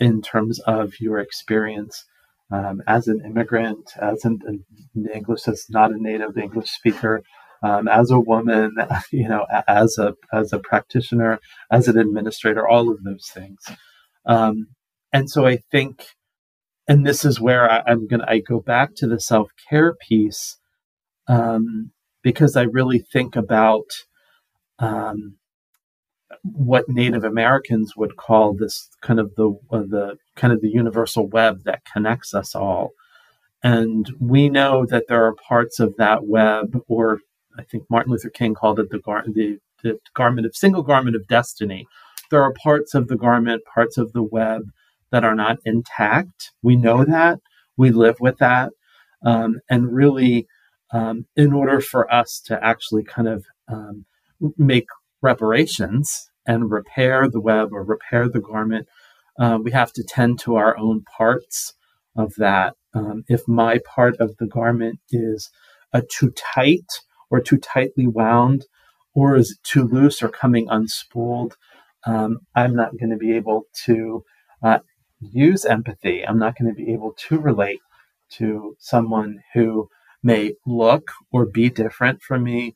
in 0.00 0.22
terms 0.22 0.58
of 0.60 1.00
your 1.00 1.18
experience 1.18 2.04
um, 2.50 2.82
as 2.86 3.08
an 3.08 3.20
immigrant 3.24 3.90
as 4.00 4.24
an, 4.24 4.38
an 4.46 5.08
english 5.14 5.46
as 5.46 5.66
not 5.68 5.92
a 5.92 6.02
native 6.02 6.38
english 6.38 6.70
speaker 6.70 7.22
um, 7.62 7.88
as 7.88 8.10
a 8.10 8.20
woman, 8.20 8.76
you 9.12 9.28
know, 9.28 9.46
as 9.66 9.98
a 9.98 10.14
as 10.32 10.52
a 10.52 10.58
practitioner, 10.58 11.40
as 11.70 11.88
an 11.88 11.98
administrator, 11.98 12.66
all 12.66 12.90
of 12.90 13.02
those 13.02 13.26
things. 13.32 13.58
Um, 14.26 14.68
and 15.12 15.30
so 15.30 15.46
I 15.46 15.58
think, 15.70 16.04
and 16.86 17.06
this 17.06 17.24
is 17.24 17.40
where 17.40 17.70
I, 17.70 17.82
am 17.86 18.06
gonna 18.06 18.26
I 18.28 18.40
go 18.40 18.60
back 18.60 18.94
to 18.96 19.06
the 19.06 19.20
self 19.20 19.50
care 19.68 19.94
piece 19.94 20.58
um, 21.26 21.92
because 22.22 22.56
I 22.56 22.62
really 22.62 22.98
think 22.98 23.36
about 23.36 23.86
um, 24.78 25.36
what 26.42 26.88
Native 26.88 27.24
Americans 27.24 27.94
would 27.96 28.16
call 28.16 28.54
this 28.54 28.88
kind 29.02 29.18
of 29.18 29.34
the 29.36 29.50
uh, 29.70 29.78
the 29.80 30.16
kind 30.36 30.52
of 30.52 30.60
the 30.60 30.70
universal 30.70 31.26
web 31.26 31.64
that 31.64 31.82
connects 31.92 32.34
us 32.34 32.54
all. 32.54 32.90
And 33.62 34.08
we 34.20 34.48
know 34.48 34.86
that 34.86 35.04
there 35.08 35.24
are 35.24 35.34
parts 35.34 35.80
of 35.80 35.96
that 35.96 36.26
web 36.26 36.78
or 36.86 37.18
I 37.58 37.62
think 37.64 37.84
Martin 37.90 38.12
Luther 38.12 38.30
King 38.30 38.54
called 38.54 38.78
it 38.78 38.90
the, 38.90 39.00
gar- 39.00 39.24
the, 39.26 39.58
the 39.82 39.98
garment 40.14 40.46
of 40.46 40.54
single 40.56 40.82
garment 40.82 41.16
of 41.16 41.26
destiny. 41.26 41.86
There 42.30 42.42
are 42.42 42.52
parts 42.52 42.94
of 42.94 43.08
the 43.08 43.16
garment, 43.16 43.62
parts 43.74 43.98
of 43.98 44.12
the 44.12 44.22
web 44.22 44.62
that 45.10 45.24
are 45.24 45.34
not 45.34 45.58
intact. 45.64 46.52
We 46.62 46.76
know 46.76 47.04
that. 47.04 47.40
We 47.76 47.90
live 47.90 48.16
with 48.20 48.38
that. 48.38 48.72
Um, 49.24 49.60
and 49.68 49.92
really, 49.92 50.46
um, 50.92 51.26
in 51.36 51.52
order 51.52 51.80
for 51.80 52.12
us 52.12 52.40
to 52.46 52.62
actually 52.62 53.04
kind 53.04 53.28
of 53.28 53.46
um, 53.68 54.04
make 54.56 54.86
reparations 55.22 56.30
and 56.46 56.70
repair 56.70 57.28
the 57.28 57.40
web 57.40 57.72
or 57.72 57.82
repair 57.82 58.28
the 58.28 58.40
garment, 58.40 58.86
uh, 59.38 59.58
we 59.62 59.70
have 59.70 59.92
to 59.92 60.04
tend 60.04 60.38
to 60.40 60.56
our 60.56 60.76
own 60.78 61.02
parts 61.16 61.74
of 62.16 62.34
that. 62.36 62.74
Um, 62.94 63.24
if 63.28 63.46
my 63.46 63.78
part 63.94 64.16
of 64.18 64.36
the 64.38 64.46
garment 64.46 64.98
is 65.10 65.50
uh, 65.92 66.02
too 66.10 66.32
tight 66.54 66.86
or 67.30 67.40
too 67.40 67.58
tightly 67.58 68.06
wound 68.06 68.66
or 69.14 69.36
is 69.36 69.52
it 69.52 69.58
too 69.64 69.82
loose 69.82 70.22
or 70.22 70.28
coming 70.28 70.68
unspooled, 70.68 71.54
um, 72.06 72.40
I'm 72.54 72.74
not 72.74 72.96
going 72.98 73.10
to 73.10 73.16
be 73.16 73.32
able 73.32 73.66
to 73.86 74.24
uh, 74.62 74.78
use 75.20 75.64
empathy. 75.64 76.26
I'm 76.26 76.38
not 76.38 76.56
going 76.56 76.72
to 76.72 76.74
be 76.74 76.92
able 76.92 77.14
to 77.28 77.38
relate 77.38 77.80
to 78.34 78.76
someone 78.78 79.40
who 79.54 79.88
may 80.22 80.54
look 80.66 81.10
or 81.32 81.46
be 81.46 81.68
different 81.68 82.22
from 82.22 82.44
me, 82.44 82.74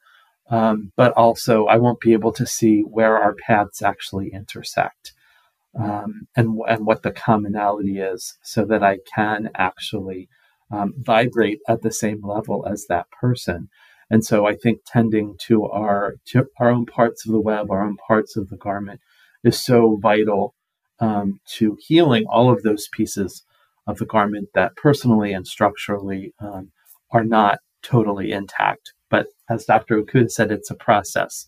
um, 0.51 0.93
but 0.97 1.13
also 1.13 1.67
I 1.67 1.77
won't 1.77 2.01
be 2.01 2.13
able 2.13 2.33
to 2.33 2.47
see 2.47 2.81
where 2.81 3.19
our 3.19 3.35
paths 3.35 3.83
actually 3.83 4.33
intersect 4.33 5.13
um, 5.79 6.27
and, 6.37 6.59
and 6.69 6.87
what 6.87 7.03
the 7.03 7.13
commonality 7.13 8.01
is 8.01 8.37
so 8.43 8.65
that 8.65 8.83
I 8.83 8.99
can 9.15 9.51
actually 9.55 10.29
um, 10.71 10.95
vibrate 10.99 11.61
at 11.69 11.83
the 11.83 11.93
same 11.93 12.27
level 12.27 12.67
as 12.67 12.87
that 12.89 13.11
person. 13.11 13.69
And 14.13 14.25
so 14.27 14.47
I 14.47 14.55
think 14.55 14.81
tending 14.87 15.37
to 15.47 15.65
our 15.65 16.17
to 16.27 16.47
our 16.61 16.69
own 16.69 16.85
parts 16.85 17.27
of 17.27 17.33
the 17.33 17.41
web, 17.41 17.71
our 17.71 17.83
own 17.83 17.97
parts 17.97 18.37
of 18.37 18.51
the 18.51 18.59
garment, 18.59 19.01
is 19.43 19.59
so 19.59 19.99
vital 20.03 20.55
um, 21.01 21.41
to 21.57 21.79
healing 21.81 22.27
all 22.31 22.53
of 22.53 22.63
those 22.63 22.89
pieces 22.93 23.43
of 23.87 23.97
the 23.97 24.05
garment 24.07 24.51
that 24.55 24.77
personally 24.77 25.33
and 25.33 25.47
structurally 25.49 26.35
um, 26.41 26.73
are 27.11 27.25
not 27.25 27.59
totally 27.83 28.33
intact. 28.33 28.93
But 29.09 29.29
as 29.49 29.65
Dr. 29.65 30.03
Okuda 30.03 30.31
said, 30.31 30.53
it's 30.53 30.71
a 30.71 30.77
process, 30.77 31.47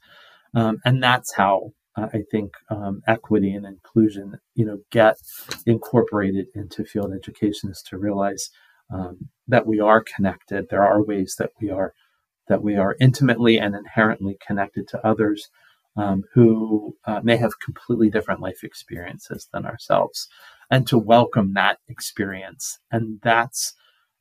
um, 0.54 0.78
and 0.86 1.02
that's 1.02 1.34
how 1.34 1.72
uh, 1.96 2.08
I 2.14 2.22
think 2.30 2.54
um, 2.70 3.02
equity 3.06 3.52
and 3.52 3.66
inclusion, 3.66 4.38
you 4.54 4.64
know, 4.64 4.78
get 4.90 5.16
incorporated 5.66 6.46
into 6.54 6.82
field 6.86 7.12
education 7.14 7.70
is 7.70 7.82
to 7.90 7.98
realize 7.98 8.48
um, 8.92 9.28
that 9.48 9.66
we 9.66 9.80
are 9.80 10.02
connected. 10.02 10.68
There 10.70 10.82
are 10.82 11.02
ways 11.02 11.36
that 11.38 11.50
we 11.60 11.70
are 11.70 11.92
that 12.48 12.62
we 12.62 12.76
are 12.76 12.96
intimately 13.00 13.58
and 13.58 13.74
inherently 13.74 14.36
connected 14.46 14.86
to 14.88 15.06
others 15.06 15.48
um, 15.96 16.24
who 16.34 16.96
uh, 17.06 17.20
may 17.22 17.36
have 17.36 17.60
completely 17.60 18.10
different 18.10 18.40
life 18.40 18.64
experiences 18.64 19.48
than 19.52 19.64
ourselves, 19.64 20.28
and 20.70 20.86
to 20.88 20.98
welcome 20.98 21.54
that 21.54 21.78
experience. 21.88 22.78
And 22.90 23.20
that's 23.22 23.74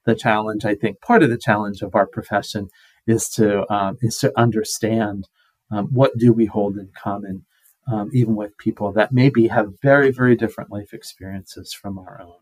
the 0.06 0.16
challenge. 0.16 0.66
I 0.66 0.76
think 0.76 1.02
part 1.02 1.24
of 1.24 1.30
the 1.30 1.38
challenge 1.38 1.82
of 1.82 1.96
our 1.96 2.06
profession 2.06 2.70
is 3.08 3.30
to 3.30 3.72
um, 3.74 3.98
is 4.02 4.18
to 4.20 4.32
understand 4.38 5.28
um, 5.72 5.88
what 5.88 6.18
do 6.18 6.32
we 6.32 6.46
hold 6.46 6.78
in 6.78 6.90
common, 7.02 7.46
um, 7.92 8.10
even 8.14 8.36
with 8.36 8.58
people 8.58 8.92
that 8.94 9.12
maybe 9.12 9.48
have 9.48 9.80
very 9.82 10.12
very 10.12 10.36
different 10.36 10.72
life 10.72 10.94
experiences 10.94 11.74
from 11.74 11.98
our 11.98 12.22
own. 12.22 12.38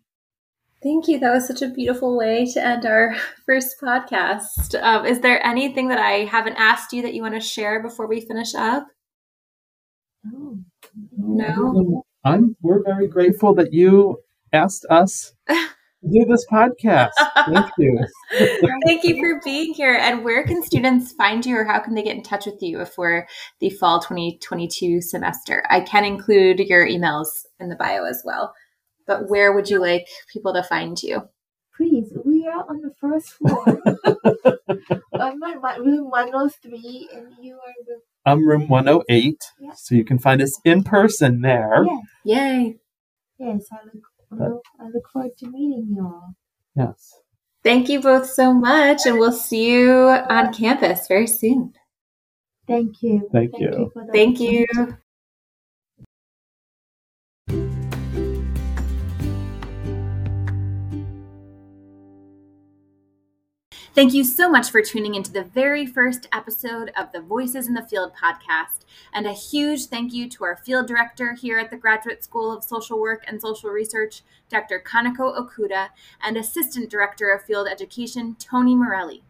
Thank 0.83 1.07
you. 1.07 1.19
That 1.19 1.31
was 1.31 1.45
such 1.45 1.61
a 1.61 1.69
beautiful 1.69 2.17
way 2.17 2.45
to 2.53 2.65
end 2.65 2.85
our 2.85 3.15
first 3.45 3.75
podcast. 3.81 4.81
Um, 4.81 5.05
is 5.05 5.19
there 5.19 5.45
anything 5.45 5.89
that 5.89 5.99
I 5.99 6.25
haven't 6.25 6.55
asked 6.55 6.91
you 6.91 7.03
that 7.03 7.13
you 7.13 7.21
want 7.21 7.35
to 7.35 7.39
share 7.39 7.83
before 7.83 8.07
we 8.07 8.21
finish 8.21 8.55
up? 8.55 8.87
Oh. 10.25 10.57
No. 11.17 12.03
I'm. 12.23 12.55
We're 12.61 12.83
very 12.83 13.07
grateful 13.07 13.53
that 13.55 13.73
you 13.73 14.19
asked 14.53 14.85
us 14.89 15.33
to 15.47 15.67
do 16.03 16.25
this 16.25 16.45
podcast. 16.51 17.11
Thank 17.47 17.71
you. 17.77 17.99
Thank 18.85 19.03
you 19.03 19.19
for 19.19 19.41
being 19.43 19.73
here. 19.73 19.95
And 19.95 20.23
where 20.23 20.43
can 20.43 20.61
students 20.61 21.13
find 21.13 21.45
you, 21.45 21.57
or 21.57 21.63
how 21.63 21.79
can 21.79 21.95
they 21.95 22.03
get 22.03 22.15
in 22.15 22.23
touch 22.23 22.45
with 22.45 22.61
you 22.61 22.83
for 22.85 23.27
the 23.59 23.69
fall 23.69 23.99
2022 23.99 25.01
semester? 25.01 25.63
I 25.69 25.81
can 25.81 26.05
include 26.05 26.59
your 26.59 26.87
emails 26.87 27.45
in 27.59 27.69
the 27.69 27.75
bio 27.75 28.05
as 28.05 28.21
well. 28.25 28.53
But 29.11 29.27
where 29.27 29.51
would 29.51 29.69
you 29.69 29.81
like 29.81 30.07
people 30.31 30.53
to 30.53 30.63
find 30.63 31.01
you? 31.03 31.27
Please, 31.75 32.13
we 32.23 32.47
are 32.47 32.63
on 32.69 32.79
the 32.79 32.93
first 32.97 33.31
floor. 33.33 33.65
I'm 35.19 35.43
at 35.43 35.81
room 35.81 36.09
103, 36.09 37.09
and 37.13 37.27
you 37.41 37.55
are 37.55 37.73
room. 37.89 37.99
I'm 38.25 38.47
room 38.47 38.69
108, 38.69 39.35
Yeah. 39.59 39.73
so 39.75 39.95
you 39.95 40.05
can 40.05 40.17
find 40.17 40.41
us 40.41 40.57
in 40.63 40.85
person 40.85 41.41
there. 41.41 41.83
Yes, 41.83 42.05
Yay. 42.23 42.77
yes, 43.37 43.65
I 43.73 43.79
look, 43.83 44.03
I 44.31 44.47
look, 44.47 44.63
I 44.79 44.83
look 44.85 45.09
forward 45.11 45.31
to 45.39 45.47
meeting 45.47 45.87
you 45.89 46.03
all. 46.05 46.33
Yes. 46.73 47.13
Thank 47.65 47.89
you 47.89 47.99
both 47.99 48.29
so 48.29 48.53
much, 48.53 49.05
and 49.05 49.19
we'll 49.19 49.33
see 49.33 49.71
you 49.71 49.91
on 49.91 50.53
campus 50.53 51.09
very 51.09 51.27
soon. 51.27 51.73
Thank 52.65 53.03
you. 53.03 53.27
Thank 53.33 53.59
you. 53.59 53.91
for 53.93 54.05
the 54.05 54.13
Thank 54.13 54.39
you. 54.39 54.65
Thank 63.93 64.13
you 64.13 64.23
so 64.23 64.49
much 64.49 64.71
for 64.71 64.81
tuning 64.81 65.15
into 65.15 65.33
the 65.33 65.43
very 65.43 65.85
first 65.85 66.25
episode 66.31 66.93
of 66.95 67.11
the 67.11 67.19
Voices 67.19 67.67
in 67.67 67.73
the 67.73 67.85
Field 67.85 68.13
podcast. 68.15 68.85
And 69.13 69.27
a 69.27 69.33
huge 69.33 69.87
thank 69.87 70.13
you 70.13 70.29
to 70.29 70.45
our 70.45 70.55
field 70.55 70.87
director 70.87 71.33
here 71.33 71.59
at 71.59 71.69
the 71.69 71.75
Graduate 71.75 72.23
School 72.23 72.53
of 72.53 72.63
Social 72.63 73.01
Work 73.01 73.25
and 73.27 73.41
Social 73.41 73.69
Research, 73.69 74.21
Dr. 74.47 74.81
Kanako 74.81 75.37
Okuda, 75.37 75.89
and 76.23 76.37
Assistant 76.37 76.89
Director 76.89 77.31
of 77.31 77.43
Field 77.43 77.67
Education, 77.67 78.37
Tony 78.39 78.75
Morelli. 78.75 79.23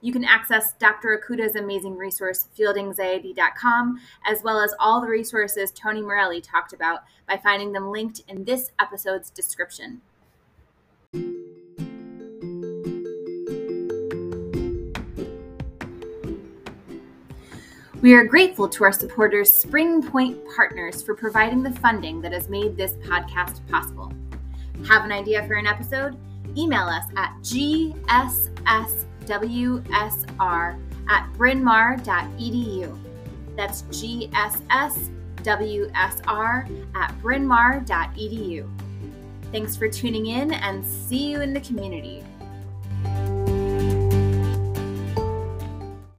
You 0.00 0.12
can 0.12 0.24
access 0.24 0.72
Dr. 0.74 1.20
Okuda's 1.20 1.56
amazing 1.56 1.96
resource, 1.96 2.46
fieldanxiety.com, 2.56 4.00
as 4.24 4.44
well 4.44 4.60
as 4.60 4.72
all 4.78 5.00
the 5.00 5.08
resources 5.08 5.72
Tony 5.72 6.00
Morelli 6.00 6.40
talked 6.40 6.72
about 6.72 7.00
by 7.28 7.38
finding 7.38 7.72
them 7.72 7.90
linked 7.90 8.22
in 8.28 8.44
this 8.44 8.70
episode's 8.78 9.30
description. 9.30 10.00
We 18.02 18.14
are 18.14 18.24
grateful 18.24 18.66
to 18.66 18.84
our 18.84 18.92
supporters, 18.92 19.52
Spring 19.52 20.02
Point 20.02 20.38
Partners, 20.56 21.02
for 21.02 21.14
providing 21.14 21.62
the 21.62 21.70
funding 21.70 22.22
that 22.22 22.32
has 22.32 22.48
made 22.48 22.74
this 22.74 22.92
podcast 22.92 23.60
possible. 23.68 24.10
Have 24.88 25.04
an 25.04 25.12
idea 25.12 25.46
for 25.46 25.52
an 25.54 25.66
episode? 25.66 26.16
Email 26.56 26.84
us 26.84 27.04
at 27.18 27.34
gsswsr 27.42 28.00
at 31.10 31.32
brynmawr.edu. 31.34 32.98
That's 33.54 33.82
gsswsr 33.82 34.30
at 36.94 37.18
brynmawr.edu. 37.22 38.70
Thanks 39.52 39.76
for 39.76 39.88
tuning 39.88 40.26
in 40.26 40.54
and 40.54 40.86
see 40.86 41.30
you 41.30 41.42
in 41.42 41.52
the 41.52 41.60
community. 41.60 42.24